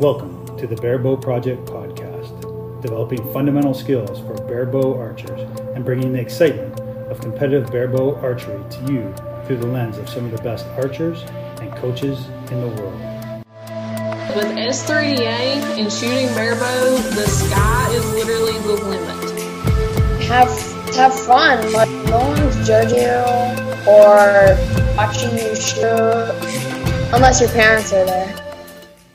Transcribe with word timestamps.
Welcome 0.00 0.56
to 0.58 0.68
the 0.68 0.76
Barebow 0.76 1.20
Project 1.20 1.66
podcast, 1.66 2.80
developing 2.82 3.32
fundamental 3.32 3.74
skills 3.74 4.20
for 4.20 4.34
barebow 4.46 4.96
archers 4.96 5.40
and 5.74 5.84
bringing 5.84 6.12
the 6.12 6.20
excitement 6.20 6.78
of 7.10 7.20
competitive 7.20 7.68
barebow 7.72 8.14
archery 8.20 8.62
to 8.70 8.80
you 8.92 9.12
through 9.44 9.56
the 9.56 9.66
lens 9.66 9.98
of 9.98 10.08
some 10.08 10.24
of 10.26 10.30
the 10.30 10.40
best 10.40 10.66
archers 10.80 11.22
and 11.60 11.74
coaches 11.78 12.26
in 12.52 12.60
the 12.60 12.80
world. 12.80 12.94
With 14.36 14.46
S3DA 14.54 15.80
and 15.80 15.92
shooting 15.92 16.28
barebow, 16.28 16.96
the 17.16 17.26
sky 17.26 17.90
is 17.90 18.08
literally 18.12 18.52
the 18.52 18.74
limit. 18.84 19.40
Have 20.28 20.94
have 20.94 21.18
fun. 21.26 21.72
Like 21.72 21.88
no 22.06 22.18
one's 22.18 22.64
judging 22.64 22.98
you 22.98 23.90
or 23.90 24.56
watching 24.96 25.36
you 25.36 25.56
shoot 25.56 26.30
unless 27.12 27.40
your 27.40 27.50
parents 27.50 27.92
are 27.92 28.06
there. 28.06 28.37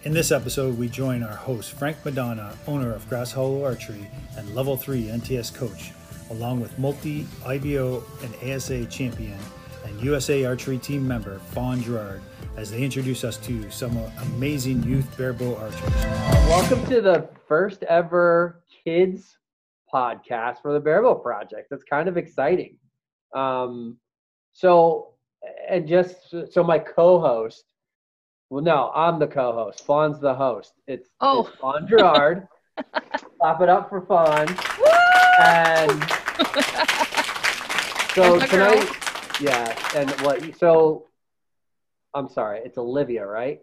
In 0.06 0.12
this 0.12 0.34
episode, 0.34 0.78
we 0.78 0.90
join 0.90 1.24
our 1.24 1.34
host, 1.34 1.72
Frank 1.72 1.96
Madonna, 2.04 2.54
owner 2.68 2.94
of 2.94 3.08
Grass 3.08 3.32
Hollow 3.32 3.64
Archery 3.64 4.06
and 4.36 4.54
Level 4.54 4.76
3 4.76 5.04
NTS 5.04 5.56
coach, 5.56 5.94
along 6.30 6.60
with 6.60 6.78
multi 6.78 7.26
IBO 7.46 8.04
and 8.22 8.36
ASA 8.54 8.86
champion 8.88 9.38
and 9.86 10.02
USA 10.02 10.44
Archery 10.44 10.78
team 10.78 11.08
member, 11.08 11.40
Fawn 11.40 11.82
Gerard, 11.82 12.22
as 12.58 12.70
they 12.70 12.84
introduce 12.84 13.24
us 13.24 13.38
to 13.38 13.72
some 13.72 13.98
amazing 14.34 14.84
youth 14.84 15.18
barebow 15.18 15.56
archers. 15.56 15.96
Welcome 16.50 16.86
to 16.88 17.00
the 17.00 17.30
first 17.48 17.84
ever 17.84 18.62
kids 18.84 19.38
podcast 19.92 20.62
for 20.62 20.74
the 20.74 20.82
Barebow 20.82 21.24
Project. 21.24 21.70
That's 21.70 21.86
kind 21.86 22.10
of 22.10 22.18
exciting. 22.18 22.76
Um, 23.34 23.96
so, 24.52 25.14
and 25.70 25.88
just 25.88 26.36
so 26.52 26.62
my 26.62 26.78
co-host, 26.78 27.73
well, 28.54 28.62
no, 28.64 28.92
I'm 28.94 29.18
the 29.18 29.26
co-host. 29.26 29.84
Fawn's 29.84 30.20
the 30.20 30.36
host. 30.36 30.74
It's, 30.86 31.10
Oh. 31.22 31.48
it's 31.48 31.58
Fawn 31.58 31.88
Gerard. 31.88 32.48
Clap 33.40 33.62
it 33.62 33.70
up 33.70 33.90
for 33.90 34.02
Fawn. 34.02 34.48
And 35.44 35.92
so 38.14 38.38
That's 38.38 38.52
girl. 38.52 38.72
tonight, 38.72 39.42
yeah, 39.42 39.76
and 39.96 40.12
what? 40.22 40.56
So, 40.60 41.08
I'm 42.14 42.30
sorry, 42.30 42.60
it's 42.64 42.78
Olivia, 42.78 43.26
right? 43.26 43.60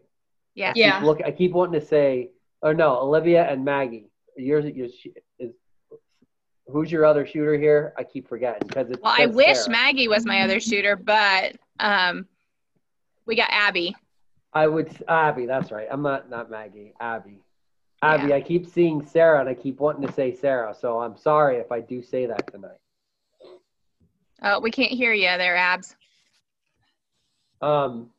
Yeah. 0.56 0.72
keep 0.72 1.02
look, 1.04 1.20
I 1.24 1.30
keep 1.30 1.52
wanting 1.52 1.80
to 1.80 1.86
say, 1.86 2.32
oh 2.64 2.72
no, 2.72 2.98
Olivia 2.98 3.48
and 3.48 3.64
Maggie. 3.64 4.10
Yours, 4.36 4.64
yours 4.64 4.92
is 5.38 5.52
who's 6.66 6.90
your 6.90 7.04
other 7.04 7.24
shooter 7.24 7.56
here? 7.56 7.92
I 7.96 8.02
keep 8.02 8.28
forgetting 8.28 8.66
because 8.66 8.90
it's. 8.90 9.00
Well, 9.00 9.14
I 9.16 9.26
wish 9.26 9.56
Sarah. 9.56 9.70
Maggie 9.70 10.08
was 10.08 10.26
my 10.26 10.40
other 10.42 10.58
shooter, 10.58 10.96
but 10.96 11.54
um, 11.78 12.26
we 13.24 13.36
got 13.36 13.50
Abby. 13.52 13.94
I 14.52 14.66
would 14.66 14.90
Abby. 15.08 15.46
That's 15.46 15.70
right. 15.70 15.86
I'm 15.90 16.02
not 16.02 16.28
not 16.30 16.50
Maggie. 16.50 16.94
Abby. 17.00 17.38
Abby. 18.02 18.28
Yeah. 18.28 18.36
I 18.36 18.40
keep 18.40 18.66
seeing 18.66 19.06
Sarah, 19.06 19.40
and 19.40 19.48
I 19.48 19.54
keep 19.54 19.78
wanting 19.78 20.06
to 20.06 20.12
say 20.12 20.34
Sarah. 20.34 20.74
So 20.78 21.00
I'm 21.00 21.16
sorry 21.16 21.56
if 21.58 21.70
I 21.70 21.80
do 21.80 22.02
say 22.02 22.26
that 22.26 22.50
tonight. 22.52 22.78
Oh, 24.42 24.58
we 24.60 24.70
can't 24.70 24.92
hear 24.92 25.12
you 25.12 25.26
there, 25.36 25.56
Abs. 25.56 25.96
Um. 27.60 28.10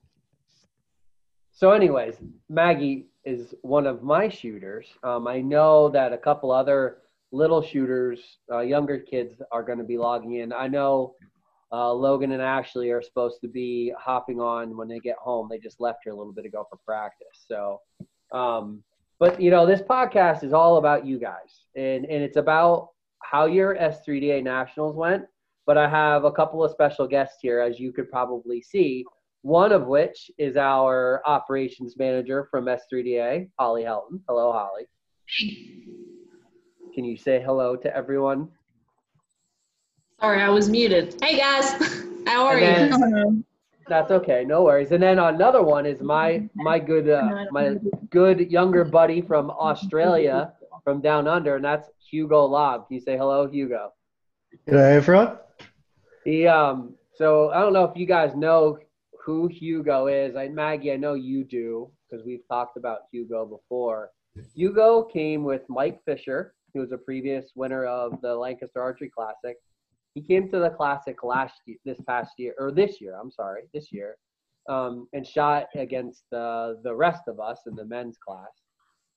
So, 1.52 1.72
anyways, 1.72 2.16
Maggie 2.50 3.08
is 3.24 3.54
one 3.62 3.86
of 3.86 4.02
my 4.02 4.30
shooters. 4.30 4.88
Um, 5.04 5.28
I 5.28 5.42
know 5.42 5.90
that 5.90 6.14
a 6.14 6.18
couple 6.18 6.52
other 6.52 6.98
little 7.32 7.62
shooters, 7.62 8.20
uh, 8.52 8.60
younger 8.62 8.98
kids, 8.98 9.42
are 9.52 9.64
going 9.64 9.78
to 9.78 9.84
be 9.84 9.98
logging 9.98 10.36
in. 10.36 10.54
I 10.54 10.68
know 10.68 11.16
uh, 11.72 11.94
Logan 11.94 12.32
and 12.34 12.42
Ashley 12.42 12.92
are 12.92 13.02
supposed 13.02 13.40
to 13.42 13.48
be 13.48 13.94
hopping 13.98 14.40
on 14.40 14.76
when 14.76 14.88
they 14.88 15.00
get 15.00 15.16
home. 15.18 15.48
They 15.50 15.58
just 15.58 15.80
left 15.80 16.00
here 16.04 16.14
a 16.14 16.16
little 16.16 16.34
bit 16.34 16.46
ago 16.46 16.66
for 16.70 16.78
practice. 16.86 17.46
So, 17.48 17.80
um, 18.34 18.84
but 19.20 19.40
you 19.42 19.52
know, 19.52 19.66
this 19.66 19.82
podcast 19.82 20.44
is 20.44 20.52
all 20.54 20.78
about 20.78 21.06
you 21.06 21.20
guys, 21.20 21.68
and 21.76 22.06
and 22.06 22.24
it's 22.24 22.38
about 22.38 22.90
how 23.20 23.46
your 23.46 23.76
S3DA 23.76 24.44
nationals 24.44 24.96
went. 24.96 25.26
But 25.66 25.78
I 25.78 25.88
have 25.88 26.26
a 26.26 26.32
couple 26.32 26.64
of 26.64 26.72
special 26.72 27.08
guests 27.08 27.38
here, 27.42 27.60
as 27.60 27.80
you 27.80 27.94
could 27.94 28.10
probably 28.10 28.62
see. 28.62 29.06
One 29.44 29.72
of 29.72 29.88
which 29.88 30.30
is 30.38 30.58
our 30.58 31.22
operations 31.26 31.96
manager 31.98 32.48
from 32.52 32.66
S3DA, 32.66 33.50
Holly 33.58 33.84
Helton. 33.84 34.22
Hello, 34.28 34.52
Holly. 34.52 34.86
Can 36.94 37.06
you 37.06 37.16
say 37.16 37.42
hello 37.42 37.76
to 37.78 37.96
everyone? 37.96 38.50
Sorry, 40.22 40.40
I 40.40 40.50
was 40.50 40.70
muted. 40.70 41.16
Hey 41.20 41.36
guys, 41.36 41.72
how 42.28 42.46
are 42.46 42.60
And 42.60 42.94
you? 42.94 43.44
That's 43.88 44.12
okay, 44.12 44.46
no 44.46 44.64
worries. 44.64 44.92
And 44.92 45.02
then 45.02 45.18
another 45.18 45.64
one 45.64 45.88
is 45.88 46.00
my 46.00 46.48
my 46.54 46.78
good 46.78 47.10
uh, 47.10 47.46
my 47.50 47.78
good 48.12 48.52
younger 48.52 48.86
buddy 48.86 49.22
from 49.22 49.50
Australia, 49.50 50.54
from 50.84 51.02
down 51.02 51.28
under, 51.28 51.56
and 51.56 51.66
that's 51.66 51.90
Hugo 51.98 52.46
Lobb. 52.46 52.88
Can 52.88 52.98
you 52.98 53.02
say 53.02 53.18
hello, 53.18 53.48
Hugo? 53.48 53.94
G'day 54.68 54.98
everyone. 54.98 55.40
He 56.24 56.46
um. 56.46 56.94
So 57.16 57.50
I 57.50 57.60
don't 57.60 57.74
know 57.74 57.86
if 57.86 57.98
you 57.98 58.06
guys 58.06 58.36
know 58.36 58.78
who 59.26 59.48
Hugo 59.48 60.06
is. 60.06 60.36
I 60.36 60.50
Maggie, 60.50 60.94
I 60.94 60.98
know 60.98 61.16
you 61.16 61.44
do 61.44 61.90
because 62.08 62.24
we've 62.24 62.48
talked 62.48 62.78
about 62.78 63.00
Hugo 63.12 63.46
before. 63.46 64.12
Hugo 64.56 65.04
came 65.04 65.44
with 65.44 65.64
Mike 65.68 66.00
Fisher, 66.06 66.54
who 66.76 66.80
was 66.80 66.92
a 66.92 66.98
previous 66.98 67.52
winner 67.56 67.86
of 67.86 68.22
the 68.22 68.36
Lancaster 68.36 68.80
Archery 68.80 69.10
Classic. 69.10 69.58
He 70.14 70.22
came 70.22 70.50
to 70.50 70.60
the 70.60 70.70
Classic 70.70 71.24
last 71.24 71.62
year, 71.66 71.78
this 71.86 72.00
past 72.08 72.32
year, 72.38 72.54
or 72.60 72.72
this 72.72 73.00
year. 73.00 73.18
I'm 73.20 73.32
sorry, 73.32 73.64
this 73.74 73.92
year, 73.92 74.18
um, 74.70 75.08
and 75.14 75.26
shot 75.26 75.68
against 75.76 76.24
the 76.32 76.80
the 76.84 76.94
rest 76.94 77.24
of 77.28 77.40
us 77.40 77.62
in 77.68 77.76
the 77.76 77.86
men's 77.86 78.18
class. 78.18 78.52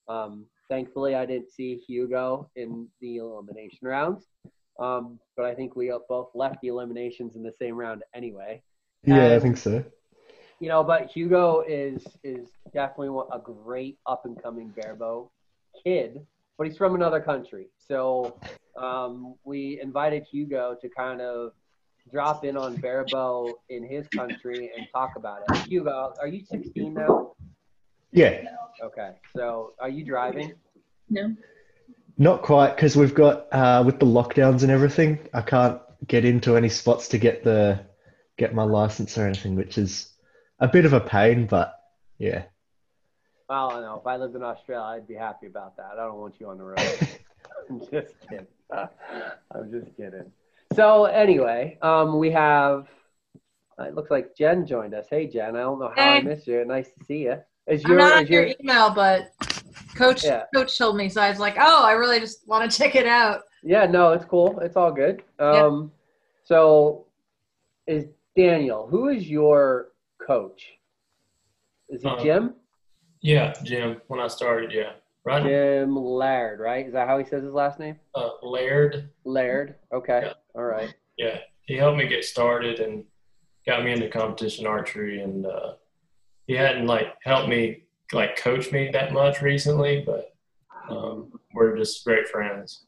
Um, 0.07 0.45
thankfully, 0.69 1.15
I 1.15 1.25
didn't 1.25 1.51
see 1.51 1.81
Hugo 1.87 2.49
in 2.55 2.87
the 3.01 3.17
elimination 3.17 3.87
rounds, 3.87 4.25
um, 4.79 5.19
but 5.35 5.45
I 5.45 5.53
think 5.53 5.75
we 5.75 5.91
both 6.07 6.29
left 6.35 6.57
the 6.61 6.69
eliminations 6.69 7.35
in 7.35 7.43
the 7.43 7.53
same 7.59 7.75
round 7.75 8.03
anyway 8.13 8.61
Yeah, 9.03 9.35
I 9.35 9.39
think 9.39 9.57
so. 9.57 9.83
you 10.59 10.69
know, 10.69 10.83
but 10.83 11.11
Hugo 11.11 11.63
is 11.67 12.05
is 12.23 12.49
definitely 12.73 13.19
a 13.31 13.39
great 13.39 13.97
up 14.05 14.25
and 14.25 14.41
coming 14.41 14.69
barebow 14.69 15.29
kid, 15.83 16.25
but 16.57 16.67
he's 16.67 16.77
from 16.77 16.95
another 16.95 17.19
country. 17.19 17.67
So 17.87 18.39
um, 18.77 19.35
we 19.43 19.79
invited 19.81 20.25
Hugo 20.31 20.75
to 20.81 20.89
kind 20.89 21.21
of 21.21 21.51
drop 22.11 22.45
in 22.45 22.55
on 22.55 22.75
barebow 22.75 23.53
in 23.69 23.83
his 23.83 24.07
country 24.09 24.71
and 24.75 24.87
talk 24.93 25.13
about 25.15 25.39
it. 25.49 25.57
Hugo, 25.67 26.13
are 26.19 26.27
you 26.27 26.45
16 26.45 26.93
now? 26.93 27.33
Yeah, 28.11 28.45
Okay, 28.83 29.11
so 29.35 29.73
are 29.79 29.89
you 29.89 30.03
driving? 30.05 30.53
No. 31.09 31.35
Not 32.17 32.41
quite 32.41 32.75
because 32.75 32.95
we've 32.95 33.13
got 33.13 33.47
uh, 33.53 33.83
with 33.85 33.99
the 33.99 34.05
lockdowns 34.05 34.63
and 34.63 34.71
everything. 34.71 35.19
I 35.33 35.41
can't 35.41 35.81
get 36.07 36.25
into 36.25 36.55
any 36.55 36.69
spots 36.69 37.09
to 37.09 37.17
get 37.17 37.43
the 37.43 37.85
get 38.37 38.53
my 38.53 38.63
license 38.63 39.17
or 39.17 39.25
anything, 39.25 39.55
which 39.55 39.77
is 39.77 40.09
a 40.59 40.67
bit 40.67 40.85
of 40.85 40.93
a 40.93 40.99
pain. 40.99 41.45
But 41.45 41.77
yeah, 42.17 42.43
I 43.49 43.69
don't 43.69 43.81
know. 43.81 43.97
If 43.99 44.07
I 44.07 44.17
lived 44.17 44.35
in 44.35 44.43
Australia, 44.43 44.83
I'd 44.83 45.07
be 45.07 45.13
happy 45.13 45.47
about 45.47 45.77
that. 45.77 45.91
I 45.93 46.05
don't 46.05 46.17
want 46.17 46.35
you 46.39 46.49
on 46.49 46.57
the 46.57 46.63
road. 46.63 46.99
I'm 47.69 47.79
just 47.79 48.13
kidding. 48.29 48.47
I'm 48.71 49.71
just 49.71 49.95
kidding. 49.95 50.31
So 50.73 51.05
anyway, 51.05 51.77
um, 51.81 52.17
we 52.19 52.31
have. 52.31 52.87
It 53.79 53.93
looks 53.93 54.09
like 54.09 54.35
Jen 54.35 54.65
joined 54.65 54.93
us. 54.93 55.05
Hey 55.09 55.27
Jen, 55.27 55.55
I 55.55 55.59
don't 55.59 55.79
know 55.79 55.91
how 55.95 56.01
I 56.01 56.21
missed 56.21 56.47
you. 56.47 56.63
Nice 56.65 56.87
to 56.97 57.05
see 57.05 57.23
you. 57.23 57.35
Is 57.67 57.83
I'm 57.83 57.91
your 57.91 57.99
not 57.99 58.13
on 58.13 58.23
is 58.23 58.29
your 58.29 58.45
your 58.47 58.55
email, 58.61 58.89
but 58.89 59.31
coach 59.95 60.23
Yeah. 60.23 60.43
coach 60.53 60.77
told 60.77 60.97
me, 60.97 61.09
so 61.09 61.21
I 61.21 61.29
was 61.29 61.39
like, 61.39 61.55
oh, 61.59 61.83
I 61.83 61.91
really 61.91 62.19
just 62.19 62.47
want 62.47 62.69
to 62.69 62.77
check 62.83 62.95
it 62.95 63.05
out. 63.05 63.41
yeah? 63.63 63.85
No, 63.85 64.11
it's 64.13 64.25
cool. 64.25 64.57
It's 64.59 64.75
all 64.77 64.91
good. 64.91 65.23
Um, 65.39 65.91
so 66.43 67.05
is 67.85 68.05
Daniel? 68.35 68.87
Who 68.87 69.09
is 69.09 69.27
your 69.29 69.89
coach? 70.25 70.65
Is 71.89 72.03
it 72.03 72.07
Um, 72.07 72.19
Jim? 72.23 72.53
Yeah, 73.25 73.55
Jim. 73.63 73.99
When 74.05 74.19
I 74.19 74.27
started, 74.27 74.71
yeah, 74.71 74.91
right. 75.23 75.41
Jim 75.41 75.95
Laird, 75.95 76.59
right? 76.59 76.85
Is 76.85 76.93
that 76.93 77.07
how 77.07 77.17
he 77.17 77.25
says 77.25 77.43
his 77.43 77.53
last 77.53 77.79
name? 77.79 77.99
Uh, 78.13 78.29
Laird. 78.43 79.09
Laird. 79.23 79.77
Okay. 79.91 80.21
Yeah. 80.25 80.33
All 80.53 80.65
right. 80.65 80.93
Yeah, 81.17 81.39
he 81.63 81.75
helped 81.75 81.97
me 81.97 82.07
get 82.07 82.23
started 82.23 82.79
and 82.79 83.03
got 83.65 83.83
me 83.83 83.93
into 83.93 84.09
competition 84.09 84.67
archery. 84.67 85.23
And 85.23 85.47
uh, 85.47 85.73
he 86.45 86.53
hadn't 86.53 86.85
like 86.85 87.15
helped 87.23 87.49
me 87.49 87.85
like 88.13 88.35
coach 88.37 88.71
me 88.71 88.91
that 88.93 89.11
much 89.11 89.41
recently, 89.41 90.03
but 90.05 90.35
um, 90.87 91.31
we're 91.55 91.75
just 91.75 92.05
great 92.05 92.27
friends. 92.27 92.85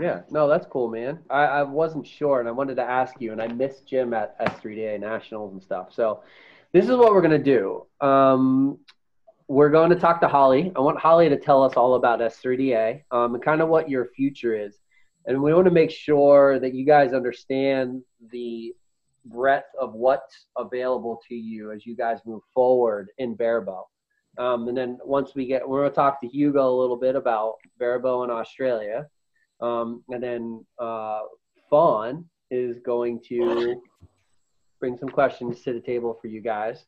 Yeah, 0.00 0.22
no, 0.30 0.48
that's 0.48 0.66
cool, 0.66 0.88
man. 0.88 1.20
I, 1.30 1.44
I 1.44 1.62
wasn't 1.62 2.08
sure, 2.08 2.40
and 2.40 2.48
I 2.48 2.52
wanted 2.52 2.74
to 2.74 2.82
ask 2.82 3.20
you, 3.20 3.30
and 3.30 3.40
I 3.40 3.46
missed 3.46 3.86
Jim 3.86 4.14
at 4.14 4.36
S3DA 4.40 4.98
Nationals 4.98 5.52
and 5.52 5.62
stuff. 5.62 5.92
So, 5.92 6.24
this 6.72 6.86
is 6.86 6.96
what 6.96 7.12
we're 7.12 7.22
gonna 7.22 7.38
do. 7.38 7.86
Um, 8.00 8.80
we're 9.50 9.68
going 9.68 9.90
to 9.90 9.96
talk 9.96 10.20
to 10.20 10.28
Holly. 10.28 10.70
I 10.76 10.80
want 10.80 11.00
Holly 11.00 11.28
to 11.28 11.36
tell 11.36 11.64
us 11.64 11.72
all 11.74 11.96
about 11.96 12.20
S3DA 12.20 13.02
um, 13.10 13.34
and 13.34 13.42
kind 13.42 13.60
of 13.60 13.68
what 13.68 13.90
your 13.90 14.06
future 14.06 14.54
is, 14.54 14.78
and 15.26 15.42
we 15.42 15.52
want 15.52 15.64
to 15.64 15.72
make 15.72 15.90
sure 15.90 16.60
that 16.60 16.72
you 16.72 16.86
guys 16.86 17.12
understand 17.12 18.00
the 18.30 18.72
breadth 19.24 19.66
of 19.80 19.92
what's 19.92 20.46
available 20.56 21.20
to 21.26 21.34
you 21.34 21.72
as 21.72 21.84
you 21.84 21.96
guys 21.96 22.20
move 22.24 22.42
forward 22.54 23.08
in 23.18 23.36
Barebow. 23.36 23.82
Um, 24.38 24.68
and 24.68 24.76
then 24.76 24.98
once 25.04 25.34
we 25.34 25.46
get, 25.46 25.68
we're 25.68 25.80
going 25.80 25.90
to 25.90 25.96
talk 25.96 26.20
to 26.20 26.28
Hugo 26.28 26.70
a 26.70 26.78
little 26.80 26.96
bit 26.96 27.16
about 27.16 27.54
barebow 27.80 28.22
in 28.22 28.30
Australia. 28.30 29.08
Um, 29.60 30.04
and 30.10 30.22
then 30.22 30.64
uh, 30.78 31.22
Fawn 31.68 32.24
is 32.52 32.78
going 32.78 33.20
to 33.28 33.82
bring 34.78 34.96
some 34.96 35.08
questions 35.08 35.60
to 35.62 35.72
the 35.72 35.80
table 35.80 36.16
for 36.22 36.28
you 36.28 36.40
guys. 36.40 36.84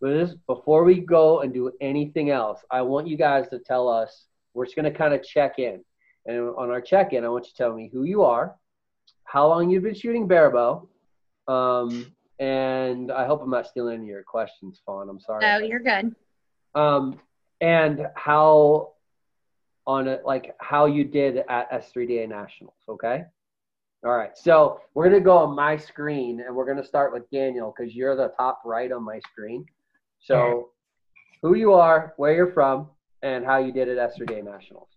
But 0.00 0.10
this, 0.10 0.34
before 0.46 0.84
we 0.84 1.00
go 1.00 1.40
and 1.40 1.52
do 1.52 1.72
anything 1.80 2.30
else, 2.30 2.60
I 2.70 2.82
want 2.82 3.06
you 3.06 3.16
guys 3.16 3.48
to 3.48 3.58
tell 3.58 3.88
us, 3.88 4.26
we're 4.52 4.66
just 4.66 4.76
going 4.76 4.90
to 4.90 4.96
kind 4.96 5.14
of 5.14 5.22
check 5.22 5.58
in. 5.58 5.84
And 6.26 6.40
on 6.56 6.70
our 6.70 6.80
check 6.80 7.12
in, 7.12 7.24
I 7.24 7.28
want 7.28 7.46
you 7.46 7.50
to 7.50 7.56
tell 7.56 7.74
me 7.74 7.90
who 7.92 8.04
you 8.04 8.22
are, 8.22 8.56
how 9.24 9.48
long 9.48 9.70
you've 9.70 9.82
been 9.82 9.94
shooting 9.94 10.26
barebow, 10.26 10.88
um, 11.48 12.14
and 12.38 13.12
I 13.12 13.26
hope 13.26 13.42
I'm 13.42 13.50
not 13.50 13.66
stealing 13.66 13.96
any 13.96 14.04
of 14.04 14.08
your 14.08 14.22
questions, 14.22 14.80
Fawn. 14.84 15.08
I'm 15.08 15.20
sorry. 15.20 15.42
No, 15.42 15.58
you're 15.58 15.80
good. 15.80 16.14
Um, 16.74 17.20
and 17.60 18.06
how 18.16 18.94
on 19.86 20.08
it, 20.08 20.22
like 20.24 20.54
how 20.60 20.86
you 20.86 21.04
did 21.04 21.42
at 21.48 21.70
S3DA 21.70 22.28
Nationals. 22.28 22.74
Okay. 22.88 23.24
All 24.04 24.16
right. 24.16 24.36
So 24.36 24.80
we're 24.94 25.08
gonna 25.08 25.20
go 25.20 25.38
on 25.38 25.54
my 25.54 25.76
screen, 25.76 26.40
and 26.40 26.54
we're 26.54 26.66
gonna 26.66 26.84
start 26.84 27.12
with 27.12 27.30
Daniel 27.30 27.74
because 27.76 27.94
you're 27.94 28.16
the 28.16 28.32
top 28.36 28.62
right 28.64 28.90
on 28.90 29.02
my 29.02 29.20
screen. 29.30 29.64
So, 30.24 30.70
who 31.42 31.54
you 31.54 31.74
are, 31.74 32.14
where 32.16 32.34
you're 32.34 32.52
from, 32.52 32.88
and 33.22 33.44
how 33.44 33.58
you 33.58 33.72
did 33.72 33.90
at 33.90 33.98
S3DA 33.98 34.42
Nationals. 34.42 34.88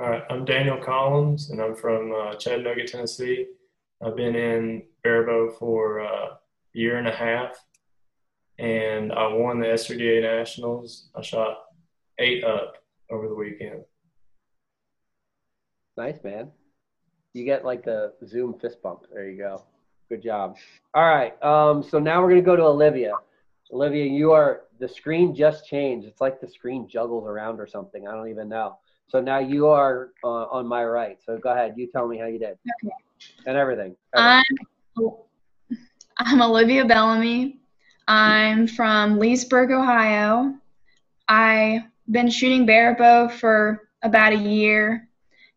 All 0.00 0.08
right, 0.08 0.22
I'm 0.30 0.44
Daniel 0.44 0.78
Collins, 0.78 1.50
and 1.50 1.60
I'm 1.60 1.74
from 1.74 2.12
uh, 2.12 2.36
Chattanooga, 2.36 2.86
Tennessee. 2.86 3.48
I've 4.04 4.14
been 4.14 4.36
in 4.36 4.84
barebow 5.02 5.50
for 5.58 6.00
uh, 6.00 6.06
a 6.06 6.38
year 6.74 6.98
and 6.98 7.08
a 7.08 7.12
half, 7.12 7.56
and 8.60 9.12
I 9.12 9.26
won 9.32 9.58
the 9.58 9.66
S3DA 9.66 10.22
Nationals. 10.22 11.08
I 11.16 11.22
shot 11.22 11.58
eight 12.20 12.44
up 12.44 12.76
over 13.10 13.26
the 13.26 13.34
weekend. 13.34 13.82
Nice, 15.96 16.22
man. 16.22 16.52
You 17.32 17.44
get 17.44 17.64
like 17.64 17.84
the 17.84 18.12
Zoom 18.24 18.60
fist 18.60 18.80
bump. 18.80 19.06
There 19.12 19.28
you 19.28 19.38
go. 19.38 19.64
Good 20.08 20.22
job. 20.22 20.56
All 20.94 21.02
right. 21.02 21.42
Um, 21.42 21.82
so 21.82 21.98
now 21.98 22.22
we're 22.22 22.28
gonna 22.28 22.42
go 22.42 22.54
to 22.54 22.62
Olivia. 22.62 23.14
Olivia, 23.72 24.04
you 24.04 24.32
are 24.32 24.64
the 24.78 24.88
screen 24.88 25.34
just 25.34 25.66
changed. 25.66 26.06
It's 26.06 26.20
like 26.20 26.40
the 26.40 26.48
screen 26.48 26.86
juggles 26.86 27.26
around 27.26 27.58
or 27.58 27.66
something. 27.66 28.06
I 28.06 28.12
don't 28.12 28.28
even 28.28 28.48
know. 28.48 28.78
So 29.08 29.20
now 29.20 29.38
you 29.38 29.68
are 29.68 30.10
uh, 30.22 30.44
on 30.46 30.66
my 30.66 30.84
right. 30.84 31.18
So 31.24 31.38
go 31.38 31.50
ahead. 31.52 31.74
You 31.76 31.86
tell 31.86 32.06
me 32.06 32.18
how 32.18 32.26
you 32.26 32.38
did 32.38 32.58
Okay. 32.84 32.94
and 33.46 33.56
everything. 33.56 33.96
I'm 34.14 34.42
I'm 36.18 36.42
Olivia 36.42 36.84
Bellamy. 36.84 37.60
I'm 38.08 38.66
from 38.66 39.18
Leesburg, 39.18 39.70
Ohio. 39.70 40.54
I've 41.28 41.82
been 42.10 42.28
shooting 42.28 42.66
barebow 42.66 43.28
for 43.28 43.88
about 44.02 44.32
a 44.32 44.36
year, 44.36 45.08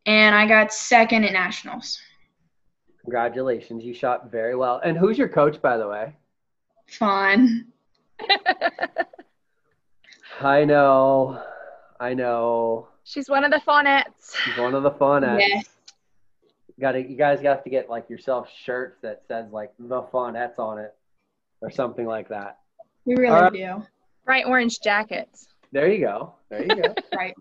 and 0.05 0.35
I 0.35 0.47
got 0.47 0.71
second 0.71 1.25
at 1.25 1.33
nationals. 1.33 1.99
Congratulations. 3.01 3.83
You 3.83 3.93
shot 3.93 4.31
very 4.31 4.55
well. 4.55 4.79
And 4.83 4.97
who's 4.97 5.17
your 5.17 5.27
coach, 5.27 5.61
by 5.61 5.77
the 5.77 5.87
way? 5.87 6.15
Fawn. 6.87 7.65
I 10.41 10.65
know. 10.65 11.41
I 11.99 12.13
know. 12.13 12.87
She's 13.03 13.29
one 13.29 13.43
of 13.43 13.51
the 13.51 13.61
fawnettes. 13.65 14.35
She's 14.43 14.57
one 14.57 14.73
of 14.75 14.83
the 14.83 14.91
fun 14.91 15.23
Yes. 15.23 15.65
Got 16.79 16.93
to 16.93 16.99
you 16.99 17.15
guys 17.15 17.39
got 17.41 17.63
to 17.63 17.69
get 17.69 17.89
like 17.89 18.09
yourself 18.09 18.49
shirts 18.63 18.97
that 19.01 19.23
says 19.29 19.49
like 19.51 19.71
the 19.79 20.01
Fawnettes 20.01 20.59
on 20.59 20.77
it 20.77 20.93
or 21.61 21.71
something 21.71 22.05
like 22.05 22.27
that. 22.27 22.59
We 23.05 23.15
really 23.15 23.33
All 23.33 23.43
right. 23.43 23.53
do. 23.53 23.85
Bright 24.25 24.45
orange 24.45 24.81
jackets. 24.81 25.47
There 25.71 25.89
you 25.89 25.99
go. 25.99 26.33
There 26.49 26.63
you 26.63 26.81
go. 26.81 26.93
Right. 27.15 27.33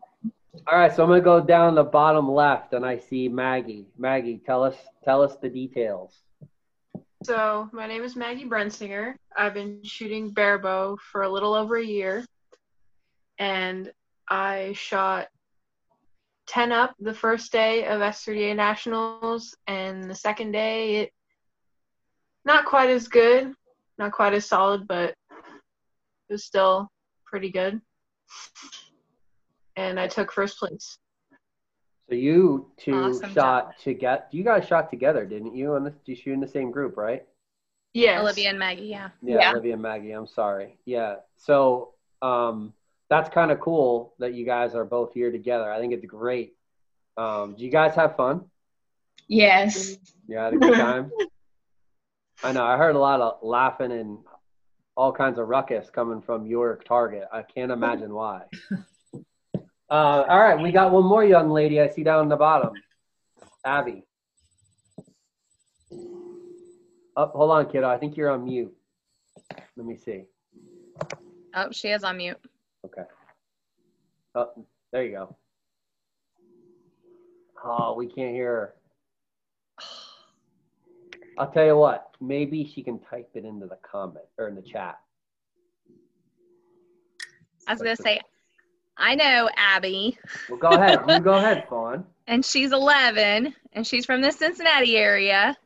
All 0.68 0.78
right, 0.78 0.94
so 0.94 1.02
I'm 1.02 1.08
gonna 1.08 1.20
go 1.20 1.40
down 1.40 1.74
the 1.74 1.82
bottom 1.82 2.30
left, 2.30 2.74
and 2.74 2.86
I 2.86 2.98
see 2.98 3.28
Maggie. 3.28 3.86
Maggie, 3.98 4.40
tell 4.46 4.62
us 4.62 4.76
tell 5.04 5.20
us 5.20 5.36
the 5.36 5.48
details. 5.48 6.22
So, 7.24 7.70
my 7.72 7.86
name 7.86 8.02
is 8.02 8.16
Maggie 8.16 8.44
Brensinger. 8.44 9.14
I've 9.34 9.54
been 9.54 9.82
shooting 9.82 10.28
barebow 10.28 10.98
for 11.10 11.22
a 11.22 11.28
little 11.28 11.54
over 11.54 11.76
a 11.76 11.82
year, 11.82 12.22
and 13.38 13.90
I 14.28 14.74
shot 14.74 15.28
10 16.48 16.70
up 16.70 16.94
the 17.00 17.14
first 17.14 17.50
day 17.50 17.86
of 17.86 18.02
S3DA 18.02 18.54
Nationals, 18.54 19.56
and 19.66 20.04
the 20.04 20.14
second 20.14 20.52
day, 20.52 20.96
it 20.96 21.12
not 22.44 22.66
quite 22.66 22.90
as 22.90 23.08
good, 23.08 23.54
not 23.96 24.12
quite 24.12 24.34
as 24.34 24.44
solid, 24.44 24.86
but 24.86 25.14
it 25.30 26.32
was 26.32 26.44
still 26.44 26.90
pretty 27.24 27.50
good. 27.50 27.80
And 29.76 29.98
I 29.98 30.08
took 30.08 30.30
first 30.30 30.58
place. 30.58 30.98
So 32.08 32.14
you 32.14 32.70
two 32.76 32.94
Awesome 32.94 33.32
shot 33.32 33.78
together. 33.78 34.24
You 34.30 34.44
guys 34.44 34.66
shot 34.66 34.90
together, 34.90 35.24
didn't 35.24 35.54
you? 35.54 35.74
And 35.74 35.92
you 36.04 36.14
shoot 36.14 36.32
in 36.32 36.40
the 36.40 36.48
same 36.48 36.70
group, 36.70 36.96
right? 36.96 37.24
Yeah. 37.94 38.20
Olivia 38.20 38.50
and 38.50 38.58
Maggie, 38.58 38.86
yeah. 38.86 39.10
Yeah, 39.22 39.36
Yeah. 39.36 39.50
Olivia 39.52 39.74
and 39.74 39.82
Maggie. 39.82 40.12
I'm 40.12 40.26
sorry. 40.26 40.76
Yeah. 40.84 41.16
So 41.36 41.94
um, 42.20 42.74
that's 43.08 43.30
kind 43.30 43.50
of 43.50 43.60
cool 43.60 44.14
that 44.18 44.34
you 44.34 44.44
guys 44.44 44.74
are 44.74 44.84
both 44.84 45.14
here 45.14 45.30
together. 45.30 45.70
I 45.70 45.78
think 45.78 45.92
it's 45.94 46.04
great. 46.04 46.54
Um, 47.16 47.54
do 47.56 47.64
you 47.64 47.70
guys 47.70 47.94
have 47.94 48.16
fun? 48.16 48.44
Yes. 49.28 49.96
You 50.26 50.36
had 50.36 50.52
a 50.52 50.56
good 50.58 50.74
time. 50.78 51.10
I 52.42 52.52
know. 52.52 52.64
I 52.64 52.76
heard 52.76 52.96
a 52.96 52.98
lot 52.98 53.20
of 53.20 53.38
laughing 53.42 53.92
and 53.92 54.18
all 54.96 55.12
kinds 55.12 55.38
of 55.38 55.48
ruckus 55.48 55.88
coming 55.90 56.20
from 56.20 56.46
your 56.46 56.76
target. 56.86 57.24
I 57.32 57.42
can't 57.42 57.72
imagine 57.72 58.12
why. 58.12 58.42
Uh, 59.94 60.26
all 60.28 60.40
right, 60.40 60.60
we 60.60 60.72
got 60.72 60.90
one 60.90 61.04
more 61.04 61.24
young 61.24 61.50
lady 61.50 61.80
I 61.80 61.88
see 61.88 62.02
down 62.02 62.24
in 62.24 62.28
the 62.28 62.34
bottom. 62.34 62.72
Abby. 63.64 64.02
Oh, 67.16 67.26
hold 67.26 67.52
on, 67.52 67.70
kiddo. 67.70 67.88
I 67.88 67.96
think 67.96 68.16
you're 68.16 68.30
on 68.30 68.42
mute. 68.42 68.74
Let 69.76 69.86
me 69.86 69.96
see. 69.96 70.24
Oh, 71.54 71.68
she 71.70 71.90
is 71.90 72.02
on 72.02 72.16
mute. 72.16 72.38
Okay. 72.84 73.04
Oh, 74.34 74.66
there 74.90 75.04
you 75.04 75.12
go. 75.12 75.36
Oh, 77.64 77.94
we 77.94 78.08
can't 78.08 78.34
hear 78.34 78.50
her. 78.50 78.74
I'll 81.38 81.52
tell 81.52 81.66
you 81.66 81.76
what. 81.76 82.16
Maybe 82.20 82.68
she 82.74 82.82
can 82.82 82.98
type 82.98 83.30
it 83.34 83.44
into 83.44 83.68
the 83.68 83.78
comment 83.88 84.24
or 84.38 84.48
in 84.48 84.56
the 84.56 84.62
chat. 84.62 84.98
I 87.68 87.72
was 87.74 87.80
going 87.80 87.94
to 87.94 88.02
say, 88.02 88.20
I 88.96 89.14
know 89.14 89.50
Abby, 89.56 90.18
Well, 90.48 90.58
go 90.58 90.68
ahead. 90.68 91.00
you 91.08 91.20
go 91.20 91.34
ahead, 91.34 91.66
Fawn. 91.68 92.04
and 92.26 92.44
she's 92.44 92.72
11, 92.72 93.54
and 93.72 93.86
she's 93.86 94.06
from 94.06 94.20
the 94.20 94.30
Cincinnati 94.30 94.96
area, 94.96 95.56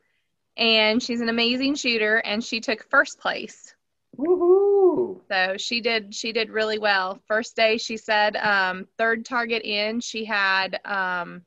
and 0.57 1.01
she's 1.01 1.21
an 1.21 1.29
amazing 1.29 1.75
shooter, 1.75 2.17
and 2.17 2.43
she 2.43 2.59
took 2.59 2.89
first 2.89 3.19
place. 3.19 3.73
Woohoo! 4.17 5.21
So 5.29 5.55
she 5.57 5.79
did 5.81 6.13
she 6.13 6.31
did 6.33 6.49
really 6.49 6.79
well. 6.79 7.19
First 7.27 7.55
day 7.55 7.77
she 7.77 7.95
said 7.95 8.35
um, 8.35 8.87
third 8.97 9.23
target 9.25 9.61
in 9.63 10.01
she 10.01 10.25
had 10.25 10.79
um, 10.83 11.43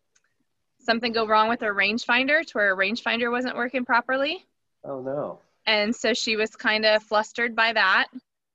something 0.81 1.13
go 1.13 1.27
wrong 1.27 1.49
with 1.49 1.61
her 1.61 1.75
rangefinder 1.75 2.47
to 2.47 2.53
where 2.53 2.69
her 2.69 2.77
rangefinder 2.77 3.31
wasn't 3.31 3.57
working 3.57 3.85
properly. 3.85 4.47
Oh 4.85 5.01
no. 5.03 5.41
And 5.67 5.95
so 5.95 6.15
she 6.15 6.37
was 6.37 6.57
kind 6.57 6.87
of 6.87 7.03
flustered 7.03 7.55
by 7.55 7.73
that. 7.73 8.07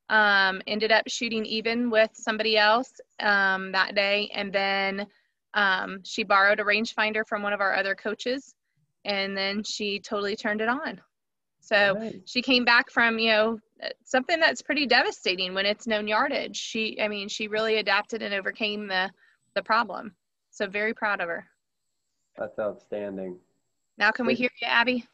Um, 0.09 0.61
ended 0.67 0.91
up 0.91 1.03
shooting 1.07 1.45
even 1.45 1.89
with 1.89 2.11
somebody 2.13 2.57
else 2.57 2.91
um, 3.19 3.73
that 3.73 3.93
day. 3.93 4.29
And 4.33 4.53
then 4.53 5.05
um, 5.53 5.99
she 6.03 6.23
borrowed 6.23 6.61
a 6.61 6.63
rangefinder 6.63 7.27
from 7.27 7.41
one 7.41 7.51
of 7.51 7.59
our 7.59 7.75
other 7.75 7.93
coaches. 7.93 8.55
And 9.03 9.35
then 9.35 9.63
she 9.63 9.99
totally 9.99 10.35
turned 10.37 10.61
it 10.61 10.69
on. 10.69 11.01
So 11.59 11.93
Nice. 11.99 12.15
she 12.25 12.41
came 12.41 12.63
back 12.63 12.89
from, 12.89 13.19
you 13.19 13.31
know, 13.31 13.59
something 14.05 14.39
that's 14.39 14.61
pretty 14.61 14.85
devastating 14.85 15.53
when 15.53 15.65
it's 15.65 15.87
known 15.87 16.07
yardage. 16.07 16.55
She, 16.55 16.97
I 17.01 17.09
mean, 17.09 17.27
she 17.27 17.49
really 17.49 17.77
adapted 17.77 18.21
and 18.21 18.33
overcame 18.33 18.87
the, 18.87 19.11
the 19.55 19.61
problem. 19.61 20.15
So 20.51 20.67
very 20.67 20.93
proud 20.93 21.19
of 21.19 21.27
her. 21.27 21.45
That's 22.37 22.57
outstanding. 22.59 23.37
Now, 23.97 24.11
can 24.11 24.25
we 24.25 24.35
hear 24.35 24.49
you, 24.61 24.67
Abby? 24.67 25.05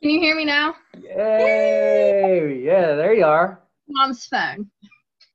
Can 0.00 0.10
you 0.10 0.20
hear 0.20 0.36
me 0.36 0.44
now? 0.44 0.76
Yay! 1.02 2.62
Yeah, 2.62 2.94
there 2.94 3.14
you 3.14 3.24
are. 3.24 3.60
Mom's 3.88 4.26
phone. 4.26 4.70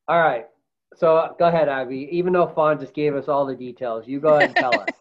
All 0.08 0.20
right. 0.20 0.48
So 0.96 1.18
uh, 1.18 1.34
go 1.34 1.48
ahead, 1.48 1.70
Abby. 1.70 2.10
Even 2.12 2.34
though 2.34 2.48
Fawn 2.48 2.80
just 2.80 2.94
gave 2.94 3.16
us 3.16 3.28
all 3.28 3.46
the 3.46 3.56
details, 3.56 4.08
you 4.08 4.20
go 4.20 4.36
ahead 4.36 4.50
and 4.50 4.56
tell 4.56 4.80
us. 4.80 4.90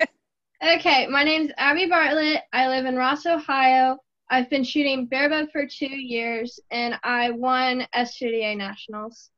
Okay, 0.62 1.07
my 1.07 1.25
name's 1.25 1.50
Abby 1.57 1.87
Bartlett. 1.87 2.42
I 2.52 2.69
live 2.69 2.85
in 2.85 2.95
Ross, 2.95 3.25
Ohio. 3.25 3.97
I've 4.28 4.50
been 4.50 4.62
shooting 4.62 5.07
barebow 5.07 5.47
for 5.50 5.66
two 5.66 5.87
years, 5.87 6.61
and 6.71 6.97
I 7.02 7.30
won 7.30 7.87
S2DA 7.97 8.59
Nationals. 8.59 9.30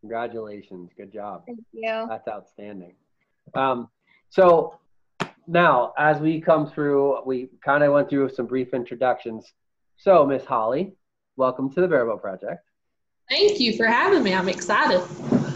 Congratulations. 0.00 0.92
Good 0.96 1.12
job. 1.12 1.42
Thank 1.46 1.60
you. 1.72 2.06
That's 2.08 2.26
outstanding. 2.26 2.94
Um, 3.54 3.90
so 4.30 4.78
now, 5.46 5.92
as 5.98 6.20
we 6.20 6.40
come 6.40 6.70
through, 6.70 7.22
we 7.26 7.50
kind 7.62 7.84
of 7.84 7.92
went 7.92 8.08
through 8.08 8.30
some 8.30 8.46
brief 8.46 8.72
introductions. 8.72 9.52
So, 9.98 10.24
Miss 10.24 10.46
Holly, 10.46 10.94
welcome 11.36 11.70
to 11.74 11.82
the 11.82 11.86
Barebow 11.86 12.18
Project. 12.18 12.65
Thank 13.28 13.58
you 13.58 13.76
for 13.76 13.86
having 13.86 14.22
me. 14.22 14.34
I'm 14.34 14.48
excited. 14.48 15.02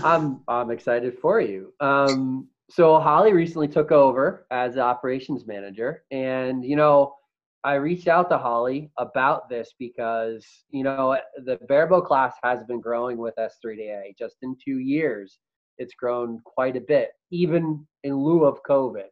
I'm 0.05 0.41
I'm 0.49 0.71
excited 0.71 1.19
for 1.19 1.41
you. 1.41 1.73
Um, 1.79 2.49
so 2.69 2.99
Holly 2.99 3.33
recently 3.33 3.69
took 3.69 3.93
over 3.93 4.47
as 4.50 4.77
operations 4.77 5.47
manager, 5.47 6.03
and 6.11 6.65
you 6.65 6.75
know, 6.75 7.15
I 7.62 7.75
reached 7.75 8.09
out 8.09 8.29
to 8.31 8.39
Holly 8.39 8.91
about 8.99 9.49
this 9.49 9.73
because 9.79 10.45
you 10.71 10.83
know 10.83 11.17
the 11.45 11.59
barebow 11.69 12.00
class 12.00 12.35
has 12.43 12.65
been 12.65 12.81
growing 12.81 13.19
with 13.19 13.35
S3DA. 13.37 14.17
Just 14.19 14.37
in 14.43 14.57
two 14.62 14.79
years, 14.79 15.39
it's 15.79 15.95
grown 15.95 16.41
quite 16.45 16.77
a 16.77 16.81
bit, 16.81 17.11
even 17.31 17.87
in 18.03 18.17
lieu 18.17 18.45
of 18.45 18.65
COVID. 18.69 19.11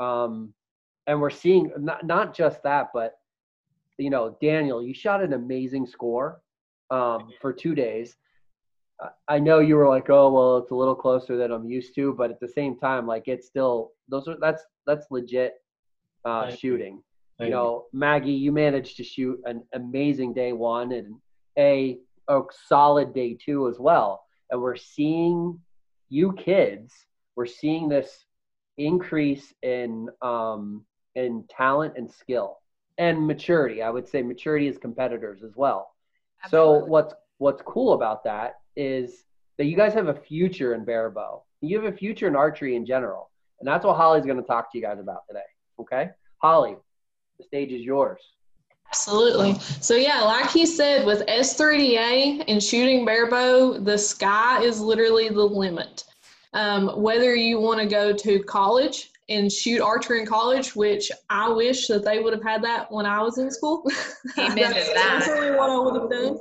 Um, 0.00 0.52
and 1.06 1.20
we're 1.20 1.30
seeing 1.30 1.70
not 1.78 2.04
not 2.04 2.34
just 2.34 2.64
that, 2.64 2.88
but 2.92 3.14
you 3.96 4.10
know, 4.10 4.36
Daniel, 4.40 4.82
you 4.82 4.92
shot 4.92 5.22
an 5.22 5.34
amazing 5.34 5.86
score 5.86 6.41
um, 6.92 7.30
for 7.40 7.52
two 7.52 7.74
days. 7.74 8.16
I 9.26 9.40
know 9.40 9.58
you 9.58 9.74
were 9.74 9.88
like, 9.88 10.10
oh 10.10 10.30
well, 10.30 10.58
it's 10.58 10.70
a 10.70 10.76
little 10.76 10.94
closer 10.94 11.36
than 11.36 11.50
I'm 11.50 11.68
used 11.68 11.94
to, 11.96 12.12
but 12.12 12.30
at 12.30 12.38
the 12.38 12.46
same 12.46 12.78
time, 12.78 13.04
like 13.04 13.26
it's 13.26 13.48
still 13.48 13.90
those 14.08 14.28
are 14.28 14.36
that's 14.40 14.62
that's 14.86 15.06
legit 15.10 15.54
uh, 16.24 16.50
shooting. 16.54 17.02
You. 17.40 17.46
you 17.46 17.50
know, 17.50 17.86
Maggie, 17.92 18.32
you 18.32 18.52
managed 18.52 18.96
to 18.98 19.04
shoot 19.04 19.40
an 19.44 19.64
amazing 19.72 20.34
day 20.34 20.52
one 20.52 20.92
and 20.92 21.16
a 21.58 21.98
a 22.28 22.42
solid 22.68 23.12
day 23.12 23.36
two 23.44 23.68
as 23.68 23.80
well, 23.80 24.22
and 24.50 24.62
we're 24.62 24.76
seeing 24.76 25.58
you 26.08 26.34
kids, 26.34 26.92
we're 27.34 27.46
seeing 27.46 27.88
this 27.88 28.24
increase 28.78 29.52
in 29.62 30.08
um, 30.20 30.84
in 31.16 31.44
talent 31.50 31.94
and 31.96 32.08
skill 32.08 32.58
and 32.98 33.26
maturity. 33.26 33.82
I 33.82 33.90
would 33.90 34.08
say 34.08 34.22
maturity 34.22 34.68
as 34.68 34.78
competitors 34.78 35.42
as 35.42 35.56
well. 35.56 35.91
Absolutely. 36.44 36.80
So 36.80 36.84
what's 36.86 37.14
what's 37.38 37.62
cool 37.62 37.94
about 37.94 38.24
that 38.24 38.60
is 38.76 39.24
that 39.58 39.64
you 39.66 39.76
guys 39.76 39.94
have 39.94 40.08
a 40.08 40.14
future 40.14 40.74
in 40.74 40.84
barebow. 40.84 41.42
You 41.60 41.80
have 41.80 41.92
a 41.92 41.96
future 41.96 42.26
in 42.26 42.36
archery 42.36 42.76
in 42.76 42.86
general. 42.86 43.30
And 43.60 43.68
that's 43.68 43.84
what 43.84 43.96
Holly's 43.96 44.24
going 44.24 44.38
to 44.38 44.42
talk 44.42 44.72
to 44.72 44.78
you 44.78 44.82
guys 44.82 44.98
about 44.98 45.26
today. 45.28 45.40
Okay? 45.78 46.10
Holly, 46.38 46.76
the 47.38 47.44
stage 47.44 47.70
is 47.70 47.82
yours. 47.82 48.20
Absolutely. 48.88 49.54
So 49.80 49.94
yeah, 49.94 50.20
like 50.22 50.50
he 50.50 50.66
said, 50.66 51.06
with 51.06 51.24
S3DA 51.26 52.44
and 52.48 52.62
shooting 52.62 53.04
barebow, 53.04 53.78
the 53.78 53.96
sky 53.96 54.62
is 54.62 54.80
literally 54.80 55.28
the 55.28 55.42
limit. 55.42 56.04
Um, 56.54 56.88
whether 57.00 57.34
you 57.34 57.58
want 57.58 57.80
to 57.80 57.86
go 57.86 58.12
to 58.12 58.42
college 58.42 59.11
and 59.28 59.50
shoot 59.50 59.80
archery 59.80 60.20
in 60.20 60.26
college, 60.26 60.74
which 60.74 61.10
I 61.30 61.48
wish 61.48 61.86
that 61.86 62.04
they 62.04 62.18
would 62.18 62.32
have 62.32 62.42
had 62.42 62.62
that 62.64 62.90
when 62.90 63.06
I 63.06 63.20
was 63.20 63.38
in 63.38 63.50
school. 63.50 63.88
Amen 64.38 64.56
That's 64.56 64.88
to 64.88 64.94
that. 64.94 65.18
Definitely 65.20 65.56
what 65.56 65.70
I 65.70 65.78
would 65.78 66.00
have 66.00 66.10
done. 66.10 66.38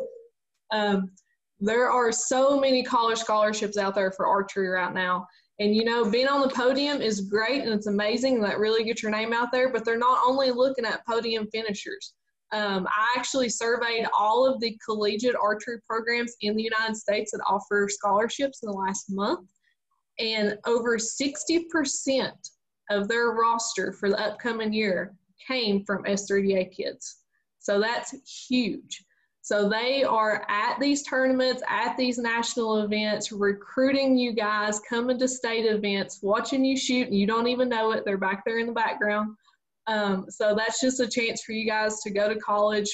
Um, 0.72 1.12
there 1.60 1.92
are 1.92 2.12
so 2.12 2.60
many 2.60 2.84
college 2.84 3.20
scholarships 3.20 3.78
out 3.78 3.94
there 3.94 4.12
for 4.12 4.26
archery 4.26 4.68
right 4.68 4.94
now. 4.94 5.28
And 5.60 5.76
you 5.76 5.86
know, 5.86 6.10
being 6.10 6.28
on 6.28 6.42
the 6.42 6.50
podium 6.50 7.02
is 7.02 7.22
great 7.22 7.62
and 7.62 7.72
it's 7.72 7.86
amazing 7.86 8.42
that 8.42 8.58
really 8.58 8.84
gets 8.84 9.04
your 9.04 9.12
name 9.12 9.32
out 9.32 9.52
there, 9.52 9.72
but 9.72 9.86
they're 9.86 9.98
not 9.98 10.20
only 10.26 10.50
looking 10.50 10.86
at 10.86 11.06
podium 11.06 11.48
finishers. 11.52 12.14
Um, 12.52 12.88
I 12.88 13.14
actually 13.16 13.50
surveyed 13.50 14.08
all 14.18 14.46
of 14.46 14.60
the 14.60 14.78
collegiate 14.84 15.36
archery 15.42 15.80
programs 15.88 16.36
in 16.42 16.56
the 16.56 16.64
United 16.64 16.98
States 16.98 17.32
that 17.32 17.44
offer 17.48 17.88
scholarships 17.90 18.64
in 18.64 18.72
the 18.72 18.76
last 18.76 19.06
month. 19.10 19.48
And 20.20 20.58
over 20.66 20.98
60% 20.98 22.32
of 22.92 23.08
their 23.08 23.32
roster 23.32 23.92
for 23.92 24.10
the 24.10 24.20
upcoming 24.20 24.74
year 24.74 25.16
came 25.48 25.84
from 25.84 26.04
S3DA 26.04 26.72
kids. 26.72 27.18
So 27.60 27.80
that's 27.80 28.14
huge. 28.48 29.04
So 29.44 29.68
they 29.68 30.04
are 30.04 30.46
at 30.50 30.80
these 30.80 31.02
tournaments, 31.04 31.64
at 31.68 31.98
these 31.98 32.20
national 32.20 32.84
events, 32.84 33.32
recruiting 33.32 34.16
you 34.18 34.34
guys, 34.34 34.80
coming 34.88 35.18
to 35.18 35.28
state 35.28 35.66
events, 35.66 36.20
watching 36.22 36.64
you 36.64 36.78
shoot, 36.78 37.08
and 37.08 37.18
you 37.18 37.26
don't 37.26 37.48
even 37.48 37.68
know 37.68 37.92
it. 37.92 38.04
They're 38.06 38.18
back 38.18 38.44
there 38.46 38.60
in 38.60 38.68
the 38.68 38.74
background. 38.74 39.36
Um, 39.88 40.26
so 40.30 40.56
that's 40.56 40.80
just 40.80 41.00
a 41.00 41.08
chance 41.08 41.44
for 41.44 41.54
you 41.54 41.68
guys 41.68 42.02
to 42.02 42.12
go 42.12 42.32
to 42.32 42.40
college, 42.40 42.90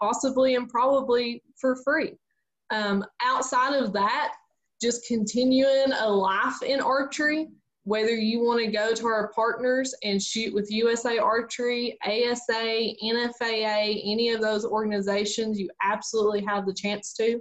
possibly 0.00 0.54
and 0.54 0.68
probably 0.68 1.42
for 1.60 1.76
free. 1.84 2.14
Um, 2.70 3.04
outside 3.22 3.74
of 3.74 3.92
that, 3.92 4.32
just 4.80 5.06
continuing 5.06 5.92
a 5.92 6.08
life 6.08 6.62
in 6.62 6.80
archery 6.80 7.48
whether 7.84 8.14
you 8.14 8.40
want 8.40 8.60
to 8.60 8.70
go 8.70 8.94
to 8.94 9.06
our 9.06 9.32
partners 9.32 9.94
and 10.04 10.22
shoot 10.22 10.54
with 10.54 10.70
USA 10.70 11.18
Archery, 11.18 11.96
ASA, 12.04 12.92
NFAA, 13.02 14.02
any 14.04 14.30
of 14.30 14.40
those 14.40 14.64
organizations, 14.64 15.58
you 15.58 15.70
absolutely 15.82 16.44
have 16.44 16.66
the 16.66 16.74
chance 16.74 17.14
to. 17.14 17.40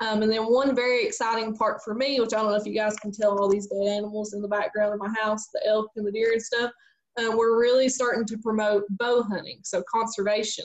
Um, 0.00 0.22
and 0.22 0.30
then 0.30 0.44
one 0.44 0.74
very 0.74 1.04
exciting 1.04 1.56
part 1.56 1.82
for 1.82 1.94
me, 1.94 2.20
which 2.20 2.32
I 2.32 2.38
don't 2.38 2.50
know 2.50 2.56
if 2.56 2.66
you 2.66 2.74
guys 2.74 2.96
can 2.96 3.12
tell 3.12 3.38
all 3.38 3.48
these 3.48 3.66
dead 3.66 3.88
animals 3.88 4.32
in 4.32 4.42
the 4.42 4.48
background 4.48 4.94
of 4.94 5.00
my 5.00 5.12
house, 5.20 5.48
the 5.52 5.66
elk 5.66 5.90
and 5.96 6.06
the 6.06 6.12
deer 6.12 6.32
and 6.32 6.42
stuff, 6.42 6.70
uh, 7.18 7.36
we're 7.36 7.58
really 7.58 7.88
starting 7.88 8.24
to 8.26 8.38
promote 8.38 8.84
bow 8.90 9.22
hunting, 9.22 9.58
so 9.64 9.82
conservation. 9.92 10.64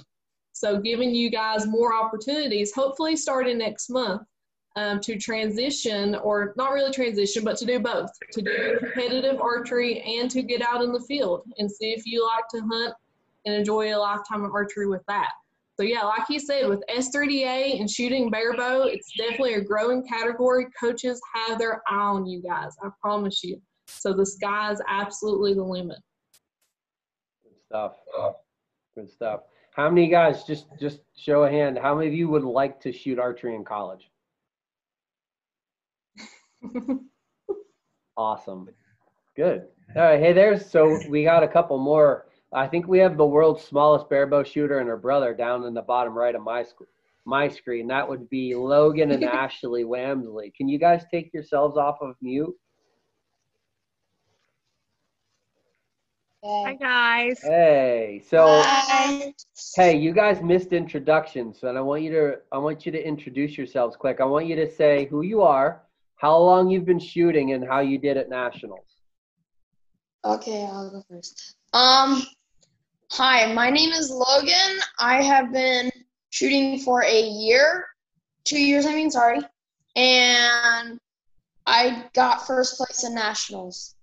So 0.53 0.79
giving 0.79 1.15
you 1.15 1.31
guys 1.31 1.65
more 1.65 1.95
opportunities, 1.95 2.73
hopefully 2.75 3.15
starting 3.15 3.57
next 3.57 3.89
month, 3.89 4.21
um, 4.75 4.99
to 5.01 5.17
transition, 5.17 6.15
or 6.15 6.53
not 6.57 6.73
really 6.73 6.91
transition, 6.91 7.43
but 7.43 7.57
to 7.57 7.65
do 7.65 7.79
both, 7.79 8.09
to 8.31 8.41
do 8.41 8.77
competitive 8.79 9.39
archery 9.39 10.01
and 10.01 10.29
to 10.31 10.41
get 10.41 10.61
out 10.61 10.81
in 10.81 10.91
the 10.91 10.99
field 11.01 11.43
and 11.57 11.71
see 11.71 11.91
if 11.91 12.05
you 12.05 12.27
like 12.27 12.47
to 12.49 12.61
hunt 12.67 12.93
and 13.45 13.55
enjoy 13.55 13.95
a 13.95 13.97
lifetime 13.97 14.43
of 14.43 14.51
archery 14.53 14.87
with 14.87 15.03
that. 15.07 15.29
So 15.75 15.83
yeah, 15.83 16.03
like 16.03 16.27
he 16.27 16.37
said, 16.37 16.67
with 16.69 16.83
S3DA 16.89 17.79
and 17.79 17.89
shooting 17.89 18.29
barebow, 18.29 18.83
it's 18.83 19.11
definitely 19.17 19.55
a 19.55 19.61
growing 19.61 20.05
category. 20.07 20.67
Coaches 20.79 21.19
have 21.33 21.57
their 21.57 21.81
eye 21.87 21.95
on 21.95 22.25
you 22.25 22.41
guys, 22.41 22.73
I 22.83 22.89
promise 23.01 23.43
you. 23.43 23.59
So 23.87 24.13
the 24.13 24.25
sky 24.25 24.71
is 24.71 24.81
absolutely 24.87 25.55
the 25.55 25.63
limit. 25.63 25.97
Good 27.43 27.59
stuff. 27.65 27.95
Good 28.95 29.09
stuff. 29.11 29.41
How 29.75 29.89
many 29.89 30.07
guys, 30.07 30.43
just 30.43 30.67
just 30.79 30.99
show 31.17 31.43
a 31.43 31.49
hand, 31.49 31.79
how 31.79 31.95
many 31.95 32.07
of 32.07 32.13
you 32.13 32.29
would 32.29 32.43
like 32.43 32.79
to 32.81 32.91
shoot 32.91 33.17
archery 33.17 33.55
in 33.55 33.63
college? 33.65 34.11
Awesome. 38.17 38.69
Good. 39.35 39.67
All 39.95 40.01
right. 40.03 40.19
Hey, 40.19 40.33
there's 40.33 40.69
so 40.69 40.99
we 41.07 41.23
got 41.23 41.43
a 41.43 41.47
couple 41.47 41.77
more. 41.77 42.27
I 42.53 42.67
think 42.67 42.87
we 42.87 42.99
have 42.99 43.17
the 43.17 43.25
world's 43.25 43.63
smallest 43.63 44.09
barebow 44.09 44.43
shooter 44.43 44.79
and 44.79 44.87
her 44.87 44.97
brother 44.97 45.33
down 45.33 45.63
in 45.65 45.73
the 45.73 45.81
bottom 45.81 46.15
right 46.17 46.35
of 46.35 46.43
my 46.43 46.63
sc- 46.63 46.87
my 47.25 47.47
screen. 47.47 47.87
That 47.87 48.07
would 48.07 48.29
be 48.29 48.53
Logan 48.55 49.11
and 49.11 49.23
Ashley 49.23 49.83
Wamsley. 49.83 50.53
Can 50.55 50.67
you 50.67 50.77
guys 50.77 51.03
take 51.11 51.33
yourselves 51.33 51.77
off 51.77 51.97
of 52.01 52.15
mute? 52.21 52.55
Hi 56.43 56.73
guys. 56.75 57.39
Hey. 57.41 58.21
So 58.27 58.37
Hi. 58.37 59.33
hey, 59.75 59.97
you 59.97 60.11
guys 60.13 60.41
missed 60.41 60.73
introductions, 60.73 61.63
and 61.63 61.77
I 61.77 61.81
want 61.81 62.03
you 62.03 62.11
to 62.11 62.35
I 62.51 62.57
want 62.57 62.85
you 62.85 62.91
to 62.91 63.01
introduce 63.07 63.57
yourselves 63.57 63.95
quick. 63.95 64.19
I 64.19 64.25
want 64.25 64.45
you 64.45 64.55
to 64.57 64.69
say 64.69 65.05
who 65.05 65.21
you 65.21 65.41
are, 65.41 65.83
how 66.15 66.37
long 66.37 66.69
you've 66.69 66.85
been 66.85 66.99
shooting 66.99 67.53
and 67.53 67.67
how 67.67 67.79
you 67.81 67.97
did 67.97 68.17
at 68.17 68.29
nationals. 68.29 68.85
Okay, 70.25 70.63
I'll 70.63 70.89
go 70.89 71.03
first. 71.09 71.55
Um, 71.73 72.23
hi, 73.11 73.51
my 73.53 73.69
name 73.69 73.91
is 73.91 74.09
Logan. 74.09 74.79
I 74.99 75.21
have 75.21 75.51
been 75.51 75.91
shooting 76.29 76.79
for 76.79 77.03
a 77.03 77.21
year, 77.21 77.85
two 78.45 78.59
years, 78.59 78.85
I 78.85 78.95
mean, 78.95 79.11
sorry, 79.11 79.39
and 79.95 80.99
I 81.65 82.05
got 82.13 82.47
first 82.47 82.77
place 82.77 83.03
in 83.03 83.15
nationals. 83.15 83.95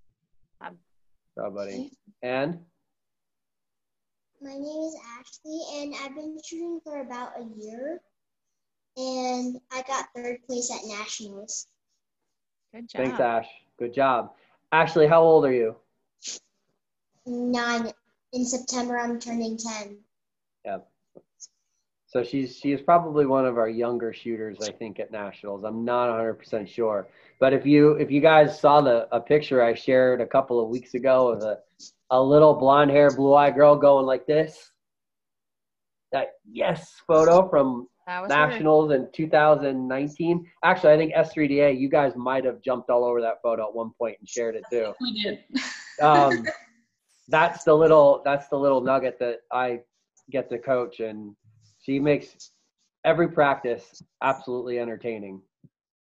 Oh, 1.37 1.51
buddy. 1.51 1.91
And? 2.23 2.59
My 4.43 4.51
name 4.51 4.63
is 4.63 4.97
Ashley, 5.19 5.61
and 5.75 5.95
I've 6.03 6.15
been 6.15 6.39
shooting 6.45 6.81
for 6.85 7.01
about 7.01 7.33
a 7.39 7.45
year, 7.57 8.01
and 8.97 9.59
I 9.71 9.83
got 9.83 10.07
third 10.15 10.43
place 10.47 10.71
at 10.71 10.87
nationals. 10.87 11.67
Good 12.73 12.89
job. 12.89 13.03
Thanks, 13.03 13.21
Ash. 13.21 13.49
Good 13.79 13.95
job. 13.95 14.33
Ashley, 14.73 15.07
how 15.07 15.23
old 15.23 15.45
are 15.45 15.53
you? 15.53 15.77
Nine. 17.27 17.93
In 18.33 18.45
September, 18.45 18.97
I'm 18.97 19.19
turning 19.19 19.59
10. 19.59 19.97
Yep. 20.65 20.89
So 22.07 22.25
she's 22.25 22.57
she 22.57 22.73
is 22.73 22.81
probably 22.81 23.27
one 23.27 23.47
of 23.47 23.57
our 23.57 23.69
younger 23.69 24.13
shooters, 24.13 24.59
I 24.63 24.73
think, 24.73 24.99
at 24.99 25.13
nationals. 25.13 25.65
I'm 25.65 25.85
not 25.85 26.09
100% 26.09 26.69
sure, 26.69 27.09
but 27.39 27.53
if 27.53 27.65
you 27.65 27.93
if 27.93 28.11
you 28.11 28.21
guys 28.21 28.59
saw 28.59 28.81
the 28.81 29.09
a 29.13 29.21
picture 29.21 29.63
I 29.63 29.75
shared 29.75 30.21
a 30.21 30.27
couple 30.27 30.61
of 30.61 30.69
weeks 30.69 30.95
ago 30.95 31.29
of 31.29 31.43
a 31.43 31.59
a 32.11 32.21
little 32.21 32.55
blonde 32.55 32.91
hair, 32.91 33.11
blue 33.11 33.35
eye 33.35 33.53
girl 33.53 33.77
going 33.77 34.07
like 34.07 34.27
this, 34.27 34.73
that 36.11 36.33
yes 36.51 37.01
photo 37.07 37.49
from 37.49 37.89
nationals 38.29 38.93
in 38.93 39.09
2019. 39.13 40.47
Actually, 40.65 40.93
I 40.93 40.97
think 40.97 41.15
S3DA, 41.15 41.79
you 41.79 41.89
guys 41.89 42.13
might 42.17 42.45
have 42.45 42.61
jumped 42.63 42.91
all 42.91 43.05
over 43.05 43.21
that 43.21 43.43
photo 43.43 43.69
at 43.69 43.75
one 43.75 43.91
point 43.99 44.17
and 44.21 44.29
shared 44.29 44.57
it 44.57 44.65
too. 44.71 44.93
We 45.01 45.23
did. 45.23 45.45
um, 46.03 46.47
that's 47.29 47.65
the 47.65 47.75
little 47.75 48.23
that's 48.25 48.49
the 48.49 48.59
little 48.59 48.81
nugget 48.81 49.19
that 49.21 49.41
I 49.53 49.81
get 50.31 50.49
to 50.51 50.59
coach, 50.59 51.01
and 51.01 51.35
she 51.81 51.99
makes 51.99 52.51
every 53.05 53.29
practice 53.29 54.03
absolutely 54.23 54.79
entertaining. 54.79 55.41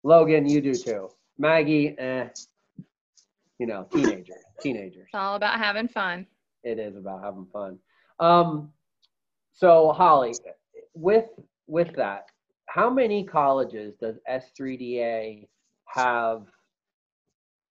Logan, 0.02 0.48
you 0.48 0.60
do 0.60 0.74
too. 0.74 1.10
Maggie, 1.38 1.98
eh, 1.98 2.28
you 3.58 3.66
know, 3.66 3.86
teenager, 3.92 4.34
teenagers. 4.60 5.06
It's 5.06 5.14
all 5.14 5.36
about 5.36 5.58
having 5.58 5.88
fun. 5.88 6.26
It 6.64 6.78
is 6.78 6.96
about 6.96 7.22
having 7.22 7.46
fun. 7.52 7.78
Um, 8.18 8.72
so 9.52 9.92
Holly, 9.92 10.34
with 10.94 11.26
with 11.66 11.94
that, 11.96 12.26
how 12.66 12.90
many 12.90 13.24
colleges 13.24 13.94
does 14.00 14.16
S3DA 14.28 15.46
have 15.86 16.46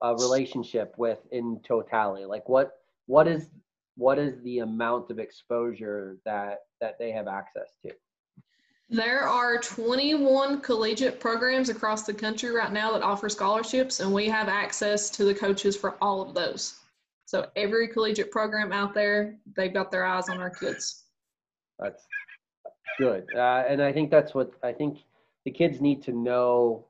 a 0.01 0.15
relationship 0.15 0.93
with 0.97 1.19
in 1.31 1.59
totality? 1.67 2.25
Like 2.25 2.47
what 2.49 2.73
what 3.07 3.27
is 3.27 3.49
what 3.97 4.19
is 4.19 4.41
the 4.43 4.59
amount 4.59 5.09
of 5.09 5.19
exposure 5.19 6.17
that 6.25 6.59
that 6.81 6.97
they 6.99 7.11
have 7.11 7.27
access 7.27 7.69
to? 7.85 7.91
There 8.89 9.27
are 9.27 9.57
21 9.57 10.61
collegiate 10.61 11.19
programs 11.19 11.69
across 11.69 12.03
the 12.03 12.13
country 12.13 12.51
right 12.51 12.71
now 12.71 12.91
that 12.91 13.01
offer 13.01 13.29
scholarships, 13.29 13.99
and 13.99 14.13
we 14.13 14.27
have 14.27 14.47
access 14.47 15.09
to 15.11 15.25
the 15.25 15.33
coaches 15.33 15.75
for 15.75 15.95
all 16.01 16.21
of 16.21 16.35
those. 16.35 16.75
So 17.25 17.47
every 17.55 17.87
collegiate 17.87 18.29
program 18.29 18.71
out 18.71 18.93
there, 18.93 19.37
they've 19.55 19.73
got 19.73 19.89
their 19.89 20.05
eyes 20.05 20.29
on 20.29 20.39
our 20.39 20.51
kids. 20.51 21.05
That's 21.79 22.05
good, 22.97 23.25
uh, 23.35 23.63
and 23.67 23.81
I 23.81 23.91
think 23.91 24.11
that's 24.11 24.33
what 24.33 24.51
I 24.63 24.71
think 24.71 24.99
the 25.45 25.51
kids 25.51 25.81
need 25.81 26.01
to 26.03 26.11
know, 26.11 26.85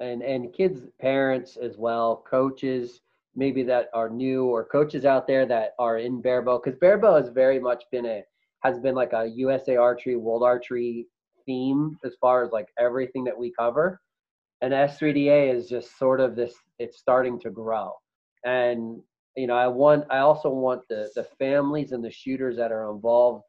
and 0.00 0.22
and 0.22 0.52
kids, 0.52 0.80
parents 1.00 1.56
as 1.56 1.76
well, 1.76 2.24
coaches 2.28 3.00
maybe 3.36 3.62
that 3.62 3.88
are 3.94 4.08
new 4.10 4.46
or 4.46 4.64
coaches 4.64 5.04
out 5.04 5.26
there 5.26 5.46
that 5.46 5.74
are 5.78 5.98
in 5.98 6.20
barebow 6.20 6.58
because 6.58 6.78
barebow 6.80 7.14
has 7.14 7.28
very 7.28 7.60
much 7.60 7.84
been 7.92 8.06
a 8.06 8.22
has 8.64 8.78
been 8.80 8.94
like 8.94 9.12
a 9.12 9.26
USA 9.36 9.76
Archery 9.76 10.16
World 10.16 10.42
Archery 10.42 11.06
theme 11.48 11.96
as 12.04 12.14
far 12.20 12.44
as 12.44 12.52
like 12.52 12.68
everything 12.78 13.24
that 13.24 13.36
we 13.36 13.52
cover. 13.58 14.00
And 14.60 14.72
S3DA 14.72 15.54
is 15.54 15.68
just 15.68 15.98
sort 15.98 16.20
of 16.20 16.36
this, 16.36 16.54
it's 16.78 16.98
starting 16.98 17.38
to 17.40 17.50
grow. 17.50 17.92
And, 18.44 19.00
you 19.36 19.46
know, 19.46 19.54
I 19.54 19.68
want, 19.68 20.04
I 20.10 20.18
also 20.18 20.50
want 20.50 20.82
the, 20.88 21.08
the 21.14 21.24
families 21.38 21.92
and 21.92 22.04
the 22.04 22.10
shooters 22.10 22.56
that 22.56 22.72
are 22.72 22.90
involved 22.92 23.44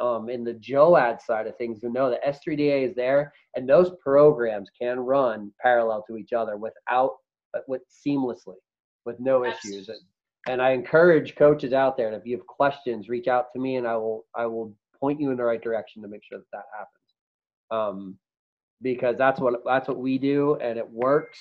um, 0.00 0.28
in 0.28 0.44
the 0.44 0.54
JOAD 0.54 1.20
side 1.22 1.46
of 1.46 1.56
things 1.56 1.80
to 1.80 1.88
know 1.88 2.10
that 2.10 2.24
S3DA 2.24 2.88
is 2.88 2.94
there 2.94 3.32
and 3.56 3.68
those 3.68 3.92
programs 4.02 4.70
can 4.78 5.00
run 5.00 5.52
parallel 5.60 6.04
to 6.08 6.16
each 6.16 6.32
other 6.32 6.56
without, 6.56 7.12
with 7.66 7.82
seamlessly, 8.06 8.56
with 9.04 9.18
no 9.20 9.44
issues. 9.44 9.88
And, 9.88 9.98
and 10.46 10.62
I 10.62 10.70
encourage 10.70 11.36
coaches 11.36 11.72
out 11.72 11.96
there, 11.96 12.08
and 12.08 12.16
if 12.16 12.26
you 12.26 12.36
have 12.36 12.46
questions, 12.46 13.08
reach 13.08 13.28
out 13.28 13.46
to 13.54 13.60
me 13.60 13.76
and 13.76 13.86
I 13.86 13.96
will, 13.96 14.24
I 14.34 14.46
will 14.46 14.74
point 15.00 15.20
you 15.20 15.30
in 15.30 15.36
the 15.36 15.44
right 15.44 15.62
direction 15.62 16.02
to 16.02 16.08
make 16.08 16.22
sure 16.24 16.38
that 16.38 16.46
that 16.52 16.64
happens 16.76 16.98
um, 17.70 18.18
because 18.82 19.16
that's 19.18 19.40
what 19.40 19.62
that's 19.64 19.88
what 19.88 19.98
we 19.98 20.18
do, 20.18 20.56
and 20.56 20.78
it 20.78 20.88
works, 20.88 21.38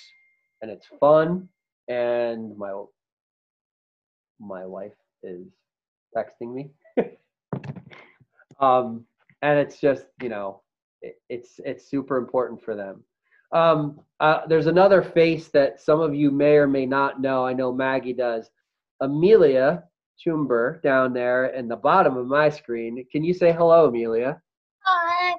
and 0.61 0.71
it's 0.71 0.87
fun. 0.99 1.47
And 1.87 2.57
my 2.57 2.83
my 4.39 4.65
wife 4.65 4.91
is 5.23 5.47
texting 6.15 6.53
me, 6.53 6.71
um, 8.59 9.05
and 9.41 9.59
it's 9.59 9.79
just 9.79 10.05
you 10.21 10.29
know 10.29 10.61
it, 11.01 11.15
it's 11.29 11.59
it's 11.65 11.89
super 11.89 12.17
important 12.17 12.63
for 12.63 12.75
them. 12.75 13.03
Um, 13.51 13.99
uh, 14.19 14.41
there's 14.47 14.67
another 14.67 15.01
face 15.01 15.47
that 15.49 15.79
some 15.79 16.01
of 16.01 16.13
you 16.13 16.31
may 16.31 16.55
or 16.55 16.67
may 16.67 16.85
not 16.85 17.21
know. 17.21 17.45
I 17.45 17.53
know 17.53 17.71
Maggie 17.71 18.13
does. 18.13 18.49
Amelia 18.99 19.83
Chumber 20.17 20.81
down 20.83 21.13
there 21.13 21.47
in 21.47 21.67
the 21.67 21.75
bottom 21.75 22.17
of 22.17 22.27
my 22.27 22.49
screen. 22.49 23.05
Can 23.11 23.23
you 23.23 23.33
say 23.33 23.51
hello, 23.51 23.87
Amelia? 23.87 24.41
Hi. 24.79 25.35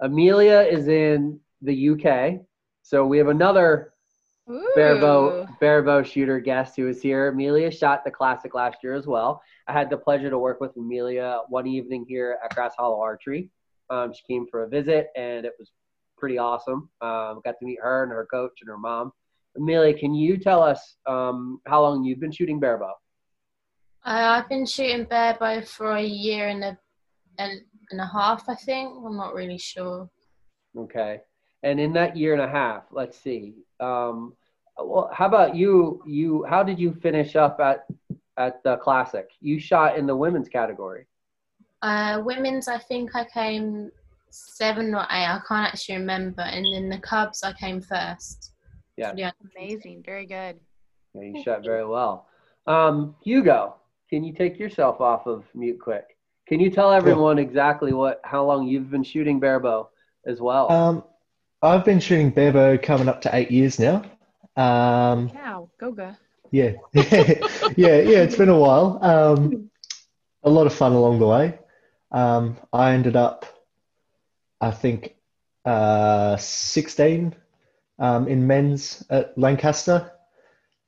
Amelia 0.00 0.60
is 0.60 0.88
in 0.88 1.38
the 1.60 1.90
UK. 1.90 2.40
So 2.82 3.06
we 3.06 3.18
have 3.18 3.28
another 3.28 3.92
barebow 4.74 5.43
barebow 5.64 6.02
shooter 6.02 6.40
guest 6.40 6.76
who 6.76 6.84
was 6.84 7.00
here. 7.00 7.28
Amelia 7.28 7.70
shot 7.70 8.04
the 8.04 8.10
classic 8.10 8.54
last 8.54 8.76
year 8.82 8.92
as 8.92 9.06
well. 9.06 9.40
I 9.66 9.72
had 9.72 9.88
the 9.88 9.96
pleasure 9.96 10.28
to 10.28 10.38
work 10.38 10.60
with 10.60 10.76
Amelia 10.76 11.38
one 11.48 11.66
evening 11.66 12.04
here 12.06 12.36
at 12.44 12.54
Grass 12.54 12.74
Hollow 12.76 13.00
Archery. 13.00 13.48
Um, 13.88 14.12
she 14.12 14.20
came 14.30 14.46
for 14.50 14.64
a 14.64 14.68
visit 14.68 15.06
and 15.16 15.46
it 15.46 15.54
was 15.58 15.70
pretty 16.18 16.36
awesome. 16.36 16.90
Um, 17.00 17.40
got 17.46 17.58
to 17.60 17.64
meet 17.64 17.78
her 17.82 18.02
and 18.02 18.12
her 18.12 18.26
coach 18.30 18.58
and 18.60 18.68
her 18.68 18.76
mom. 18.76 19.12
Amelia, 19.56 19.94
can 19.98 20.12
you 20.12 20.36
tell 20.36 20.62
us 20.62 20.96
um, 21.06 21.62
how 21.66 21.80
long 21.80 22.04
you've 22.04 22.20
been 22.20 22.30
shooting 22.30 22.60
barebow? 22.60 22.92
Uh, 24.04 24.42
I've 24.42 24.48
been 24.50 24.66
shooting 24.66 25.04
barebow 25.04 25.62
for 25.62 25.92
a 25.92 26.04
year 26.04 26.48
and 26.48 26.62
a 26.62 26.78
and 27.38 27.62
and 27.90 28.02
a 28.02 28.06
half, 28.06 28.46
I 28.50 28.54
think. 28.54 28.98
I'm 29.02 29.16
not 29.16 29.32
really 29.32 29.56
sure. 29.56 30.10
Okay. 30.76 31.20
And 31.62 31.80
in 31.80 31.94
that 31.94 32.18
year 32.18 32.34
and 32.34 32.42
a 32.42 32.48
half, 32.48 32.82
let's 32.90 33.18
see. 33.18 33.54
Um, 33.80 34.34
well, 34.78 35.10
how 35.12 35.26
about 35.26 35.54
you? 35.54 36.02
You, 36.06 36.44
how 36.48 36.62
did 36.62 36.78
you 36.78 36.92
finish 36.94 37.36
up 37.36 37.60
at 37.60 37.86
at 38.36 38.62
the 38.64 38.76
classic? 38.78 39.30
You 39.40 39.58
shot 39.60 39.96
in 39.96 40.06
the 40.06 40.16
women's 40.16 40.48
category. 40.48 41.06
Uh, 41.82 42.22
women's, 42.24 42.66
I 42.66 42.78
think 42.78 43.14
I 43.14 43.24
came 43.26 43.92
seven 44.30 44.94
or 44.94 45.02
eight. 45.02 45.26
I 45.26 45.40
can't 45.46 45.68
actually 45.68 45.96
remember. 45.96 46.42
And 46.42 46.66
then 46.74 46.88
the 46.88 46.98
Cubs, 46.98 47.42
I 47.42 47.52
came 47.52 47.80
first. 47.80 48.52
Yeah. 48.96 49.12
Yeah. 49.16 49.30
Amazing. 49.56 50.02
Very 50.04 50.26
good. 50.26 50.58
Yeah, 51.14 51.22
you 51.22 51.42
shot 51.42 51.64
very 51.64 51.86
well. 51.86 52.26
Um, 52.66 53.14
Hugo, 53.22 53.76
can 54.10 54.24
you 54.24 54.32
take 54.32 54.58
yourself 54.58 55.00
off 55.00 55.26
of 55.26 55.44
mute 55.54 55.78
quick? 55.80 56.16
Can 56.48 56.60
you 56.60 56.70
tell 56.70 56.92
everyone 56.92 57.38
exactly 57.38 57.92
what 57.92 58.20
how 58.24 58.44
long 58.44 58.66
you've 58.66 58.90
been 58.90 59.04
shooting 59.04 59.40
barebow 59.40 59.88
as 60.26 60.40
well? 60.40 60.70
Um, 60.70 61.04
I've 61.62 61.84
been 61.84 62.00
shooting 62.00 62.30
barebow 62.30 62.78
coming 62.78 63.08
up 63.08 63.20
to 63.22 63.34
eight 63.34 63.50
years 63.50 63.78
now. 63.78 64.04
Um, 64.56 65.30
Wow, 65.34 65.68
Hugo. 65.80 66.16
yeah, 66.50 66.72
yeah, 66.92 67.02
yeah. 67.76 68.22
It's 68.22 68.36
been 68.36 68.48
a 68.48 68.58
while. 68.58 68.98
Um, 69.02 69.70
a 70.42 70.50
lot 70.50 70.66
of 70.66 70.74
fun 70.74 70.92
along 70.92 71.18
the 71.18 71.26
way. 71.26 71.58
Um, 72.12 72.56
I 72.72 72.92
ended 72.92 73.16
up, 73.16 73.44
I 74.60 74.70
think, 74.70 75.16
uh, 75.64 76.36
16 76.36 77.34
um, 77.98 78.28
in 78.28 78.46
men's 78.46 79.04
at 79.10 79.36
Lancaster, 79.36 80.12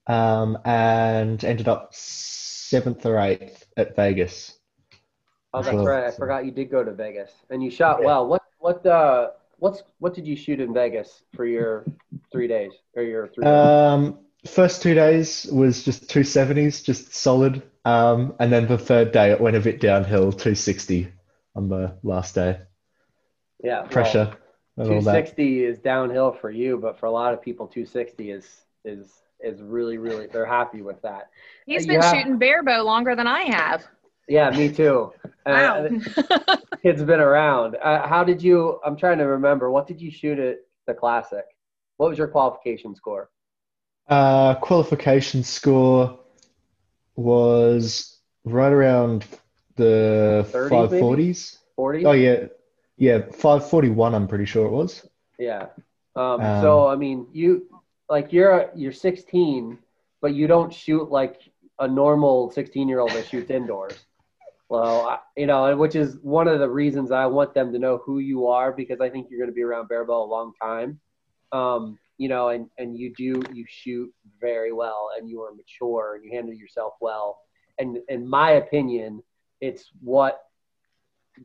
um, 0.07 0.59
and 0.65 1.43
ended 1.45 1.67
up 1.69 1.89
seventh 1.93 3.05
or 3.07 3.19
eighth 3.19 3.67
at 3.77 3.97
Vegas. 3.97 4.53
Oh, 5.53 5.63
that's 5.63 5.75
Cool. 5.75 5.87
right. 5.87 6.05
I 6.05 6.11
forgot 6.11 6.45
you 6.45 6.51
did 6.51 6.71
go 6.71 6.85
to 6.85 6.93
Vegas 6.93 7.31
and 7.51 7.63
you 7.65 7.71
shot 7.71 8.03
well. 8.05 8.27
What 8.29 8.43
what 8.59 8.85
uh 8.85 9.31
what's 9.59 9.83
what 9.99 10.15
did 10.15 10.27
you 10.27 10.37
shoot 10.37 10.61
in 10.61 10.73
Vegas 10.75 11.23
for 11.35 11.45
your 11.47 11.85
three 12.33 12.49
days 12.49 12.73
or 12.95 13.03
your 13.03 13.29
three? 13.29 13.45
days? 13.45 13.53
Um, 13.53 14.19
first 14.47 14.83
two 14.83 14.95
days 14.95 15.47
was 15.53 15.83
just 15.83 16.09
270s, 16.09 16.85
just 16.85 17.15
solid. 17.15 17.63
Um, 17.85 18.35
and 18.41 18.53
then 18.53 18.67
the 18.67 18.79
third 18.79 19.13
day 19.13 19.31
it 19.31 19.41
went 19.41 19.57
a 19.57 19.61
bit 19.61 19.81
downhill, 19.81 20.33
260 20.33 21.09
on 21.55 21.69
the 21.69 21.97
last 22.03 22.35
day. 22.35 22.59
yeah, 23.63 23.83
Pressure 23.83 24.37
and 24.77 24.89
all 24.91 25.01
that. 25.03 25.13
260 25.27 25.65
is 25.65 25.79
downhill 25.79 26.33
for 26.33 26.51
you, 26.51 26.77
but 26.79 26.99
for 26.99 27.07
a 27.07 27.11
lot 27.11 27.33
of 27.33 27.41
people, 27.43 27.67
260 27.67 28.31
is 28.31 28.47
is 28.85 29.23
is 29.41 29.61
really 29.61 29.99
really 29.99 30.27
they're 30.27 30.47
happy 30.47 30.81
with 30.83 31.01
that. 31.03 31.31
He's 31.67 31.87
You 31.87 31.93
been 31.93 32.01
have- 32.03 32.15
shooting 32.17 32.39
barebow 32.39 32.83
longer 32.83 33.15
than 33.15 33.27
I 33.27 33.43
have. 33.43 33.85
Yeah, 34.29 34.51
me 34.51 34.71
too. 34.73 35.13
Wow. 35.47 35.87
Uh, 35.87 36.57
kid's 36.83 37.03
been 37.05 37.21
around. 37.21 37.77
Uh, 37.77 38.07
how 38.07 38.25
did 38.25 38.43
you? 38.43 38.81
I'm 38.85 38.97
trying 38.97 39.19
to 39.19 39.25
remember. 39.25 39.71
What 39.71 39.87
did 39.87 40.01
you 40.01 40.11
shoot 40.11 40.39
at 40.39 40.59
the 40.87 40.95
classic? 40.95 41.45
What 41.99 42.11
was 42.11 42.19
your 42.19 42.29
qualification 42.29 42.95
score? 42.95 43.31
Uh, 44.09 44.55
qualification 44.57 45.43
score 45.43 46.19
was 47.17 48.19
right 48.45 48.73
around 48.73 49.27
the 49.77 50.47
30s 50.53 50.91
540s. 50.91 51.59
40? 51.77 52.07
Oh, 52.07 52.13
yeah. 52.13 52.47
Yeah, 52.99 53.19
541, 53.33 54.15
I'm 54.15 54.27
pretty 54.27 54.47
sure 54.47 54.67
it 54.67 54.71
was. 54.71 55.07
Yeah. 55.39 55.67
Um, 56.15 56.41
Um, 56.41 56.63
so 56.63 56.87
I 56.89 56.97
mean, 56.97 57.27
you 57.33 57.67
like 58.09 58.33
you're 58.33 58.71
you're 58.75 58.93
16, 58.93 59.79
but 60.23 60.33
you 60.35 60.47
don't 60.47 60.73
shoot 60.73 61.11
like 61.11 61.41
a 61.79 61.87
normal 61.87 62.51
16 62.53 62.89
year 62.89 63.01
old 63.01 63.11
that 63.13 63.27
shoots 63.27 63.51
indoors. 63.51 64.06
Well, 64.69 65.09
I, 65.09 65.19
you 65.37 65.47
know, 65.47 65.77
which 65.77 65.95
is 65.95 66.19
one 66.23 66.49
of 66.49 66.59
the 66.59 66.69
reasons 66.69 67.13
I 67.13 67.27
want 67.27 67.55
them 67.55 67.73
to 67.73 67.79
know 67.79 67.99
who 68.05 68.19
you 68.19 68.49
are 68.49 68.73
because 68.73 69.01
I 69.01 69.09
think 69.09 69.29
you're 69.31 69.39
going 69.39 69.51
to 69.51 69.55
be 69.55 69.63
around 69.63 69.89
barebow 69.89 70.25
a 70.25 70.27
long 70.27 70.53
time. 70.61 70.99
Um, 71.53 71.99
you 72.19 72.29
know, 72.29 72.49
and 72.49 72.69
and 72.79 72.99
you 72.99 73.13
do 73.15 73.43
you 73.53 73.65
shoot 73.69 74.13
very 74.41 74.73
well, 74.73 75.11
and 75.17 75.29
you 75.29 75.43
are 75.43 75.55
mature, 75.55 76.17
and 76.17 76.25
you 76.25 76.33
handle 76.33 76.55
yourself 76.55 76.95
well. 77.01 77.39
And 77.79 77.99
in 78.09 78.27
my 78.27 78.53
opinion, 78.53 79.23
it's 79.61 79.91
what 80.01 80.41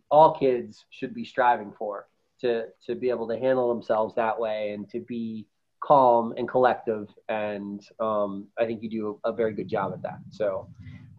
all 0.10 0.34
kids 0.34 0.86
should 0.90 1.14
be 1.14 1.26
striving 1.26 1.74
for 1.78 2.08
to 2.42 2.66
to 2.86 2.96
be 2.96 3.10
able 3.10 3.28
to 3.28 3.38
handle 3.38 3.70
themselves 3.70 4.16
that 4.16 4.38
way 4.38 4.72
and 4.72 4.90
to 4.90 5.00
be 5.00 5.48
calm 5.82 6.34
and 6.38 6.48
collective 6.48 7.08
and 7.30 7.88
um, 8.00 8.48
i 8.60 8.66
think 8.66 8.82
you 8.84 8.90
do 8.90 9.20
a, 9.26 9.34
very 9.34 9.54
good 9.54 9.68
job 9.68 9.92
at 9.94 10.02
that 10.02 10.20
so 10.30 10.68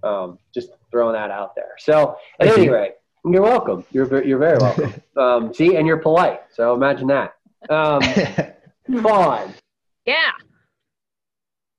um, 0.03 0.39
just 0.53 0.71
throwing 0.91 1.15
that 1.15 1.31
out 1.31 1.55
there 1.55 1.73
so 1.79 2.17
at 2.41 2.49
any 2.49 2.65
you. 2.65 2.75
rate 2.75 2.93
you're 3.25 3.43
welcome 3.43 3.85
you're, 3.93 4.25
you're 4.25 4.39
very 4.39 4.59
welcome 4.59 4.93
um, 5.17 5.55
see 5.55 5.77
and 5.77 5.87
you're 5.87 5.99
polite 5.99 6.41
so 6.51 6.75
imagine 6.75 7.07
that 7.07 7.35
um, 7.71 8.03
Fawn 9.03 9.55
Yeah. 10.05 10.33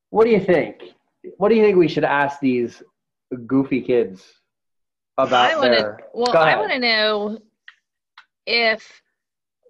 What 0.10 0.26
do 0.26 0.32
you 0.32 0.40
think? 0.40 0.82
What 1.38 1.50
do 1.50 1.56
you 1.56 1.64
think 1.64 1.78
we 1.78 1.88
should 1.88 2.04
ask 2.04 2.40
these 2.40 2.82
goofy 3.48 3.82
kids 3.82 4.24
about 5.18 5.52
I 5.52 5.56
want 5.56 5.74
to. 5.74 5.80
their? 5.80 6.00
Well, 6.14 6.38
I 6.38 6.56
want 6.58 6.72
to 6.72 6.80
know 6.80 7.40
if 8.46 9.02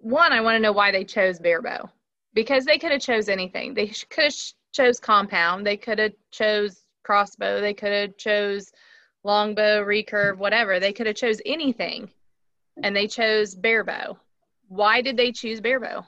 one. 0.00 0.32
I 0.32 0.40
want 0.40 0.56
to 0.56 0.60
know 0.60 0.72
why 0.72 0.90
they 0.90 1.04
chose 1.04 1.38
barebow 1.38 1.88
because 2.34 2.64
they 2.64 2.78
could 2.78 2.92
have 2.92 3.00
chose 3.00 3.28
anything. 3.28 3.74
They 3.74 3.88
could 3.88 4.24
have 4.24 4.34
chose 4.72 5.00
compound. 5.00 5.66
They 5.66 5.76
could 5.76 5.98
have 5.98 6.12
chose 6.30 6.83
crossbow. 7.04 7.60
They 7.60 7.74
could 7.74 7.92
have 7.92 8.16
chose 8.16 8.72
longbow, 9.22 9.84
recurve, 9.84 10.36
whatever. 10.36 10.80
They 10.80 10.92
could 10.92 11.06
have 11.06 11.16
chose 11.16 11.40
anything, 11.46 12.10
and 12.82 12.94
they 12.94 13.06
chose 13.06 13.54
barebow. 13.54 14.18
Why 14.68 15.02
did 15.02 15.16
they 15.16 15.32
choose 15.32 15.60
barebow? 15.60 16.04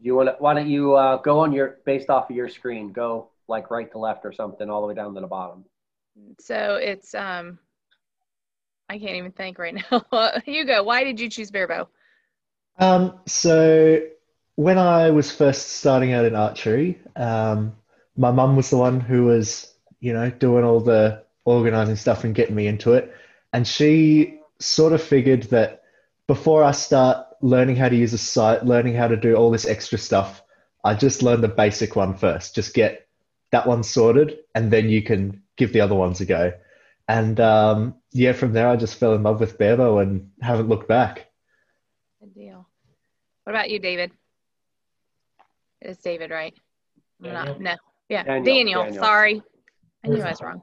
You 0.00 0.14
want 0.14 0.28
to? 0.28 0.36
Why 0.38 0.54
don't 0.54 0.68
you 0.68 0.94
uh, 0.94 1.16
go 1.18 1.40
on 1.40 1.52
your 1.52 1.78
based 1.84 2.10
off 2.10 2.30
of 2.30 2.36
your 2.36 2.48
screen? 2.48 2.92
Go 2.92 3.30
like 3.48 3.70
right 3.70 3.90
to 3.92 3.98
left 3.98 4.24
or 4.24 4.32
something, 4.32 4.68
all 4.68 4.80
the 4.80 4.88
way 4.88 4.94
down 4.94 5.14
to 5.14 5.20
the 5.20 5.26
bottom. 5.26 5.64
So 6.40 6.76
it's 6.76 7.14
um. 7.14 7.58
I 8.90 8.98
can't 8.98 9.16
even 9.16 9.32
think 9.32 9.58
right 9.58 9.74
now. 9.74 10.30
Hugo, 10.46 10.82
why 10.82 11.04
did 11.04 11.20
you 11.20 11.28
choose 11.28 11.50
barebow? 11.50 11.88
Um, 12.78 13.18
so 13.26 14.00
when 14.54 14.78
I 14.78 15.10
was 15.10 15.30
first 15.30 15.68
starting 15.74 16.12
out 16.12 16.24
in 16.24 16.34
archery, 16.34 16.98
um, 17.14 17.76
my 18.18 18.32
mum 18.32 18.56
was 18.56 18.68
the 18.68 18.76
one 18.76 19.00
who 19.00 19.24
was, 19.24 19.72
you 20.00 20.12
know, 20.12 20.28
doing 20.28 20.64
all 20.64 20.80
the 20.80 21.22
organizing 21.44 21.96
stuff 21.96 22.24
and 22.24 22.34
getting 22.34 22.56
me 22.56 22.66
into 22.66 22.92
it. 22.92 23.14
And 23.52 23.66
she 23.66 24.40
sort 24.58 24.92
of 24.92 25.00
figured 25.02 25.44
that 25.44 25.84
before 26.26 26.64
I 26.64 26.72
start 26.72 27.26
learning 27.40 27.76
how 27.76 27.88
to 27.88 27.96
use 27.96 28.12
a 28.12 28.18
sight, 28.18 28.66
learning 28.66 28.94
how 28.94 29.06
to 29.06 29.16
do 29.16 29.36
all 29.36 29.52
this 29.52 29.66
extra 29.66 29.98
stuff, 29.98 30.42
I 30.84 30.94
just 30.94 31.22
learn 31.22 31.40
the 31.40 31.48
basic 31.48 31.94
one 31.94 32.14
first. 32.16 32.56
Just 32.56 32.74
get 32.74 33.06
that 33.52 33.66
one 33.66 33.82
sorted, 33.82 34.38
and 34.54 34.70
then 34.70 34.88
you 34.88 35.00
can 35.02 35.42
give 35.56 35.72
the 35.72 35.80
other 35.80 35.94
ones 35.94 36.20
a 36.20 36.26
go. 36.26 36.52
And 37.06 37.38
um, 37.40 37.94
yeah, 38.10 38.32
from 38.32 38.52
there 38.52 38.68
I 38.68 38.76
just 38.76 38.96
fell 38.98 39.14
in 39.14 39.22
love 39.22 39.40
with 39.40 39.58
barebow 39.58 39.98
and 39.98 40.30
haven't 40.42 40.68
looked 40.68 40.88
back. 40.88 41.30
Good 42.20 42.34
deal. 42.34 42.68
What 43.44 43.54
about 43.54 43.70
you, 43.70 43.78
David? 43.78 44.10
It's 45.80 46.02
David, 46.02 46.30
right? 46.30 46.54
I'm 47.24 47.32
not- 47.32 47.46
Daniel. 47.46 47.62
no. 47.62 47.76
Yeah, 48.08 48.24
Daniel, 48.24 48.44
Daniel. 48.44 48.82
Daniel. 48.84 49.02
Sorry, 49.04 49.42
I 50.04 50.08
knew 50.08 50.22
I 50.22 50.30
was 50.30 50.42
wrong. 50.42 50.62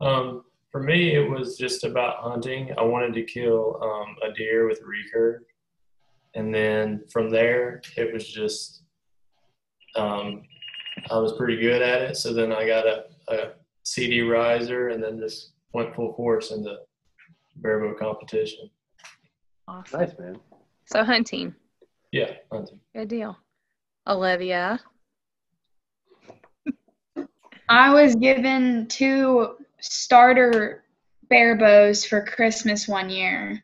Um, 0.00 0.42
for 0.72 0.82
me, 0.82 1.14
it 1.14 1.30
was 1.30 1.56
just 1.56 1.84
about 1.84 2.16
hunting. 2.18 2.70
I 2.76 2.82
wanted 2.82 3.14
to 3.14 3.22
kill 3.22 3.80
um, 3.82 4.16
a 4.28 4.34
deer 4.34 4.66
with 4.68 4.80
a 4.80 4.82
recurve, 4.82 5.38
and 6.34 6.54
then 6.54 7.04
from 7.10 7.30
there, 7.30 7.80
it 7.96 8.12
was 8.12 8.26
just 8.26 8.82
um, 9.94 10.42
I 11.10 11.18
was 11.18 11.34
pretty 11.34 11.56
good 11.56 11.82
at 11.82 12.02
it. 12.02 12.16
So 12.16 12.32
then 12.32 12.52
I 12.52 12.66
got 12.66 12.86
a, 12.86 13.04
a 13.28 13.52
CD 13.84 14.22
riser, 14.22 14.88
and 14.88 15.02
then 15.02 15.18
just 15.18 15.52
went 15.72 15.94
full 15.94 16.14
force 16.14 16.50
into 16.50 16.76
barebow 17.56 17.94
competition. 17.94 18.70
Awesome. 19.68 20.00
Nice 20.00 20.18
man. 20.18 20.36
So 20.86 21.04
hunting. 21.04 21.54
Yeah, 22.12 22.32
hunting. 22.52 22.80
Good 22.94 23.08
deal. 23.08 23.36
Olivia. 24.06 24.80
I 27.68 27.92
was 27.92 28.14
given 28.14 28.86
two 28.86 29.56
starter 29.80 30.84
barebows 31.28 32.04
for 32.04 32.24
Christmas 32.24 32.86
one 32.86 33.10
year 33.10 33.62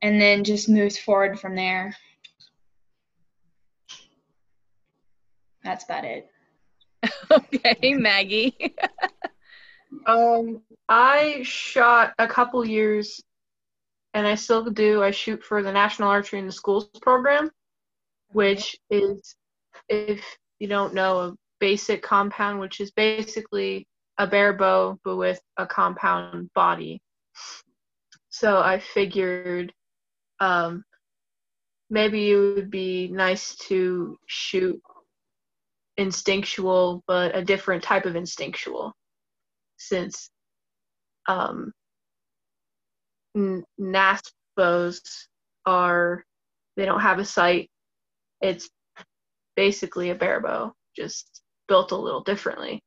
and 0.00 0.20
then 0.20 0.42
just 0.42 0.68
moved 0.68 0.98
forward 0.98 1.38
from 1.38 1.54
there. 1.54 1.96
That's 5.64 5.84
about 5.84 6.04
it. 6.04 6.28
Okay, 7.30 7.94
Maggie. 7.94 8.76
Um, 10.06 10.62
I 10.88 11.42
shot 11.42 12.14
a 12.18 12.26
couple 12.26 12.66
years, 12.66 13.22
and 14.14 14.26
I 14.26 14.36
still 14.36 14.64
do. 14.70 15.02
I 15.02 15.10
shoot 15.10 15.42
for 15.44 15.62
the 15.62 15.72
National 15.72 16.08
Archery 16.08 16.38
in 16.38 16.46
the 16.46 16.52
Schools 16.52 16.88
program, 17.00 17.50
which 18.30 18.76
is, 18.90 19.36
if 19.88 20.24
you 20.58 20.66
don't 20.66 20.94
know, 20.94 21.18
a 21.18 21.34
basic 21.62 22.02
compound, 22.02 22.58
which 22.58 22.80
is 22.80 22.90
basically 22.90 23.86
a 24.18 24.26
bare 24.26 24.52
bow 24.52 24.98
but 25.04 25.16
with 25.16 25.40
a 25.58 25.64
compound 25.64 26.50
body. 26.54 27.00
So 28.30 28.58
I 28.58 28.80
figured, 28.80 29.72
um, 30.40 30.82
maybe 31.88 32.32
it 32.32 32.36
would 32.36 32.70
be 32.70 33.06
nice 33.12 33.54
to 33.68 34.18
shoot 34.26 34.82
instinctual, 35.96 37.04
but 37.06 37.36
a 37.36 37.44
different 37.44 37.84
type 37.84 38.06
of 38.06 38.16
instinctual 38.16 38.92
since 39.76 40.30
um, 41.28 41.70
NASP 43.36 44.32
bows 44.56 45.00
are 45.64 46.24
they 46.76 46.86
don't 46.86 47.00
have 47.02 47.20
a 47.20 47.24
sight. 47.24 47.70
It's 48.40 48.68
basically 49.54 50.10
a 50.10 50.16
bare 50.16 50.40
bow, 50.40 50.72
just 50.96 51.41
built 51.72 51.90
a 51.92 51.96
little 51.96 52.20
differently. 52.20 52.82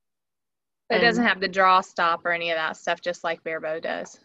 It 0.92 1.00
doesn't 1.00 1.26
have 1.26 1.40
the 1.42 1.48
draw 1.48 1.82
stop 1.82 2.24
or 2.24 2.32
any 2.32 2.52
of 2.52 2.58
that 2.58 2.78
stuff, 2.78 3.02
just 3.02 3.24
like 3.24 3.44
barebow 3.44 3.80
does. 3.80 4.20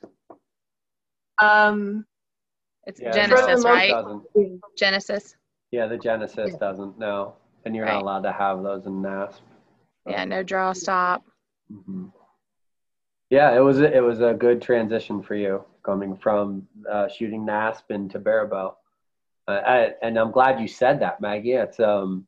Um, 1.40 2.05
It's 2.87 3.01
Yeah, 3.01 3.12
Genesis, 3.12 3.64
right? 3.64 3.88
doesn't. 3.90 4.27
Genesis. 4.77 5.35
Yeah, 5.70 5.87
the 5.87 5.96
Genesis 5.96 6.57
doesn't. 6.57 6.99
No, 6.99 7.37
and 7.64 7.75
you're 7.75 7.87
Right. 7.87 7.94
not 7.94 8.03
allowed 8.03 8.23
to 8.25 8.33
have 8.33 8.62
those 8.62 8.85
in 8.85 9.01
NASP. 9.01 9.40
Yeah, 10.07 10.27
no 10.27 10.42
draw 10.42 10.75
stop. 10.75 11.25
Yeah, 13.31 13.57
it 13.57 13.61
was 13.61 13.81
a, 13.81 13.96
it 13.96 14.01
was 14.01 14.20
a 14.20 14.35
good 14.35 14.61
transition 14.61 15.23
for 15.23 15.37
you 15.37 15.64
coming 15.83 16.18
from 16.18 16.68
uh, 16.87 17.09
shooting 17.09 17.46
NASP 17.46 17.90
into 17.90 18.18
barebow. 18.18 18.77
Uh, 19.49 19.51
I, 19.53 19.94
and 20.03 20.18
I'm 20.18 20.33
glad 20.33 20.61
you 20.61 20.68
said 20.68 21.01
that, 21.01 21.23
Maggie. 21.23 21.53
It's 21.55 21.81
um, 21.81 22.27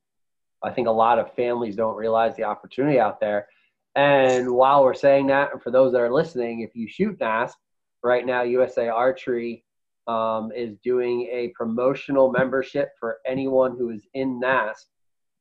I 0.64 0.70
think 0.70 0.88
a 0.88 0.92
lot 0.92 1.18
of 1.18 1.35
families 1.35 1.77
don't 1.77 1.96
realize 1.96 2.37
the 2.37 2.44
opportunity 2.44 2.98
out 2.98 3.20
there. 3.20 3.48
And 3.94 4.51
while 4.51 4.85
we're 4.85 4.94
saying 4.94 5.27
that, 5.29 5.53
and 5.53 5.62
for 5.62 5.70
those 5.70 5.92
that 5.92 6.01
are 6.01 6.12
listening, 6.12 6.61
if 6.61 6.70
you 6.75 6.88
shoot 6.88 7.18
NASP 7.18 7.55
right 8.03 8.25
now, 8.25 8.42
USA 8.42 8.88
Archery 8.88 9.64
um, 10.07 10.51
is 10.55 10.77
doing 10.83 11.29
a 11.31 11.48
promotional 11.48 12.31
membership 12.31 12.90
for 12.98 13.18
anyone 13.27 13.77
who 13.77 13.90
is 13.90 14.07
in 14.14 14.40
NASP 14.40 14.87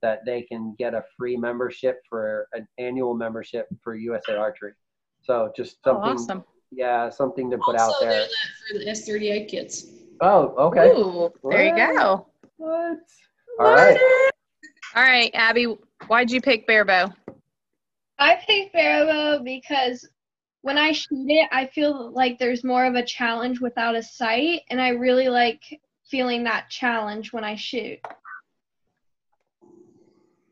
that 0.01 0.25
they 0.25 0.41
can 0.41 0.75
get 0.77 0.93
a 0.93 1.03
free 1.17 1.37
membership 1.37 2.01
for 2.09 2.47
an 2.53 2.67
annual 2.77 3.13
membership 3.13 3.67
for 3.83 3.95
USA 3.95 4.35
Archery. 4.35 4.73
So 5.21 5.51
just 5.55 5.77
Oh, 5.85 5.91
something, 5.93 6.13
awesome. 6.13 6.43
yeah, 6.71 7.09
something 7.09 7.49
to 7.51 7.57
put 7.59 7.75
out 7.75 7.93
there. 8.01 8.25
do 8.25 8.73
for 8.73 8.79
the 8.79 8.85
S3DA 8.89 9.47
kids. 9.47 9.85
Oh, 10.21 10.53
okay. 10.57 10.89
Ooh, 10.89 11.31
there 11.49 11.67
you 11.67 11.75
go. 11.75 12.27
What? 12.57 12.99
All 13.59 13.73
right. 13.75 14.29
All 14.93 15.03
right, 15.03 15.31
Abby, 15.33 15.73
why'd 16.07 16.31
you 16.31 16.41
pick 16.41 16.67
barebow? 16.67 17.13
I 18.19 18.35
picked 18.45 18.73
barebow 18.73 19.41
because 19.41 20.05
when 20.63 20.77
I 20.77 20.91
shoot 20.91 21.27
it, 21.29 21.47
I 21.49 21.67
feel 21.67 22.11
like 22.11 22.37
there's 22.37 22.65
more 22.65 22.85
of 22.85 22.95
a 22.95 23.05
challenge 23.05 23.61
without 23.61 23.95
a 23.95 24.03
sight, 24.03 24.61
and 24.69 24.81
I 24.81 24.89
really 24.89 25.29
like 25.29 25.61
feeling 26.09 26.43
that 26.43 26.69
challenge 26.69 27.31
when 27.31 27.45
I 27.45 27.55
shoot. 27.55 27.99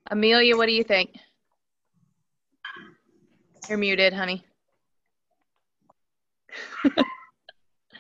Amelia, 0.10 0.56
what 0.56 0.68
do 0.68 0.72
you 0.72 0.86
think? 0.86 1.12
You're 3.68 3.78
muted, 3.78 4.14
honey. 4.14 4.46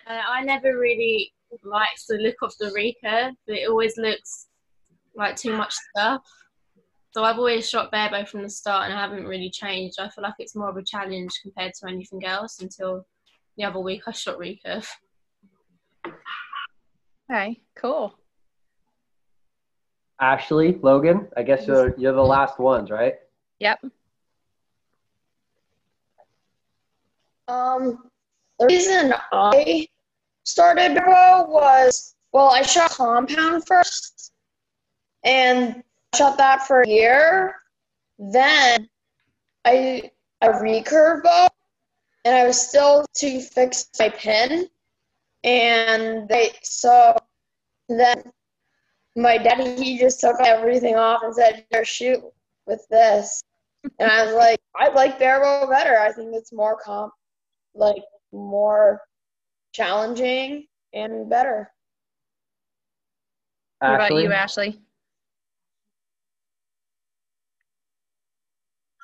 Uh, 0.07 0.23
I 0.27 0.43
never 0.43 0.79
really 0.79 1.31
liked 1.63 2.07
the 2.09 2.15
look 2.15 2.37
of 2.41 2.51
the 2.59 2.71
recurve. 2.75 3.35
It 3.45 3.69
always 3.69 3.95
looks 3.95 4.47
like 5.15 5.35
too 5.35 5.55
much 5.55 5.73
stuff. 5.73 6.21
So 7.11 7.23
I've 7.23 7.37
always 7.37 7.69
shot 7.69 7.91
barebow 7.91 8.25
from 8.25 8.43
the 8.43 8.49
start 8.49 8.85
and 8.85 8.93
I 8.93 9.01
haven't 9.01 9.25
really 9.25 9.49
changed. 9.49 9.99
I 9.99 10.09
feel 10.09 10.23
like 10.23 10.35
it's 10.39 10.55
more 10.55 10.69
of 10.69 10.77
a 10.77 10.83
challenge 10.83 11.31
compared 11.41 11.73
to 11.75 11.89
anything 11.89 12.23
else 12.25 12.61
until 12.61 13.05
the 13.57 13.63
other 13.63 13.79
week 13.79 14.03
I 14.07 14.11
shot 14.11 14.37
recurve. 14.37 14.87
Okay, 17.31 17.59
cool. 17.75 18.13
Ashley, 20.21 20.77
Logan, 20.81 21.27
I 21.37 21.43
guess 21.43 21.65
you're, 21.65 21.95
you're 21.97 22.13
the 22.13 22.21
last 22.21 22.59
ones, 22.59 22.91
right? 22.91 23.15
Yep. 23.59 23.79
Um, 27.47 28.03
the 28.59 28.67
reason 28.67 29.13
I 29.31 29.87
started 30.43 30.93
Barrow 30.93 31.47
was 31.49 32.15
well, 32.31 32.49
I 32.49 32.61
shot 32.61 32.91
compound 32.91 33.65
first, 33.65 34.33
and 35.23 35.83
shot 36.15 36.37
that 36.37 36.65
for 36.67 36.81
a 36.81 36.87
year. 36.87 37.55
Then 38.17 38.89
I 39.65 40.11
a 40.41 40.49
recurve 40.49 41.23
bow, 41.23 41.47
and 42.25 42.35
I 42.35 42.45
was 42.45 42.61
still 42.61 43.05
to 43.15 43.41
fix 43.41 43.87
my 43.99 44.09
pin, 44.09 44.67
and 45.43 46.27
they 46.27 46.51
so 46.63 47.15
then 47.87 48.23
my 49.15 49.37
daddy 49.37 49.83
he 49.83 49.97
just 49.97 50.19
took 50.19 50.39
everything 50.41 50.95
off 50.95 51.23
and 51.23 51.33
said, 51.33 51.65
"Here, 51.71 51.85
shoot 51.85 52.23
with 52.69 52.87
this. 52.89 53.43
And 53.99 54.09
I 54.09 54.25
was 54.25 54.33
like, 54.35 54.59
I 54.75 54.89
like 54.89 55.19
barebow 55.19 55.69
better. 55.69 55.97
I 55.99 56.11
think 56.11 56.29
it's 56.33 56.53
more 56.53 56.77
comp, 56.77 57.13
like 57.73 58.03
more 58.31 59.01
challenging 59.73 60.67
and 60.93 61.29
better. 61.29 61.71
What 63.79 63.95
about 63.95 64.15
you, 64.15 64.31
Ashley? 64.31 64.79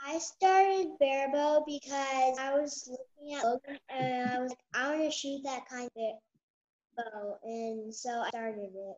I 0.07 0.19
started 0.19 0.91
barebow 0.99 1.63
because 1.65 2.37
I 2.39 2.53
was 2.53 2.87
looking 2.87 3.35
at 3.35 3.43
Logan 3.43 3.79
and 3.89 4.29
I 4.29 4.39
was 4.39 4.49
like, 4.51 4.59
I 4.75 4.89
want 4.91 5.03
to 5.03 5.11
shoot 5.11 5.41
that 5.43 5.67
kind 5.67 5.89
of 5.97 6.13
bow, 6.95 7.37
and 7.43 7.93
so 7.93 8.09
I 8.09 8.29
started 8.29 8.69
it. 8.75 8.97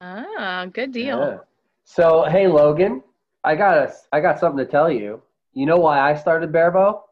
Ah, 0.00 0.66
good 0.72 0.92
deal. 0.92 1.18
Yeah. 1.18 1.38
So 1.84 2.24
hey 2.24 2.48
Logan, 2.48 3.02
I 3.44 3.54
got 3.54 3.78
a, 3.78 3.94
I 4.12 4.20
got 4.20 4.40
something 4.40 4.64
to 4.64 4.70
tell 4.70 4.90
you. 4.90 5.22
You 5.54 5.66
know 5.66 5.76
why 5.76 6.00
I 6.00 6.16
started 6.16 6.52
barebow? 6.52 7.04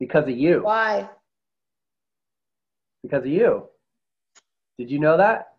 Because 0.00 0.24
of 0.24 0.36
you. 0.36 0.62
Why? 0.64 1.08
Because 3.02 3.22
of 3.22 3.30
you. 3.30 3.68
Did 4.78 4.90
you 4.90 4.98
know 4.98 5.16
that? 5.16 5.49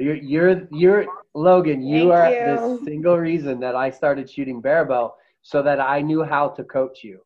You're 0.00 0.16
you're 0.16 0.68
you're 0.72 1.06
Logan. 1.34 1.82
You 1.82 2.10
Thank 2.10 2.12
are 2.12 2.30
you. 2.30 2.78
the 2.78 2.84
single 2.84 3.18
reason 3.18 3.60
that 3.60 3.76
I 3.76 3.90
started 3.90 4.28
shooting 4.28 4.60
barebow, 4.60 5.14
so 5.42 5.62
that 5.62 5.80
I 5.80 6.00
knew 6.00 6.24
how 6.24 6.48
to 6.48 6.64
coach 6.64 7.04
you. 7.04 7.20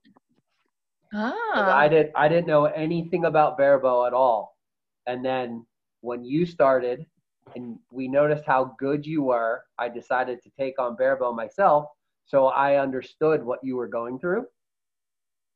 Ah, 1.13 1.77
I 1.77 1.89
did 1.89 2.11
I 2.17 2.29
didn't 2.29 2.49
know 2.49 2.65
anything 2.67 3.27
about 3.27 3.57
barebow 3.57 4.07
at 4.07 4.13
all, 4.13 4.57
and 5.07 5.25
then 5.25 5.65
when 6.01 6.25
you 6.25 6.45
started, 6.45 7.07
and 7.55 7.79
we 7.91 8.09
noticed 8.09 8.45
how 8.45 8.75
good 8.79 9.07
you 9.07 9.23
were, 9.23 9.65
I 9.79 9.89
decided 9.89 10.43
to 10.43 10.51
take 10.59 10.79
on 10.79 10.97
barebow 10.97 11.33
myself, 11.33 11.87
so 12.27 12.47
I 12.47 12.77
understood 12.77 13.43
what 13.45 13.61
you 13.63 13.77
were 13.77 13.89
going 13.89 14.19
through, 14.19 14.47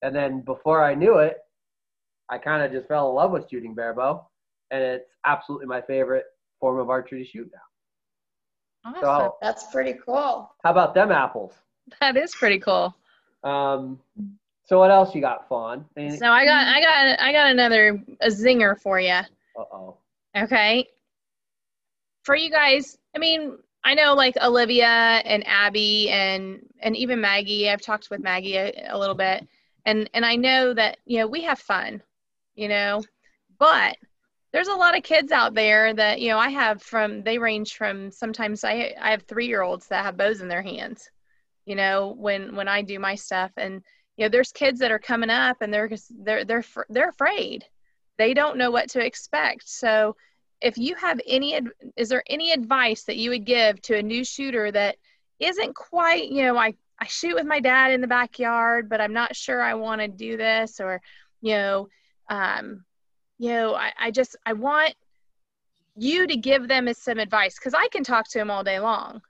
and 0.03 0.15
then 0.15 0.43
before 0.43 0.83
I 0.85 0.95
knew 0.95 1.19
it, 1.19 1.39
I 2.31 2.39
kind 2.39 2.63
of 2.63 2.71
just 2.71 2.89
fell 2.89 3.09
in 3.11 3.17
love 3.17 3.33
with 3.33 3.49
shooting 3.51 3.75
barebow, 3.75 4.25
and 4.71 4.83
it's 4.83 5.11
absolutely 5.27 5.67
my 5.67 5.83
favorite 5.83 6.25
form 6.61 6.79
of 6.79 6.91
archery 6.91 7.25
to 7.25 7.29
shoot 7.29 7.51
now. 7.53 8.91
awesome. 8.91 9.03
So 9.03 9.37
That's 9.43 9.65
pretty 9.71 9.95
cool. 10.05 10.51
how 10.63 10.71
about 10.71 10.95
them 10.95 11.13
apples? 11.13 11.55
That 12.01 12.17
is 12.17 12.35
pretty 12.35 12.59
cool. 12.59 12.95
Um, 13.45 13.99
so 14.65 14.79
what 14.79 14.91
else 14.91 15.15
you 15.15 15.21
got, 15.23 15.49
Fawn? 15.49 15.87
So 15.97 16.27
I 16.27 16.45
got 16.45 16.67
I 16.69 16.81
got 16.81 17.21
I 17.21 17.33
got 17.33 17.51
another 17.51 18.03
a 18.21 18.27
zinger 18.29 18.79
for 18.79 19.01
you. 19.01 19.21
Uh-oh. 19.59 19.97
Okay. 20.37 20.87
For 22.25 22.37
you 22.37 22.51
guys, 22.51 22.99
I 23.17 23.19
mean, 23.19 23.57
I 23.85 23.95
know 23.95 24.13
like 24.13 24.37
Olivia 24.43 24.87
and 24.87 25.47
Abby 25.47 26.11
and 26.11 26.61
and 26.81 26.95
even 26.97 27.21
Maggie. 27.21 27.71
I've 27.71 27.81
talked 27.81 28.11
with 28.11 28.21
Maggie 28.21 28.57
a, 28.57 28.89
a 28.91 28.99
little 28.99 29.15
bit, 29.15 29.49
and 29.87 30.11
and 30.13 30.27
I 30.27 30.37
know 30.37 30.75
that 30.75 30.99
you 31.07 31.21
know 31.21 31.27
we 31.27 31.43
have 31.45 31.59
fun, 31.59 32.03
you 32.55 32.69
know, 32.69 33.03
but 33.59 33.97
there's 34.53 34.69
a 34.69 34.75
lot 34.75 34.97
of 34.97 35.03
kids 35.03 35.33
out 35.33 35.55
there 35.55 35.93
that 35.95 36.21
you 36.21 36.31
know 36.31 36.39
I 36.39 36.51
have 36.51 36.83
from 36.83 37.23
they 37.23 37.39
range 37.39 37.77
from 37.77 38.11
sometimes 38.11 38.65
I 38.65 38.95
I 39.01 39.11
have 39.11 39.23
three 39.23 39.47
year 39.47 39.63
olds 39.63 39.89
that 39.89 40.05
have 40.05 40.17
bows 40.17 40.41
in 40.41 40.49
their 40.49 40.63
hands, 40.63 41.11
you 41.67 41.75
know, 41.75 42.15
when 42.17 42.57
when 42.57 42.69
I 42.69 42.83
do 42.83 42.99
my 42.99 43.15
stuff, 43.15 43.53
and 43.57 43.83
you 44.17 44.25
know 44.25 44.29
there's 44.29 44.53
kids 44.53 44.81
that 44.81 44.91
are 44.91 44.99
coming 44.99 45.31
up 45.31 45.59
and 45.61 45.73
they're 45.73 45.89
just 45.89 46.13
they're 46.25 46.45
they're 46.45 46.65
they're 46.89 47.11
afraid. 47.11 47.65
They 48.17 48.35
don't 48.35 48.59
know 48.59 48.71
what 48.71 48.91
to 48.91 49.05
expect. 49.05 49.69
So 49.69 50.17
if 50.61 50.77
you 50.79 50.95
have 50.97 51.21
any 51.27 51.61
is 51.97 52.09
there 52.09 52.25
any 52.29 52.53
advice 52.53 53.05
that 53.05 53.17
you 53.17 53.31
would 53.31 53.45
give 53.45 53.81
to 53.83 53.97
a 53.97 54.03
new 54.03 54.25
shooter 54.25 54.71
that 54.71 54.97
isn't 55.39 55.75
quite 55.75 56.31
you 56.31 56.43
know 56.43 56.57
i 56.57 56.75
i 56.99 57.07
shoot 57.07 57.35
with 57.35 57.47
my 57.47 57.61
dad 57.61 57.93
in 57.93 58.01
the 58.01 58.07
backyard 58.07 58.89
but 58.89 59.01
i'm 59.01 59.13
not 59.13 59.37
sure 59.37 59.63
i 59.63 59.75
want 59.75 60.01
to 60.01 60.09
do 60.09 60.37
this 60.37 60.81
or 60.81 61.01
you 61.41 61.55
know 61.55 61.89
um 62.29 62.85
you 63.39 63.51
know 63.51 63.75
i, 63.75 63.93
I 63.99 64.11
just 64.11 64.37
i 64.47 64.53
want 64.53 64.95
you 65.97 66.27
to 66.27 66.37
give 66.37 66.69
them 66.69 66.93
some 66.95 67.19
advice 67.19 67.57
because 67.59 67.75
i 67.75 67.89
can 67.89 68.05
talk 68.05 68.29
to 68.31 68.39
him 68.39 68.51
all 68.51 68.63
day 68.63 68.79
long. 68.79 69.21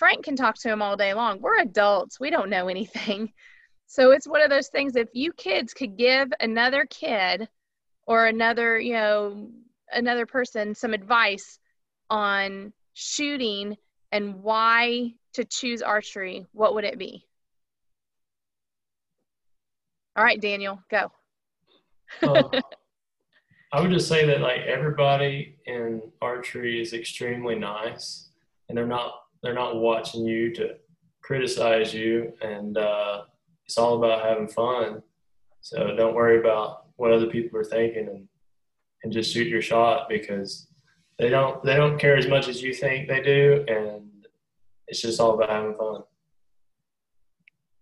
Frank 0.00 0.24
can 0.24 0.34
talk 0.34 0.56
to 0.56 0.68
him 0.70 0.80
all 0.80 0.96
day 0.96 1.12
long. 1.12 1.42
We're 1.42 1.60
adults. 1.60 2.18
We 2.18 2.30
don't 2.30 2.48
know 2.48 2.68
anything. 2.74 3.32
So 3.86 4.12
it's 4.12 4.26
one 4.26 4.40
of 4.40 4.48
those 4.50 4.68
things 4.68 4.96
if 4.96 5.08
you 5.12 5.32
kids 5.32 5.74
could 5.74 5.98
give 5.98 6.32
another 6.40 6.86
kid 6.86 7.48
or 8.06 8.26
another, 8.26 8.78
you 8.78 8.94
know, 8.94 9.50
another 9.92 10.24
person 10.24 10.74
some 10.74 10.94
advice 10.94 11.58
on 12.08 12.72
shooting 12.94 13.76
and 14.10 14.42
why 14.42 15.12
to 15.34 15.44
choose 15.44 15.82
archery, 15.82 16.46
what 16.52 16.74
would 16.74 16.84
it 16.84 16.98
be? 16.98 17.26
All 20.16 20.24
right, 20.24 20.40
Daniel, 20.40 20.80
go. 20.90 21.12
Uh, 22.22 22.60
I 23.72 23.80
would 23.80 23.90
just 23.90 24.08
say 24.08 24.26
that 24.26 24.40
like 24.40 24.62
everybody 24.62 25.56
in 25.66 26.02
archery 26.20 26.80
is 26.80 26.92
extremely 26.92 27.54
nice, 27.54 28.30
and 28.68 28.76
they're 28.76 28.86
not 28.86 29.14
they're 29.42 29.54
not 29.54 29.76
watching 29.76 30.24
you 30.24 30.52
to 30.54 30.74
criticize 31.22 31.94
you, 31.94 32.32
and 32.42 32.76
uh, 32.76 33.22
it's 33.64 33.78
all 33.78 33.96
about 33.96 34.24
having 34.24 34.48
fun. 34.48 35.02
So 35.60 35.94
don't 35.96 36.14
worry 36.14 36.40
about 36.40 36.86
what 36.96 37.12
other 37.12 37.26
people 37.28 37.58
are 37.58 37.64
thinking, 37.64 38.08
and 38.08 38.28
and 39.02 39.12
just 39.12 39.32
shoot 39.32 39.46
your 39.46 39.62
shot 39.62 40.08
because 40.08 40.66
they 41.18 41.28
don't 41.28 41.62
they 41.62 41.76
don't 41.76 41.98
care 41.98 42.16
as 42.16 42.26
much 42.26 42.48
as 42.48 42.62
you 42.62 42.74
think 42.74 43.08
they 43.08 43.22
do, 43.22 43.64
and 43.68 44.26
it's 44.88 45.00
just 45.00 45.20
all 45.20 45.34
about 45.34 45.50
having 45.50 45.76
fun. 45.76 46.02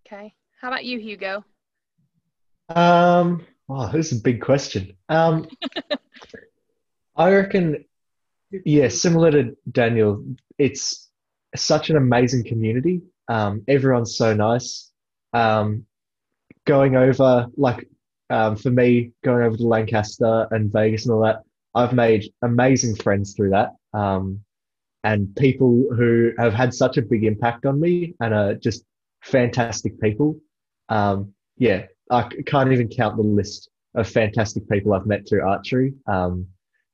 Okay. 0.07 0.35
How 0.61 0.68
about 0.68 0.85
you, 0.85 0.98
Hugo? 0.98 1.44
Um, 2.74 3.46
oh, 3.69 3.91
this 3.93 4.13
is 4.13 4.21
a 4.21 4.23
big 4.23 4.41
question. 4.41 4.97
Um, 5.09 5.49
I 7.17 7.35
reckon, 7.35 7.85
yeah, 8.51 8.89
similar 8.89 9.31
to 9.33 9.57
Daniel, 9.71 10.25
it's 10.59 11.09
such 11.57 11.91
an 11.91 11.97
amazing 11.97 12.45
community. 12.45 13.03
Um, 13.29 13.63
everyone's 13.69 14.17
so 14.17 14.35
nice. 14.35 14.91
Um, 15.33 15.85
going 16.65 16.97
over, 16.97 17.47
like, 17.57 17.89
um, 18.31 18.57
for 18.57 18.71
me, 18.71 19.13
going 19.25 19.43
over 19.43 19.57
to 19.57 19.67
Lancaster 19.67 20.47
and 20.51 20.73
Vegas 20.73 21.05
and 21.05 21.15
all 21.15 21.23
that, 21.23 21.43
I've 21.75 21.93
made 21.93 22.33
amazing 22.43 22.97
friends 22.97 23.35
through 23.35 23.51
that. 23.51 23.71
Um, 23.93 24.43
and 25.05 25.35
people 25.37 25.87
who 25.97 26.33
have 26.39 26.53
had 26.53 26.75
such 26.75 26.97
a 26.97 27.03
big 27.03 27.25
impact 27.25 27.67
on 27.67 27.81
me 27.81 28.15
and 28.21 28.35
are 28.35 28.55
just 28.55 28.85
fantastic 29.23 30.01
people. 30.01 30.39
Um, 30.89 31.33
yeah, 31.57 31.87
I 32.11 32.29
can't 32.47 32.73
even 32.73 32.88
count 32.88 33.16
the 33.16 33.23
list 33.23 33.71
of 33.94 34.09
fantastic 34.09 34.68
people 34.68 34.92
I've 34.92 35.07
met 35.07 35.29
through 35.29 35.42
archery. 35.42 35.94
Um, 36.07 36.47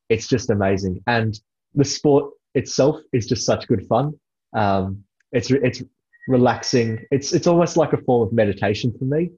it's 0.09 0.27
just 0.27 0.49
amazing, 0.49 1.01
and 1.07 1.39
the 1.73 1.85
sport 1.85 2.31
itself 2.53 3.01
is 3.11 3.27
just 3.27 3.45
such 3.45 3.67
good 3.67 3.85
fun. 3.87 4.19
Um, 4.53 5.03
it's 5.31 5.51
it's 5.51 5.83
relaxing. 6.27 7.05
It's 7.11 7.33
it's 7.33 7.47
almost 7.47 7.77
like 7.77 7.93
a 7.93 7.97
form 7.97 8.27
of 8.27 8.33
meditation 8.33 8.93
for 8.97 9.05
me. 9.05 9.31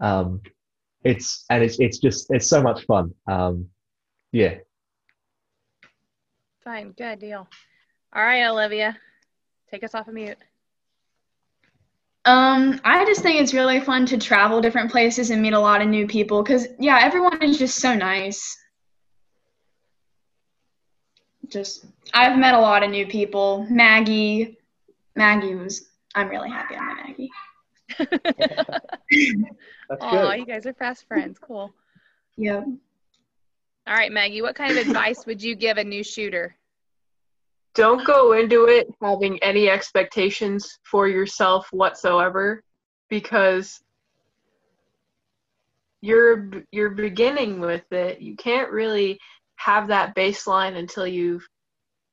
Um, 0.00 0.40
it's 1.04 1.44
and 1.50 1.62
it's 1.62 1.78
it's 1.78 1.98
just 1.98 2.26
it's 2.30 2.46
so 2.46 2.62
much 2.62 2.84
fun. 2.84 3.14
Um, 3.26 3.68
yeah, 4.32 4.56
Fine, 6.66 6.94
good 6.98 7.20
deal. 7.20 7.46
All 8.12 8.22
right, 8.24 8.44
Olivia, 8.48 8.98
take 9.70 9.84
us 9.84 9.94
off 9.94 10.08
of 10.08 10.14
mute. 10.14 10.36
Um, 12.26 12.80
I 12.84 13.04
just 13.04 13.22
think 13.22 13.40
it's 13.40 13.54
really 13.54 13.78
fun 13.78 14.04
to 14.06 14.18
travel 14.18 14.60
different 14.60 14.90
places 14.90 15.30
and 15.30 15.40
meet 15.40 15.52
a 15.52 15.60
lot 15.60 15.80
of 15.80 15.86
new 15.86 16.08
people 16.08 16.42
because, 16.42 16.66
yeah, 16.80 16.98
everyone 17.00 17.40
is 17.40 17.56
just 17.56 17.78
so 17.78 17.94
nice. 17.94 18.56
Just, 21.48 21.86
I've 22.12 22.36
met 22.36 22.54
a 22.54 22.60
lot 22.60 22.82
of 22.82 22.90
new 22.90 23.06
people. 23.06 23.64
Maggie, 23.70 24.58
Maggie 25.14 25.54
was, 25.54 25.86
I'm 26.16 26.28
really 26.28 26.50
happy 26.50 26.74
I 26.74 26.94
met 26.94 27.06
Maggie. 27.06 27.30
That's 29.88 30.02
Oh, 30.02 30.32
you 30.32 30.44
guys 30.44 30.66
are 30.66 30.74
fast 30.74 31.06
friends. 31.06 31.38
Cool. 31.38 31.72
Yeah. 32.36 32.64
All 33.86 33.94
right, 33.94 34.10
Maggie, 34.10 34.42
what 34.42 34.56
kind 34.56 34.76
of 34.76 34.88
advice 34.88 35.24
would 35.26 35.40
you 35.40 35.54
give 35.54 35.76
a 35.76 35.84
new 35.84 36.02
shooter? 36.02 36.56
Don't 37.76 38.06
go 38.06 38.32
into 38.32 38.64
it 38.64 38.88
having 39.02 39.38
any 39.42 39.68
expectations 39.68 40.78
for 40.82 41.06
yourself 41.08 41.68
whatsoever 41.72 42.62
because 43.10 43.82
you're 46.00 46.50
you're 46.72 46.90
beginning 46.90 47.60
with 47.60 47.84
it. 47.92 48.22
You 48.22 48.34
can't 48.34 48.70
really 48.70 49.20
have 49.56 49.88
that 49.88 50.16
baseline 50.16 50.76
until 50.76 51.06
you've 51.06 51.46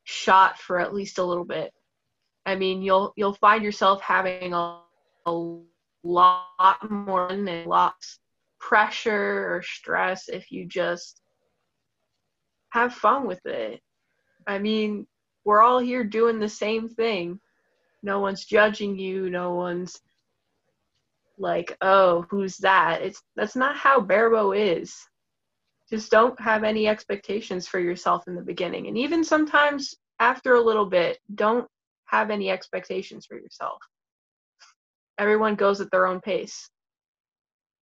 shot 0.04 0.60
for 0.60 0.80
at 0.80 0.93
least 0.93 1.17
a 1.17 1.23
little 1.23 1.45
bit. 1.45 1.71
I 2.45 2.56
mean, 2.56 2.82
you'll 2.82 3.13
you'll 3.15 3.36
find 3.36 3.63
yourself 3.63 4.02
having 4.02 4.54
a, 4.54 4.80
a 5.26 5.58
lot 6.04 6.91
more 6.91 7.32
and 7.32 7.65
lots 7.65 8.19
pressure 8.60 9.56
or 9.56 9.62
stress 9.63 10.28
if 10.28 10.52
you 10.52 10.65
just 10.65 11.21
have 12.71 12.93
fun 12.93 13.26
with 13.26 13.45
it. 13.45 13.80
I 14.45 14.60
mean, 14.60 15.08
we're 15.45 15.62
all 15.62 15.79
here 15.79 16.03
doing 16.03 16.39
the 16.39 16.49
same 16.49 16.89
thing. 16.89 17.39
No 18.01 18.19
one's 18.19 18.45
judging 18.45 18.97
you. 18.97 19.29
No 19.29 19.53
one's 19.53 19.99
like, 21.38 21.75
oh, 21.82 22.25
who's 22.29 22.58
that? 22.58 23.01
It's 23.01 23.21
that's 23.36 23.56
not 23.56 23.75
how 23.75 23.99
barebow 23.99 24.51
is. 24.51 24.95
Just 25.89 26.12
don't 26.12 26.39
have 26.39 26.63
any 26.63 26.88
expectations 26.88 27.67
for 27.67 27.79
yourself 27.79 28.27
in 28.27 28.36
the 28.36 28.41
beginning, 28.41 28.88
and 28.88 28.97
even 28.97 29.23
sometimes 29.23 29.95
after 30.19 30.56
a 30.56 30.62
little 30.62 30.86
bit, 30.86 31.19
don't 31.36 31.67
have 32.06 32.29
any 32.29 32.49
expectations 32.49 33.25
for 33.25 33.38
yourself. 33.38 33.79
Everyone 35.17 35.56
goes 35.56 35.82
at 35.82 35.91
their 35.91 36.08
own 36.08 36.21
pace. 36.21 36.69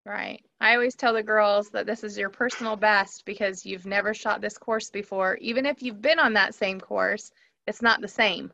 Right. 0.04 0.44
I 0.60 0.74
always 0.74 0.96
tell 0.96 1.14
the 1.14 1.22
girls 1.22 1.70
that 1.70 1.86
this 1.86 2.02
is 2.02 2.18
your 2.18 2.30
personal 2.30 2.74
best 2.74 3.24
because 3.24 3.64
you've 3.64 3.86
never 3.86 4.12
shot 4.12 4.40
this 4.40 4.58
course 4.58 4.90
before. 4.90 5.36
Even 5.36 5.64
if 5.64 5.80
you've 5.80 6.02
been 6.02 6.18
on 6.18 6.32
that 6.32 6.54
same 6.54 6.80
course, 6.80 7.30
it's 7.66 7.82
not 7.82 8.00
the 8.00 8.08
same. 8.08 8.52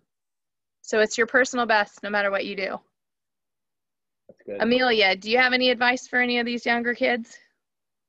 So 0.82 1.00
it's 1.00 1.18
your 1.18 1.26
personal 1.26 1.66
best 1.66 2.02
no 2.02 2.10
matter 2.10 2.30
what 2.30 2.46
you 2.46 2.56
do. 2.56 2.80
That's 4.28 4.42
good. 4.46 4.62
Amelia, 4.62 5.16
do 5.16 5.30
you 5.30 5.38
have 5.38 5.52
any 5.52 5.70
advice 5.70 6.06
for 6.06 6.18
any 6.20 6.38
of 6.38 6.46
these 6.46 6.64
younger 6.66 6.94
kids? 6.94 7.36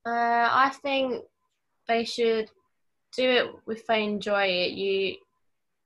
Uh, 0.05 0.49
I 0.51 0.71
think 0.81 1.23
they 1.87 2.03
should 2.05 2.49
do 3.15 3.23
it 3.29 3.47
if 3.67 3.85
they 3.87 4.03
enjoy 4.03 4.45
it. 4.45 4.71
You 4.71 5.17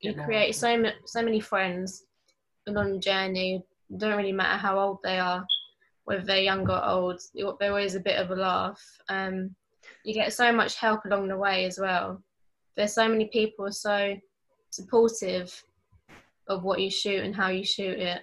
you 0.00 0.12
Yeah. 0.12 0.24
create 0.24 0.54
so 0.54 0.76
ma- 0.76 0.90
so 1.06 1.22
many 1.22 1.40
friends 1.40 2.04
along 2.66 2.92
the 2.94 2.98
journey. 2.98 3.56
It 3.90 3.98
don't 3.98 4.16
really 4.16 4.32
matter 4.32 4.58
how 4.58 4.78
old 4.78 4.98
they 5.02 5.18
are, 5.18 5.46
whether 6.04 6.22
they're 6.22 6.42
young 6.42 6.68
or 6.68 6.84
old. 6.84 7.20
you- 7.32 7.56
They're 7.58 7.70
always 7.70 7.94
a 7.94 8.00
bit 8.00 8.18
of 8.18 8.30
a 8.30 8.36
laugh. 8.36 8.82
Um, 9.08 9.56
you 10.04 10.12
get 10.14 10.32
so 10.32 10.52
much 10.52 10.76
help 10.76 11.04
along 11.06 11.28
the 11.28 11.36
way 11.38 11.64
as 11.64 11.78
well. 11.78 12.22
There's 12.76 12.92
so 12.92 13.08
many 13.08 13.26
people 13.28 13.72
so 13.72 14.16
supportive 14.74 15.62
of 16.48 16.64
what 16.64 16.80
you 16.80 16.90
shoot 16.90 17.22
and 17.24 17.34
how 17.34 17.48
you 17.48 17.64
shoot 17.64 17.98
it. 17.98 18.22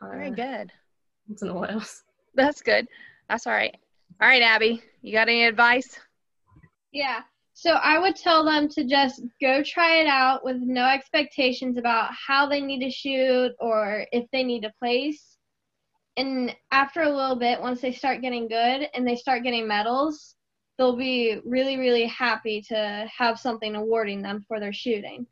Very 0.00 0.28
Uh, 0.28 0.34
good. 0.34 0.72
I 0.72 1.34
don't 1.38 1.48
know 1.48 1.54
what 1.54 1.70
else. 1.70 2.02
That's 2.34 2.60
good. 2.62 2.86
That's 3.28 3.46
all 3.46 3.52
right. 3.52 3.74
All 4.20 4.28
right, 4.28 4.42
Abby, 4.42 4.82
you 5.02 5.12
got 5.12 5.28
any 5.28 5.44
advice? 5.44 5.98
Yeah. 6.92 7.20
So 7.54 7.72
I 7.72 7.98
would 7.98 8.16
tell 8.16 8.44
them 8.44 8.68
to 8.70 8.84
just 8.84 9.22
go 9.40 9.62
try 9.62 9.96
it 10.00 10.06
out 10.06 10.44
with 10.44 10.56
no 10.56 10.86
expectations 10.86 11.76
about 11.78 12.10
how 12.26 12.48
they 12.48 12.60
need 12.60 12.80
to 12.80 12.90
shoot 12.90 13.52
or 13.60 14.06
if 14.12 14.24
they 14.32 14.42
need 14.42 14.62
to 14.62 14.72
place. 14.78 15.36
And 16.16 16.54
after 16.72 17.02
a 17.02 17.08
little 17.14 17.36
bit, 17.36 17.60
once 17.60 17.80
they 17.80 17.92
start 17.92 18.22
getting 18.22 18.48
good 18.48 18.88
and 18.94 19.06
they 19.06 19.16
start 19.16 19.42
getting 19.44 19.68
medals, 19.68 20.34
they'll 20.78 20.96
be 20.96 21.40
really, 21.44 21.78
really 21.78 22.06
happy 22.06 22.62
to 22.62 23.08
have 23.16 23.38
something 23.38 23.74
awarding 23.74 24.22
them 24.22 24.44
for 24.46 24.58
their 24.60 24.72
shooting. 24.72 25.26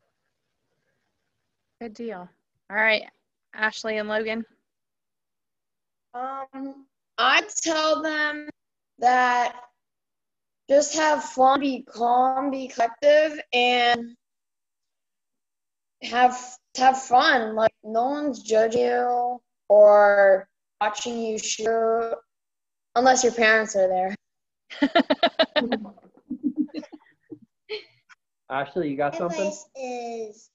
Good 1.81 1.93
deal. 1.93 2.29
All 2.69 2.77
right, 2.77 3.03
Ashley 3.53 3.97
and 3.97 4.07
Logan. 4.07 4.45
Um, 6.13 6.85
I 7.17 7.43
tell 7.63 8.01
them 8.01 8.49
that 8.99 9.55
just 10.69 10.95
have 10.95 11.23
fun, 11.23 11.59
be 11.59 11.83
calm, 11.83 12.51
be 12.51 12.67
collective, 12.67 13.39
and 13.51 14.15
have 16.03 16.37
have 16.77 17.01
fun. 17.01 17.55
Like 17.55 17.73
no 17.83 18.09
one's 18.09 18.41
judging 18.41 18.81
you 18.81 19.41
or 19.69 20.47
watching 20.79 21.19
you 21.19 21.37
shoot, 21.37 22.15
unless 22.95 23.23
your 23.23 23.33
parents 23.33 23.75
are 23.75 23.87
there. 23.87 24.15
Ashley, 28.49 28.89
you 28.89 28.97
got 28.97 29.15
something? 29.15 29.39
advice 29.39 29.65
is 29.75 30.49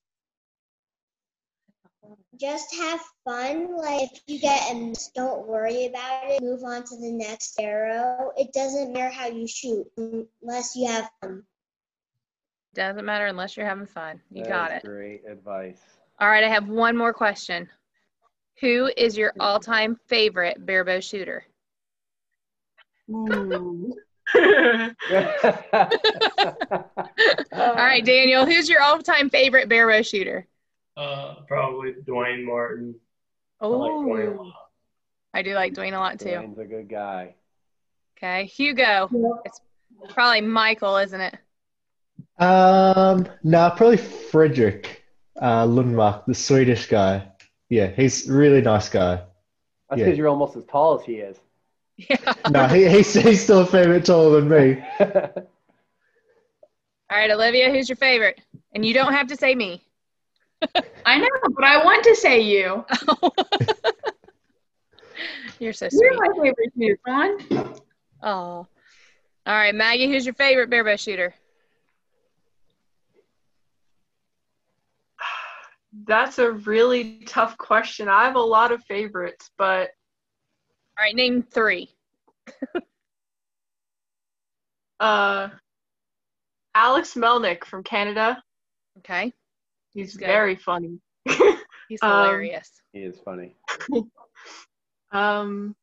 just 2.39 2.75
have 2.75 3.01
fun. 3.25 3.77
Like 3.77 4.11
if 4.13 4.21
you 4.27 4.39
get 4.39 4.71
a 4.71 4.75
miss, 4.75 5.09
don't 5.15 5.47
worry 5.47 5.87
about 5.87 6.31
it. 6.31 6.43
Move 6.43 6.63
on 6.65 6.85
to 6.85 6.97
the 6.97 7.13
next 7.13 7.59
arrow. 7.59 8.33
It 8.37 8.53
doesn't 8.53 8.93
matter 8.93 9.13
how 9.13 9.29
you 9.29 9.47
shoot 9.47 9.87
unless 9.97 10.77
you 10.77 10.87
have 10.87 11.11
fun. 11.21 11.43
Doesn't 12.75 13.05
matter 13.05 13.27
unless 13.27 13.57
you're 13.57 13.67
having 13.67 13.87
fun. 13.87 14.21
You 14.31 14.43
That 14.43 14.49
got 14.51 14.71
it. 14.71 14.85
Great 14.85 15.23
advice. 15.27 15.81
All 16.21 16.29
right, 16.29 16.45
I 16.45 16.49
have 16.49 16.69
one 16.69 16.97
more 16.97 17.13
question. 17.13 17.69
Who 18.61 18.91
is 18.97 19.17
your 19.17 19.33
all-time 19.39 19.99
favorite 20.07 20.65
barebow 20.65 21.01
shooter? 21.01 21.45
Hmm. 23.11 23.91
All 24.35 24.91
right, 27.75 28.05
Daniel, 28.05 28.47
who's 28.47 28.69
your 28.69 28.83
all-time 28.83 29.31
favorite 29.31 29.69
barebow 29.69 30.03
shooter? 30.03 30.47
Uh, 30.97 31.37
probably 31.47 31.93
Dwayne 32.07 32.45
Martin. 32.45 32.95
I 33.61 33.67
like 33.67 33.91
Dwayne 33.93 34.27
a 34.27 34.39
Oh, 34.39 34.43
lot. 34.43 34.53
I 35.35 35.43
do 35.43 35.55
like 35.55 35.75
Dwayne 35.75 35.95
a 35.95 35.99
lot 35.99 36.19
too. 36.19 36.27
Dwayne's 36.29 36.59
a 36.59 36.65
good 36.65 36.89
guy. 36.89 37.35
Okay, 38.17 38.47
Hugo. 38.47 39.09
It's 39.45 39.61
probably 40.09 40.41
Michael, 40.41 40.97
isn't 40.97 41.21
it? 41.21 41.35
Um, 42.39 43.29
no, 43.43 43.71
probably 43.77 43.99
Frederick 43.99 45.03
uh, 45.41 45.67
Lundmark, 45.67 46.25
the 46.27 46.35
Swedish 46.35 46.87
guy. 46.87 47.29
Yeah, 47.69 47.89
he's 47.89 48.29
a 48.29 48.33
really 48.33 48.62
nice 48.62 48.89
guy. 48.89 49.23
That's 49.89 50.01
Yeah. 50.01 50.07
because 50.07 50.19
you're 50.19 50.29
almost 50.29 50.57
as 50.57 50.65
tall 50.65 50.99
as 50.99 51.05
he 51.05 51.15
is. 51.17 51.37
No, 52.51 52.67
he, 52.67 52.89
he's, 52.89 53.15
he's 53.15 53.43
still 53.43 53.61
a 53.61 53.67
fair 53.67 53.89
bit 53.89 54.05
taller 54.05 54.41
than 54.41 54.49
me. 54.49 54.85
All 55.01 55.09
right, 57.19 57.31
Olivia, 57.31 57.71
who's 57.71 57.89
your 57.89 57.97
favorite? 57.97 58.41
And 58.75 58.85
you 58.85 58.93
don't 58.93 59.13
have 59.13 59.29
to 59.29 59.37
say 59.37 59.55
me. 59.55 59.83
I 61.05 61.19
know, 61.19 61.29
but 61.51 61.65
I 61.65 61.85
want 61.85 62.03
to 62.05 62.17
say 62.17 62.41
you. 62.41 62.85
You're 65.59 65.73
so 65.73 65.89
sweet. 65.89 66.03
You're 66.03 66.17
sweet. 66.17 66.21
my 66.21 66.29
favorite 66.43 66.71
shooter, 66.79 66.99
Ron. 67.07 67.39
Oh. 68.23 68.67
All 69.47 69.55
right, 69.55 69.75
Maggie, 69.75 70.09
who's 70.09 70.27
your 70.27 70.35
favorite 70.35 70.69
bear 70.69 70.85
barebow 70.85 70.97
shooter? 70.97 71.35
That's 76.07 76.39
a 76.39 76.51
really 76.51 77.23
tough 77.27 77.57
question. 77.57 78.09
I 78.09 78.25
have 78.25 78.37
a 78.37 78.41
lot 78.41 78.73
of 78.73 78.85
favorites, 78.85 79.51
but 79.57 79.91
All 80.99 81.05
right, 81.05 81.15
name 81.15 81.43
three. 81.43 81.91
uh, 85.01 85.49
Alex 86.75 87.15
Melnick 87.15 87.65
from 87.65 87.83
Canada. 87.83 88.43
Okay. 88.99 89.33
He's 89.93 90.17
Good. 90.17 90.27
very 90.27 90.57
funny. 90.57 91.01
He's 91.89 92.03
Um, 92.03 92.11
hilarious. 92.11 92.71
he 92.93 93.01
is 93.01 93.19
funny. 93.25 93.57
Um, 95.13 95.77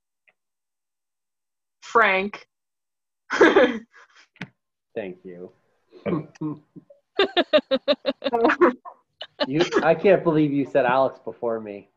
Frank. 1.81 2.45
Thank 3.31 3.85
you. 5.23 5.49
you. 9.47 9.65
I 9.81 9.95
can't 9.95 10.23
believe 10.23 10.51
you 10.51 10.65
said 10.65 10.85
Alex 10.85 11.19
before 11.23 11.59
me. 11.61 11.89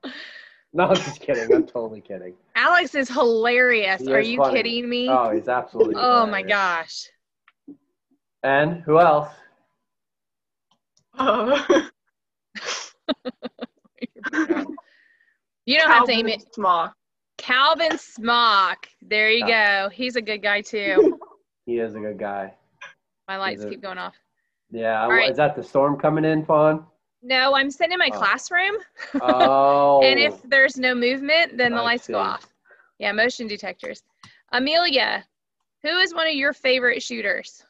No, 0.76 0.84
I'm 0.88 0.96
just 0.96 1.20
kidding. 1.22 1.50
I'm 1.54 1.66
totally 1.66 2.02
kidding. 2.02 2.34
Alex 2.54 2.94
is 2.94 3.08
hilarious. 3.08 4.02
He 4.02 4.12
Are 4.12 4.18
is 4.20 4.28
you 4.28 4.36
funny. 4.36 4.56
kidding 4.56 4.86
me? 4.86 5.08
Oh, 5.08 5.30
he's 5.34 5.48
absolutely. 5.48 5.94
Oh 5.96 6.26
my 6.26 6.42
gosh. 6.42 7.06
And 8.42 8.82
who 8.82 9.00
else? 9.00 9.30
Uh, 11.18 11.62
You 15.64 15.78
don't 15.78 15.90
have 15.90 16.04
to 16.04 16.12
name 16.14 16.28
it. 16.28 16.54
Smock. 16.54 16.94
Calvin 17.38 17.96
Smock. 17.98 18.86
There 19.00 19.30
you 19.30 19.46
go. 19.46 19.88
He's 19.90 20.16
a 20.16 20.22
good 20.22 20.42
guy 20.42 20.60
too. 20.60 21.18
He 21.64 21.78
is 21.78 21.96
a 21.96 21.98
good 21.98 22.16
guy. 22.16 22.54
My 23.26 23.38
lights 23.38 23.62
it- 23.62 23.70
keep 23.70 23.82
going 23.82 23.98
off. 23.98 24.14
Yeah. 24.70 25.02
All 25.02 25.08
right. 25.10 25.28
Is 25.30 25.36
that 25.38 25.56
the 25.56 25.64
storm 25.64 25.98
coming 25.98 26.24
in, 26.24 26.44
Fawn? 26.44 26.86
No, 27.26 27.56
I'm 27.56 27.70
sitting 27.72 27.92
in 27.92 27.98
my 27.98 28.10
Oh. 28.12 28.18
classroom. 28.18 28.76
Oh. 29.20 30.00
and 30.04 30.18
if 30.18 30.40
there's 30.44 30.76
no 30.76 30.94
movement, 30.94 31.56
then 31.58 31.72
the 31.72 31.78
I 31.80 31.82
lights 31.82 32.06
go 32.06 32.18
off. 32.18 32.46
Yeah, 32.98 33.10
motion 33.12 33.48
detectors. 33.48 34.02
Amelia, 34.52 35.24
who 35.82 35.88
is 35.98 36.14
one 36.14 36.28
of 36.28 36.34
your 36.34 36.52
favorite 36.52 37.02
shooters? 37.02 37.64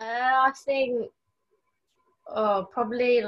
Uh, 0.00 0.04
I 0.48 0.52
think, 0.64 1.06
oh, 2.34 2.68
probably 2.72 3.22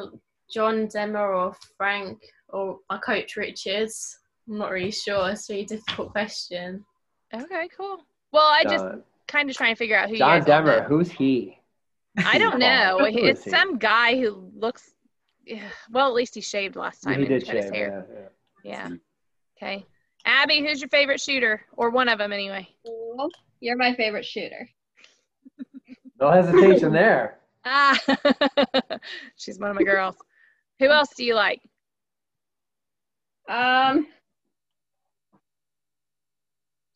John 0.53 0.89
Demmer 0.89 1.37
or 1.37 1.55
Frank 1.77 2.21
or 2.49 2.81
my 2.91 2.99
coach 2.99 3.37
Richards. 3.37 4.19
I'm 4.49 4.59
not 4.59 4.73
really 4.73 4.91
sure. 4.91 5.31
It's 5.31 5.49
a 5.49 5.53
really 5.53 5.65
difficult 5.67 6.11
question. 6.11 6.85
Okay, 7.33 7.69
cool. 7.77 8.01
Well, 8.33 8.47
I 8.49 8.65
just 8.65 8.85
John, 8.85 9.03
kind 9.29 9.49
of 9.49 9.57
trying 9.57 9.75
to 9.75 9.79
figure 9.79 9.97
out 9.97 10.09
who 10.11 10.17
John 10.17 10.39
you 10.41 10.45
guys 10.45 10.49
Demmer. 10.63 10.83
know. 10.83 10.89
Who's 10.89 11.11
he? 11.13 11.57
I 12.19 12.37
don't 12.39 12.59
know. 12.67 12.99
It's 13.03 13.49
some 13.49 13.79
guy 13.79 14.19
who 14.21 14.51
looks. 14.57 14.91
Yeah, 15.51 15.69
Well, 15.91 16.07
at 16.09 16.15
least 16.15 16.35
he 16.35 16.41
shaved 16.41 16.77
last 16.77 17.03
time 17.03 17.15
he 17.19 17.27
and 17.27 17.29
did 17.29 17.47
cut 17.47 17.57
his 17.57 17.65
shave. 17.67 17.75
hair. 17.75 18.07
Yeah, 18.13 18.17
yeah. 18.65 18.89
Yeah. 18.89 18.97
Okay. 19.57 19.87
Abby, 20.25 20.61
who's 20.61 20.81
your 20.81 20.89
favorite 20.91 21.21
shooter, 21.21 21.63
or 21.77 21.91
one 21.91 22.09
of 22.09 22.19
them 22.19 22.33
anyway? 22.33 22.69
Well, 22.85 23.29
You're 23.61 23.77
my 23.77 23.95
favorite 23.95 24.25
shooter. 24.25 24.69
No 26.21 26.31
hesitation 26.31 26.93
there. 26.93 27.37
Ah, 27.63 27.95
she's 29.37 29.59
one 29.59 29.69
of 29.69 29.77
my 29.77 29.83
girls. 29.83 30.17
Who 30.79 30.87
else 30.89 31.11
do 31.15 31.25
you 31.27 31.35
like? 31.35 31.61
Um, 33.51 34.07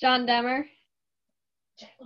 John 0.01 0.27
Demmer. 0.27 0.65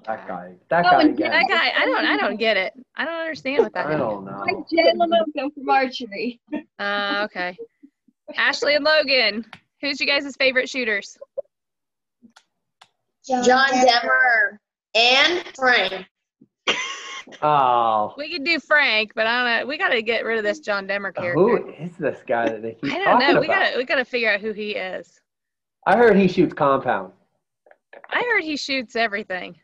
That 0.06 0.26
guy. 0.26 0.54
That 0.70 0.86
Oh, 0.86 0.90
guy 0.90 1.00
and 1.02 1.10
again. 1.10 1.30
That 1.30 1.48
guy, 1.48 1.72
I 1.76 1.84
don't, 1.84 2.04
I 2.06 2.16
don't 2.16 2.36
get 2.36 2.56
it. 2.56 2.72
I 2.96 3.04
don't 3.04 3.20
understand 3.20 3.62
what 3.64 3.74
that 3.74 3.86
I 3.86 3.92
is. 3.94 3.98
don't 3.98 4.24
know. 4.24 4.38
Like 4.46 4.68
Jay 4.70 4.92
Lamoka 4.94 5.52
from 5.54 5.68
archery. 5.68 6.40
Uh, 6.78 7.22
okay. 7.24 7.56
Ashley 8.36 8.74
and 8.76 8.84
Logan, 8.84 9.44
who's 9.80 10.00
you 10.00 10.06
guys' 10.06 10.34
favorite 10.36 10.68
shooters? 10.68 11.18
John 13.26 13.68
Demmer 13.68 14.58
and 14.94 15.44
Frank. 15.54 16.06
Oh, 17.42 18.14
We 18.16 18.32
could 18.32 18.44
do 18.44 18.58
Frank, 18.58 19.12
but 19.14 19.26
I 19.26 19.36
don't 19.44 19.60
know. 19.60 19.66
We 19.68 19.76
got 19.76 19.88
to 19.90 20.00
get 20.00 20.24
rid 20.24 20.38
of 20.38 20.44
this 20.44 20.60
John 20.60 20.86
Demmer 20.88 21.14
character. 21.14 21.34
who 21.34 21.68
is 21.78 21.94
this 21.98 22.20
guy 22.26 22.48
that 22.48 22.62
they 22.62 22.72
keep 22.72 22.90
I 22.94 22.98
don't 22.98 23.20
talking 23.20 23.34
know. 23.34 23.40
We 23.40 23.46
about? 23.46 23.58
got 23.60 23.70
to, 23.72 23.76
we 23.78 23.84
got 23.84 23.94
to 23.96 24.04
figure 24.06 24.32
out 24.32 24.40
who 24.40 24.52
he 24.52 24.70
is. 24.70 25.20
I 25.86 25.96
heard 25.98 26.16
he 26.16 26.26
shoots 26.26 26.54
compound. 26.54 27.12
I 28.11 28.22
heard 28.30 28.42
he 28.44 28.57
shoots 28.57 28.96
everything. 28.96 29.57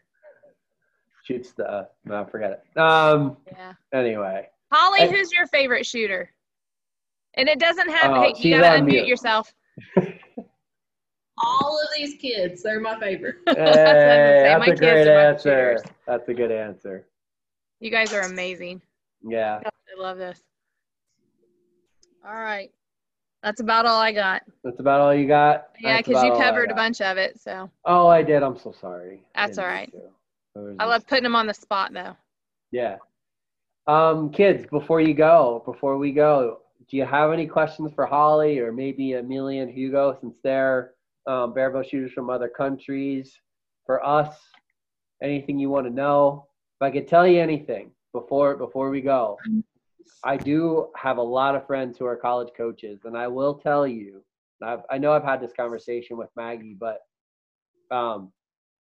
Shoots 1.25 1.53
the. 1.53 1.89
No, 2.05 2.25
forget 2.27 2.63
it. 2.75 2.79
Um. 2.81 3.37
Yeah. 3.51 3.73
Anyway. 3.93 4.49
Holly, 4.73 5.01
Hey. 5.01 5.11
who's 5.11 5.33
your 5.33 5.47
favorite 5.47 5.87
shooter? 5.87 6.31
And 7.35 7.49
it 7.49 7.59
doesn't 7.59 7.89
have. 7.91 8.11
Oh, 8.13 8.23
hey, 8.23 8.33
you 8.37 8.59
gotta 8.61 8.81
unmute 8.81 8.87
mute. 8.87 9.07
yourself. 9.07 9.53
All 11.39 11.81
of 11.81 11.89
these 11.97 12.15
kids, 12.21 12.63
they're 12.63 12.79
my 12.81 12.99
favorite. 13.01 13.37
Hey, 13.47 13.55
That's 13.55 13.77
what 13.77 13.79
I 13.79 13.83
was 13.83 13.95
gonna 13.97 14.39
say. 14.39 14.43
that's 14.45 14.59
My 14.61 14.73
a 14.73 14.77
great 14.77 15.09
answer. 15.09 15.77
That's 16.07 16.29
a 16.29 16.35
good 16.35 16.53
answer. 16.53 17.07
You 17.81 17.91
guys 17.91 18.13
are 18.13 18.21
amazing. 18.23 18.81
Yeah. 19.27 19.61
I 19.67 20.01
love 20.01 20.17
this. 20.19 20.41
All 22.25 22.35
right. 22.35 22.71
That's 23.45 23.61
about 23.61 23.85
all 23.85 24.01
I 24.01 24.11
got. 24.11 24.43
That's 24.65 24.81
about 24.81 25.03
all 25.03 25.15
you 25.15 25.29
got. 25.29 25.69
Yeah, 25.79 25.99
because 25.99 26.25
you 26.25 26.33
covered 26.33 26.71
a 26.71 26.75
bunch 26.75 27.03
of 27.03 27.19
it. 27.19 27.39
So 27.39 27.71
Oh, 27.85 28.07
I 28.07 28.23
did. 28.23 28.43
I'm 28.43 28.59
so 28.59 28.73
sorry. 28.73 29.21
That's 29.35 29.57
didn't 29.57 29.65
all 29.65 29.71
mean 29.71 29.79
right. 29.81 29.93
to. 29.93 29.99
It 29.99 30.63
was 30.63 30.77
I 30.79 30.87
love 30.87 31.07
putting 31.07 31.25
them 31.25 31.37
on 31.37 31.47
the 31.47 31.53
spot, 31.53 31.93
though. 31.93 32.17
Yeah. 32.73 32.97
Um, 33.87 34.31
kids, 34.31 34.67
before 34.71 35.03
you 35.03 35.13
go, 35.13 35.63
before 35.67 35.99
we 35.99 36.11
go, 36.11 36.61
do 36.91 36.97
you 36.97 37.05
have 37.05 37.33
any 37.33 37.47
questions 37.47 37.93
for 37.95 38.07
Holly 38.07 38.59
or 38.61 38.73
maybe 38.73 39.13
Amelia 39.13 39.63
and 39.63 39.71
Hugo 39.71 40.17
since 40.19 40.39
they're 40.43 40.93
um, 41.27 41.53
barebow 41.53 41.83
shooters 41.83 42.13
from 42.13 42.31
other 42.31 42.49
countries? 42.49 43.39
For 43.85 44.03
us, 44.07 44.35
anything 45.23 45.59
you 45.59 45.69
want 45.69 45.87
to 45.87 45.93
know? 45.93 46.47
If 46.81 46.87
I 46.87 46.91
could 46.91 47.07
tell 47.07 47.27
you 47.27 47.41
anything 47.43 47.91
before 48.15 48.57
before 48.57 48.89
we 48.89 49.03
go, 49.03 49.37
I 50.25 50.37
do 50.37 50.89
have 50.97 51.19
a 51.19 51.23
lot 51.23 51.55
of 51.55 51.67
friends 51.67 51.99
who 51.99 52.07
are 52.07 52.17
college 52.17 52.51
coaches, 52.57 53.01
and 53.05 53.17
I 53.17 53.29
will 53.29 53.55
tell 53.55 53.87
you, 53.87 54.23
I've, 54.63 54.81
I 54.91 54.99
know 54.99 55.13
I've 55.13 55.25
had 55.25 55.41
this 55.41 55.53
conversation 55.53 56.17
with 56.17 56.31
Maggie, 56.37 56.77
but 56.79 57.01
um, 57.91 58.33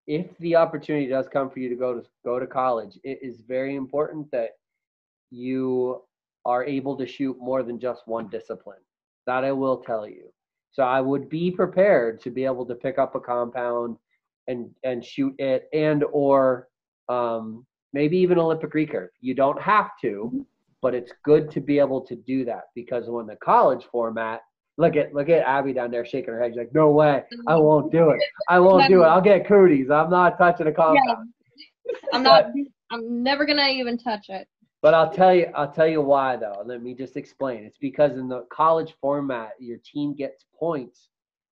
if 0.06 0.26
the 0.38 0.56
opportunity 0.56 1.06
does 1.06 1.28
come 1.28 1.50
for 1.50 1.58
you 1.58 1.68
to 1.68 1.76
go 1.76 1.94
to 1.94 2.06
go 2.24 2.38
to 2.38 2.46
college, 2.46 2.98
it 3.04 3.18
is 3.22 3.42
very 3.46 3.74
important 3.74 4.30
that 4.30 4.50
you 5.30 6.02
are 6.44 6.64
able 6.64 6.96
to 6.96 7.06
shoot 7.06 7.36
more 7.40 7.62
than 7.62 7.78
just 7.78 8.06
one 8.06 8.28
discipline. 8.28 8.80
That 9.26 9.44
I 9.44 9.52
will 9.52 9.78
tell 9.78 10.06
you. 10.06 10.32
So 10.72 10.82
I 10.82 11.00
would 11.00 11.28
be 11.28 11.50
prepared 11.50 12.20
to 12.22 12.30
be 12.30 12.44
able 12.44 12.66
to 12.66 12.74
pick 12.74 12.98
up 12.98 13.14
a 13.14 13.20
compound 13.20 13.96
and 14.48 14.70
and 14.82 15.04
shoot 15.04 15.34
it 15.38 15.68
and 15.72 16.04
or 16.12 16.68
um, 17.08 17.66
maybe 17.92 18.18
even 18.18 18.38
Olympic 18.38 18.72
recurve. 18.72 19.08
You 19.20 19.34
don't 19.34 19.60
have 19.60 19.90
to, 20.02 20.44
but 20.84 20.94
it's 20.94 21.12
good 21.24 21.50
to 21.50 21.60
be 21.60 21.78
able 21.80 22.00
to 22.02 22.14
do 22.14 22.44
that 22.44 22.64
because 22.74 23.04
when 23.08 23.26
the 23.26 23.36
college 23.36 23.84
format 23.90 24.40
Look 24.76 24.96
at 24.96 25.14
look 25.14 25.28
at 25.28 25.46
Abby 25.46 25.72
down 25.72 25.90
there 25.92 26.04
shaking 26.04 26.34
her 26.34 26.42
head. 26.42 26.52
She's 26.52 26.58
like, 26.58 26.74
"No 26.74 26.90
way, 26.90 27.22
I 27.46 27.54
won't 27.54 27.92
do 27.92 28.10
it. 28.10 28.20
I 28.48 28.58
won't 28.58 28.88
do 28.88 29.04
it. 29.04 29.06
I'll 29.06 29.20
get 29.20 29.46
cooties. 29.46 29.88
I'm 29.88 30.10
not 30.10 30.36
touching 30.36 30.66
a 30.66 30.72
compound." 30.72 31.28
I'm 32.12 32.22
not. 32.24 32.46
I'm 32.90 33.22
never 33.22 33.46
gonna 33.46 33.68
even 33.68 33.96
touch 33.96 34.26
it. 34.30 34.48
But 34.82 34.94
I'll 34.94 35.10
tell 35.10 35.32
you, 35.32 35.46
I'll 35.54 35.70
tell 35.70 35.86
you 35.86 36.00
why 36.00 36.36
though. 36.36 36.62
Let 36.66 36.82
me 36.82 36.92
just 36.92 37.16
explain. 37.16 37.64
It's 37.64 37.78
because 37.78 38.18
in 38.18 38.28
the 38.28 38.46
college 38.52 38.94
format, 39.00 39.52
your 39.60 39.78
team 39.84 40.12
gets 40.12 40.44
points 40.58 41.08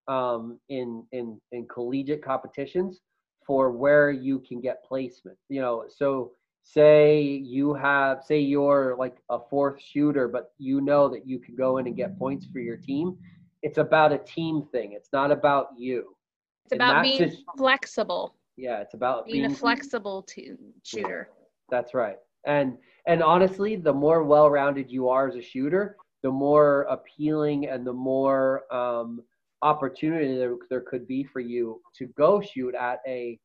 um, 0.09 0.59
in 0.69 1.05
in 1.13 1.41
in 1.53 1.69
collegiate 1.69 2.25
competitions 2.25 3.01
for 3.47 3.71
where 3.71 4.11
you 4.11 4.41
can 4.41 4.61
get 4.61 4.85
placement. 4.85 5.39
You 5.49 5.61
know, 5.61 5.85
so 5.89 6.33
say 6.63 7.23
you 7.23 7.75
have, 7.75 8.23
say 8.25 8.39
you're 8.39 8.97
like 8.99 9.17
a 9.31 9.39
fourth 9.51 9.81
shooter, 9.81 10.29
but 10.29 10.53
you 10.59 10.81
know 10.81 11.09
that 11.09 11.27
you 11.27 11.39
can 11.39 11.55
go 11.57 11.79
in 11.79 11.87
and 11.87 11.97
get 11.97 12.19
points 12.19 12.47
for 12.47 12.61
your 12.61 12.77
team. 12.77 13.17
It's 13.63 13.79
about 13.79 14.13
a 14.13 14.19
team 14.19 14.67
thing. 14.73 14.93
It's 14.93 15.11
not 15.13 15.31
about 15.31 15.69
you. 15.77 16.17
It's 16.65 16.75
about 16.75 17.03
being 17.03 17.31
sit- 17.31 17.39
flexible, 17.57 18.35
yeah, 18.57 18.81
it's 18.81 18.95
about 18.95 19.27
being, 19.27 19.43
being 19.43 19.53
a 19.53 19.55
flexible 19.55 20.23
to 20.23 20.57
shooter. 20.85 21.31
That's 21.71 21.95
right. 21.95 22.17
And 22.47 22.77
and 23.07 23.23
honestly, 23.23 23.77
the 23.77 23.93
more 23.93 24.23
well-rounded 24.23 24.91
you 24.91 25.09
are 25.09 25.29
as 25.29 25.37
a 25.37 25.43
shooter, 25.43 25.97
the 26.23 26.31
more 26.31 26.83
appealing 26.83 27.69
and 27.69 27.87
the 27.87 27.93
more 27.93 28.73
um, 28.73 29.23
opportunity 29.63 30.37
there, 30.37 30.57
there 30.71 30.81
could 30.81 31.07
be 31.09 31.25
for 31.25 31.41
you 31.41 31.81
to 31.97 32.07
go 32.17 32.41
shoot 32.41 32.75
at 32.75 33.01
a 33.07 33.39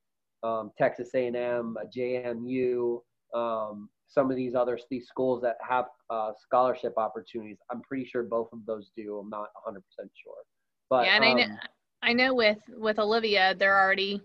um, 0.43 0.71
Texas 0.77 1.09
A&M, 1.15 1.77
a 1.81 1.87
JMU, 1.87 3.01
um, 3.33 3.89
some 4.07 4.29
of 4.31 4.37
these 4.37 4.55
other 4.55 4.77
these 4.89 5.07
schools 5.07 5.41
that 5.41 5.57
have 5.67 5.85
uh, 6.09 6.31
scholarship 6.37 6.93
opportunities. 6.97 7.57
I'm 7.71 7.81
pretty 7.81 8.05
sure 8.05 8.23
both 8.23 8.49
of 8.53 8.65
those 8.65 8.91
do. 8.95 9.17
I'm 9.17 9.29
not 9.29 9.49
100% 9.67 9.79
sure. 9.99 10.43
But 10.89 11.09
yeah, 11.09 11.15
and 11.15 11.25
I 11.25 11.33
know, 11.33 11.45
um, 11.45 11.59
I 12.03 12.13
know 12.13 12.33
with 12.33 12.59
with 12.69 12.99
Olivia, 12.99 13.55
they're 13.57 13.79
already, 13.79 14.21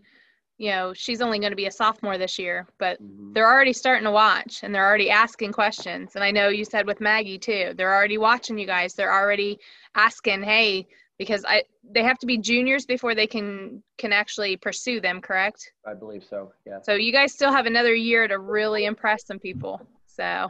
you 0.58 0.70
know, 0.70 0.92
she's 0.94 1.20
only 1.20 1.38
going 1.38 1.50
to 1.52 1.56
be 1.56 1.66
a 1.66 1.70
sophomore 1.72 2.18
this 2.18 2.38
year, 2.38 2.66
but 2.78 2.98
Mm-hmm. 3.02 3.34
they're 3.34 3.50
already 3.50 3.72
starting 3.72 4.04
to 4.04 4.10
watch 4.10 4.60
and 4.62 4.74
they're 4.74 4.86
already 4.86 5.10
asking 5.10 5.52
questions. 5.52 6.14
And 6.14 6.24
I 6.24 6.30
know 6.30 6.48
you 6.48 6.64
said 6.64 6.86
with 6.86 7.00
Maggie 7.00 7.38
too, 7.38 7.72
they're 7.76 7.94
already 7.94 8.18
watching 8.18 8.58
you 8.58 8.66
guys. 8.66 8.94
They're 8.94 9.12
already 9.12 9.58
asking, 9.94 10.42
hey, 10.42 10.86
because 11.18 11.44
I 11.46 11.64
they 11.90 12.02
have 12.02 12.18
to 12.18 12.26
be 12.26 12.38
juniors 12.38 12.86
before 12.86 13.14
they 13.14 13.26
can 13.26 13.82
can 13.98 14.12
actually 14.12 14.56
pursue 14.56 15.00
them, 15.00 15.20
correct? 15.20 15.72
I 15.86 15.94
believe 15.94 16.24
so. 16.24 16.52
Yeah. 16.66 16.80
So 16.82 16.94
you 16.94 17.12
guys 17.12 17.32
still 17.32 17.52
have 17.52 17.66
another 17.66 17.94
year 17.94 18.26
to 18.28 18.38
really 18.38 18.84
impress 18.86 19.26
some 19.26 19.38
people. 19.38 19.80
So 20.06 20.48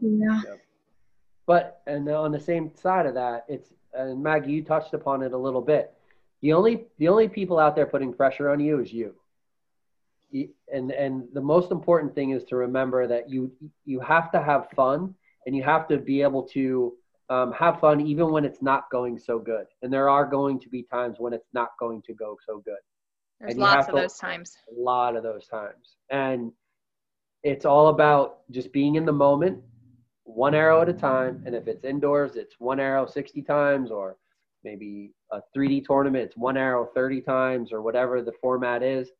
Yeah. 0.00 0.40
But 1.46 1.82
and 1.86 2.08
on 2.08 2.32
the 2.32 2.40
same 2.40 2.74
side 2.74 3.06
of 3.06 3.14
that, 3.14 3.44
it's 3.48 3.72
and 3.92 4.22
Maggie, 4.22 4.52
you 4.52 4.64
touched 4.64 4.94
upon 4.94 5.22
it 5.22 5.32
a 5.32 5.38
little 5.38 5.60
bit. 5.62 5.92
The 6.42 6.52
only 6.52 6.86
the 6.98 7.08
only 7.08 7.28
people 7.28 7.58
out 7.58 7.76
there 7.76 7.86
putting 7.86 8.12
pressure 8.12 8.50
on 8.50 8.60
you 8.60 8.80
is 8.80 8.92
you. 8.92 9.14
You- 10.30 10.50
And 10.72 10.90
and 10.90 11.28
the 11.32 11.40
most 11.40 11.70
important 11.70 12.14
thing 12.14 12.30
is 12.30 12.44
to 12.44 12.56
remember 12.56 13.06
that 13.06 13.28
you 13.28 13.52
you 13.84 14.00
have 14.00 14.30
to 14.32 14.40
have 14.42 14.68
fun 14.70 15.14
and 15.46 15.54
you 15.54 15.62
have 15.62 15.86
to 15.88 15.98
be 15.98 16.22
able 16.22 16.42
to 16.48 16.96
um, 17.30 17.52
have 17.52 17.80
fun 17.80 18.00
even 18.00 18.30
when 18.30 18.44
it's 18.44 18.62
not 18.62 18.84
going 18.90 19.18
so 19.18 19.38
good. 19.38 19.66
And 19.82 19.92
there 19.92 20.08
are 20.08 20.26
going 20.26 20.60
to 20.60 20.68
be 20.68 20.82
times 20.82 21.16
when 21.18 21.32
it's 21.32 21.48
not 21.54 21.70
going 21.80 22.02
to 22.02 22.14
go 22.14 22.36
so 22.46 22.62
good. 22.64 22.74
there's 23.40 23.52
And 23.52 23.60
lots 23.60 23.88
of 23.88 23.94
to- 23.94 24.00
those 24.02 24.16
times. 24.18 24.56
A 24.76 24.80
lot 24.80 25.16
of 25.16 25.22
those 25.22 25.46
times. 25.46 25.96
And 26.10 26.52
it's 27.42 27.64
all 27.64 27.88
about 27.88 28.40
just 28.50 28.72
being 28.72 28.94
in 28.96 29.04
the 29.04 29.12
moment, 29.12 29.58
one 30.24 30.54
arrow 30.54 30.80
at 30.82 30.88
a 30.88 30.92
time. 30.94 31.42
And 31.46 31.54
if 31.54 31.66
it's 31.68 31.84
indoors, 31.84 32.36
it's 32.36 32.54
one 32.58 32.80
arrow 32.80 33.06
60 33.06 33.42
times, 33.42 33.90
or 33.90 34.16
maybe 34.62 35.12
a 35.32 35.40
3D 35.54 35.84
tournament, 35.84 36.24
it's 36.24 36.36
one 36.36 36.56
arrow 36.56 36.88
30 36.94 37.20
times, 37.20 37.72
or 37.72 37.82
whatever 37.82 38.22
the 38.22 38.32
format 38.40 38.82
is, 38.82 39.10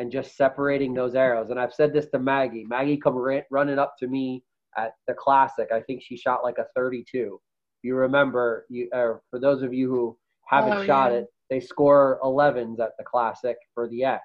and 0.00 0.10
just 0.10 0.36
separating 0.36 0.92
those 0.94 1.14
arrows. 1.14 1.50
And 1.50 1.58
I've 1.60 1.74
said 1.74 1.92
this 1.92 2.06
to 2.10 2.18
Maggie. 2.18 2.64
Maggie 2.64 2.96
come 2.96 3.16
running 3.50 3.78
up 3.78 3.94
to 4.00 4.08
me 4.08 4.42
at 4.76 4.92
the 5.06 5.14
classic. 5.14 5.68
I 5.72 5.80
think 5.80 6.02
she 6.02 6.16
shot 6.16 6.42
like 6.42 6.58
a 6.58 6.66
32. 6.74 7.40
You 7.82 7.94
remember, 7.96 8.66
you 8.68 8.88
or 8.92 9.22
for 9.30 9.38
those 9.38 9.62
of 9.62 9.72
you 9.72 9.88
who 9.88 10.16
haven't 10.46 10.78
Oh, 10.78 10.84
shot 10.84 11.12
yeah. 11.12 11.18
it, 11.18 11.26
they 11.50 11.60
score 11.60 12.18
11s 12.22 12.78
at 12.80 12.92
the 12.98 13.04
classic 13.04 13.56
for 13.74 13.88
the 13.88 14.04
X 14.04 14.22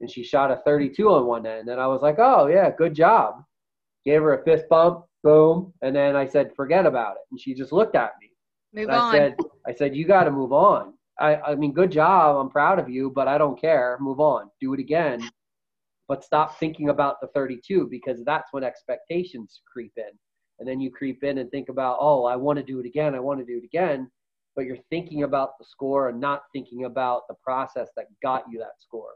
and 0.00 0.10
she 0.10 0.22
shot 0.22 0.50
a 0.50 0.56
32 0.64 1.08
on 1.08 1.26
one 1.26 1.46
end. 1.46 1.68
And 1.68 1.80
I 1.80 1.86
was 1.86 2.02
like, 2.02 2.16
oh, 2.18 2.46
yeah, 2.46 2.70
good 2.70 2.94
job. 2.94 3.42
Gave 4.04 4.22
her 4.22 4.34
a 4.40 4.44
fist 4.44 4.64
bump, 4.68 5.04
boom. 5.24 5.72
And 5.82 5.94
then 5.94 6.16
I 6.16 6.26
said, 6.26 6.54
forget 6.54 6.86
about 6.86 7.12
it. 7.16 7.22
And 7.30 7.40
she 7.40 7.54
just 7.54 7.72
looked 7.72 7.96
at 7.96 8.12
me. 8.20 8.30
Move 8.74 8.90
I 8.90 8.98
on. 8.98 9.12
said, 9.12 9.36
I 9.66 9.74
said, 9.74 9.96
you 9.96 10.06
got 10.06 10.24
to 10.24 10.30
move 10.30 10.52
on. 10.52 10.94
I, 11.20 11.36
I 11.36 11.54
mean, 11.56 11.72
good 11.72 11.90
job. 11.90 12.36
I'm 12.36 12.50
proud 12.50 12.78
of 12.78 12.88
you, 12.88 13.10
but 13.14 13.26
I 13.26 13.38
don't 13.38 13.60
care. 13.60 13.98
Move 14.00 14.20
on. 14.20 14.50
Do 14.60 14.72
it 14.74 14.80
again. 14.80 15.30
But 16.06 16.24
stop 16.24 16.58
thinking 16.58 16.88
about 16.90 17.16
the 17.20 17.26
32 17.28 17.88
because 17.90 18.22
that's 18.24 18.52
when 18.52 18.62
expectations 18.64 19.60
creep 19.70 19.92
in. 19.96 20.16
And 20.58 20.68
then 20.68 20.80
you 20.80 20.90
creep 20.90 21.22
in 21.22 21.38
and 21.38 21.50
think 21.50 21.68
about, 21.68 21.98
oh, 22.00 22.24
I 22.24 22.36
want 22.36 22.58
to 22.58 22.64
do 22.64 22.80
it 22.80 22.86
again. 22.86 23.14
I 23.14 23.20
want 23.20 23.38
to 23.40 23.46
do 23.46 23.58
it 23.58 23.64
again. 23.64 24.10
But 24.56 24.64
you're 24.64 24.78
thinking 24.90 25.22
about 25.22 25.58
the 25.58 25.64
score 25.64 26.08
and 26.08 26.20
not 26.20 26.42
thinking 26.52 26.84
about 26.84 27.28
the 27.28 27.34
process 27.42 27.90
that 27.96 28.06
got 28.22 28.44
you 28.50 28.58
that 28.58 28.80
score 28.80 29.12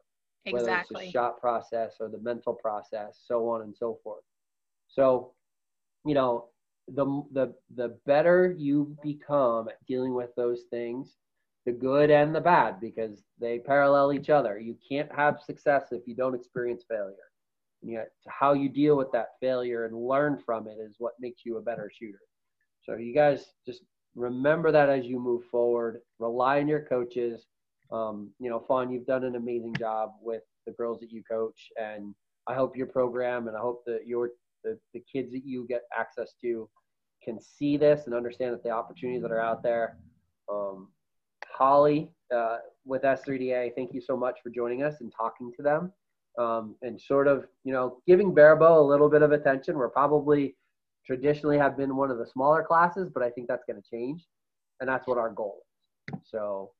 whether 0.50 0.76
it's 0.76 0.88
the 0.88 1.10
shot 1.10 1.40
process 1.40 1.96
or 2.00 2.08
the 2.08 2.18
mental 2.18 2.54
process, 2.54 3.22
so 3.26 3.48
on 3.48 3.62
and 3.62 3.76
so 3.76 3.98
forth. 4.02 4.24
So 4.88 5.32
you 6.04 6.14
know, 6.14 6.48
the 6.88 7.06
the 7.32 7.54
the 7.76 7.96
better 8.06 8.54
you 8.58 8.96
become 9.02 9.68
at 9.68 9.84
dealing 9.86 10.14
with 10.14 10.34
those 10.36 10.62
things, 10.70 11.16
the 11.64 11.72
good 11.72 12.10
and 12.10 12.34
the 12.34 12.40
bad, 12.40 12.80
because 12.80 13.22
they 13.40 13.58
parallel 13.60 14.12
each 14.12 14.30
other. 14.30 14.58
You 14.58 14.76
can't 14.86 15.12
have 15.14 15.40
success 15.40 15.88
if 15.92 16.02
you 16.06 16.14
don't 16.14 16.34
experience 16.34 16.84
failure. 16.88 17.14
And 17.82 17.90
yet, 17.90 18.10
how 18.28 18.52
you 18.52 18.68
deal 18.68 18.96
with 18.96 19.10
that 19.12 19.30
failure 19.40 19.84
and 19.84 19.96
learn 19.96 20.38
from 20.44 20.68
it 20.68 20.78
is 20.80 20.96
what 20.98 21.14
makes 21.20 21.42
you 21.44 21.56
a 21.56 21.62
better 21.62 21.90
shooter. 21.92 22.20
So 22.82 22.96
you 22.96 23.14
guys 23.14 23.46
just 23.66 23.82
remember 24.14 24.70
that 24.72 24.88
as 24.88 25.04
you 25.04 25.18
move 25.18 25.44
forward. 25.50 26.00
Rely 26.18 26.60
on 26.60 26.68
your 26.68 26.82
coaches. 26.82 27.46
Um, 27.90 28.30
you 28.38 28.48
know, 28.48 28.60
Fawn, 28.60 28.90
you've 28.90 29.06
done 29.06 29.24
an 29.24 29.36
amazing 29.36 29.74
job 29.78 30.12
with 30.22 30.42
the 30.66 30.72
girls 30.72 31.00
that 31.00 31.10
you 31.10 31.22
coach, 31.28 31.68
and 31.80 32.14
I 32.46 32.54
hope 32.54 32.76
your 32.76 32.86
program 32.86 33.48
and 33.48 33.56
I 33.56 33.60
hope 33.60 33.84
that 33.86 34.06
your 34.06 34.30
the, 34.64 34.78
the 34.94 35.02
kids 35.12 35.32
that 35.32 35.44
you 35.44 35.66
get 35.68 35.82
access 35.96 36.34
to 36.40 36.68
can 37.22 37.40
see 37.40 37.76
this 37.76 38.06
and 38.06 38.14
understand 38.14 38.54
that 38.54 38.62
the 38.62 38.70
opportunities 38.70 39.22
that 39.22 39.32
are 39.32 39.40
out 39.40 39.62
there. 39.62 39.98
Um, 40.50 40.88
Holly 41.52 42.10
uh, 42.34 42.58
with 42.84 43.02
S3DA, 43.02 43.74
thank 43.74 43.92
you 43.92 44.00
so 44.00 44.16
much 44.16 44.38
for 44.42 44.50
joining 44.50 44.82
us 44.82 45.00
and 45.00 45.12
talking 45.16 45.52
to 45.56 45.62
them 45.62 45.92
um, 46.38 46.74
and 46.82 47.00
sort 47.00 47.28
of, 47.28 47.46
you 47.64 47.72
know, 47.72 47.98
giving 48.06 48.34
barebow 48.34 48.80
a 48.80 48.86
little 48.86 49.08
bit 49.08 49.22
of 49.22 49.32
attention. 49.32 49.76
We're 49.76 49.88
probably 49.88 50.56
traditionally 51.06 51.58
have 51.58 51.76
been 51.76 51.96
one 51.96 52.10
of 52.10 52.18
the 52.18 52.26
smaller 52.26 52.62
classes, 52.62 53.10
but 53.12 53.22
I 53.22 53.30
think 53.30 53.48
that's 53.48 53.64
going 53.68 53.80
to 53.80 53.88
change. 53.88 54.24
And 54.80 54.88
that's 54.88 55.06
what 55.06 55.18
our 55.18 55.30
goal 55.30 55.62
is. 56.12 56.20
So 56.24 56.70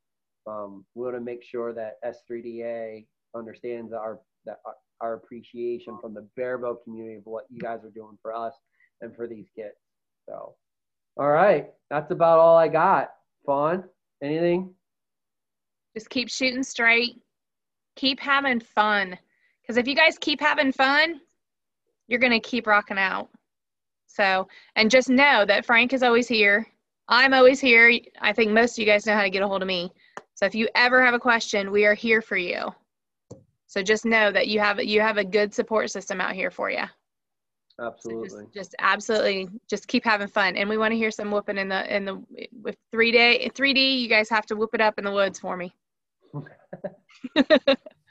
um, 0.46 0.84
we 0.94 1.04
want 1.04 1.16
to 1.16 1.20
make 1.20 1.44
sure 1.44 1.72
that 1.72 1.96
S3DA 2.04 3.06
understands 3.36 3.92
our, 3.92 4.20
that 4.44 4.58
our, 4.66 4.74
our 5.00 5.14
appreciation 5.14 5.98
from 6.00 6.14
the 6.14 6.26
barebow 6.36 6.76
community 6.84 7.16
of 7.16 7.22
what 7.24 7.44
you 7.50 7.60
guys 7.60 7.80
are 7.84 7.90
doing 7.90 8.18
for 8.20 8.34
us 8.34 8.54
and 9.00 9.14
for 9.14 9.26
these 9.26 9.46
kids. 9.54 9.74
So, 10.28 10.54
all 11.18 11.30
right, 11.30 11.70
that's 11.90 12.10
about 12.10 12.38
all 12.38 12.56
I 12.56 12.68
got. 12.68 13.10
Fawn, 13.44 13.84
anything? 14.22 14.72
Just 15.94 16.08
keep 16.08 16.30
shooting 16.30 16.62
straight. 16.62 17.20
Keep 17.96 18.20
having 18.20 18.60
fun. 18.60 19.18
Because 19.62 19.76
if 19.76 19.86
you 19.86 19.94
guys 19.94 20.18
keep 20.20 20.40
having 20.40 20.72
fun, 20.72 21.20
you're 22.08 22.20
going 22.20 22.32
to 22.32 22.40
keep 22.40 22.66
rocking 22.66 22.98
out. 22.98 23.28
So, 24.06 24.48
and 24.76 24.90
just 24.90 25.08
know 25.08 25.44
that 25.46 25.64
Frank 25.64 25.92
is 25.92 26.02
always 26.02 26.28
here. 26.28 26.66
I'm 27.08 27.32
always 27.32 27.60
here. 27.60 27.98
I 28.20 28.32
think 28.32 28.52
most 28.52 28.74
of 28.74 28.78
you 28.78 28.86
guys 28.86 29.06
know 29.06 29.14
how 29.14 29.22
to 29.22 29.30
get 29.30 29.42
a 29.42 29.48
hold 29.48 29.62
of 29.62 29.68
me. 29.68 29.92
So 30.34 30.46
if 30.46 30.54
you 30.54 30.68
ever 30.74 31.04
have 31.04 31.14
a 31.14 31.18
question, 31.18 31.70
we 31.70 31.86
are 31.86 31.94
here 31.94 32.20
for 32.20 32.36
you. 32.36 32.72
So 33.66 33.82
just 33.82 34.04
know 34.04 34.30
that 34.30 34.48
you 34.48 34.60
have 34.60 34.82
you 34.82 35.00
have 35.00 35.16
a 35.16 35.24
good 35.24 35.54
support 35.54 35.90
system 35.90 36.20
out 36.20 36.34
here 36.34 36.50
for 36.50 36.70
you. 36.70 36.84
Absolutely. 37.80 38.28
So 38.28 38.40
just, 38.42 38.54
just, 38.54 38.74
absolutely 38.78 39.48
just 39.68 39.88
keep 39.88 40.04
having 40.04 40.28
fun. 40.28 40.56
And 40.56 40.68
we 40.68 40.76
want 40.76 40.92
to 40.92 40.96
hear 40.96 41.10
some 41.10 41.30
whooping 41.30 41.56
in 41.56 41.68
the 41.68 41.96
in 41.96 42.04
the 42.04 42.22
with 42.60 42.76
three 42.90 43.12
day 43.12 43.50
three 43.54 43.72
D, 43.72 43.96
you 43.96 44.08
guys 44.08 44.28
have 44.28 44.44
to 44.46 44.56
whoop 44.56 44.74
it 44.74 44.82
up 44.82 44.98
in 44.98 45.04
the 45.04 45.12
woods 45.12 45.38
for 45.38 45.56
me. 45.56 45.74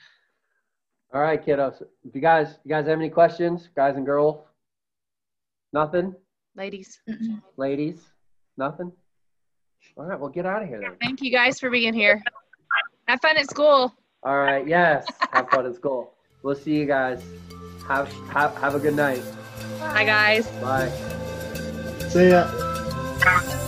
All 1.13 1.21
right, 1.21 1.43
kiddos. 1.45 1.81
If 2.05 2.15
you 2.15 2.21
guys 2.21 2.57
you 2.63 2.69
guys 2.69 2.87
have 2.87 2.99
any 2.99 3.09
questions, 3.09 3.69
guys 3.75 3.97
and 3.97 4.05
girls? 4.05 4.45
Nothing? 5.73 6.15
Ladies. 6.55 7.01
Ladies? 7.57 7.99
Nothing? 8.57 8.91
All 9.97 10.05
right, 10.05 10.19
well 10.19 10.29
get 10.29 10.45
out 10.45 10.61
of 10.63 10.69
here 10.69 10.79
then. 10.79 10.95
Thank 11.01 11.21
you 11.21 11.31
guys 11.31 11.59
for 11.59 11.69
being 11.69 11.93
here. 11.93 12.21
Have 13.07 13.19
fun 13.21 13.37
at 13.37 13.49
school. 13.49 13.93
All 14.23 14.37
right, 14.37 14.65
yes. 14.65 15.05
Have 15.33 15.49
fun 15.49 15.65
at 15.65 15.75
school. 15.75 16.13
We'll 16.43 16.55
see 16.55 16.75
you 16.75 16.85
guys. 16.85 17.21
Have 17.87 18.11
have, 18.29 18.55
have 18.57 18.75
a 18.75 18.79
good 18.79 18.95
night. 18.95 19.21
Bye 19.79 20.05
guys. 20.05 20.47
Bye. 20.61 20.89
See 22.09 22.29
ya. 22.29 23.67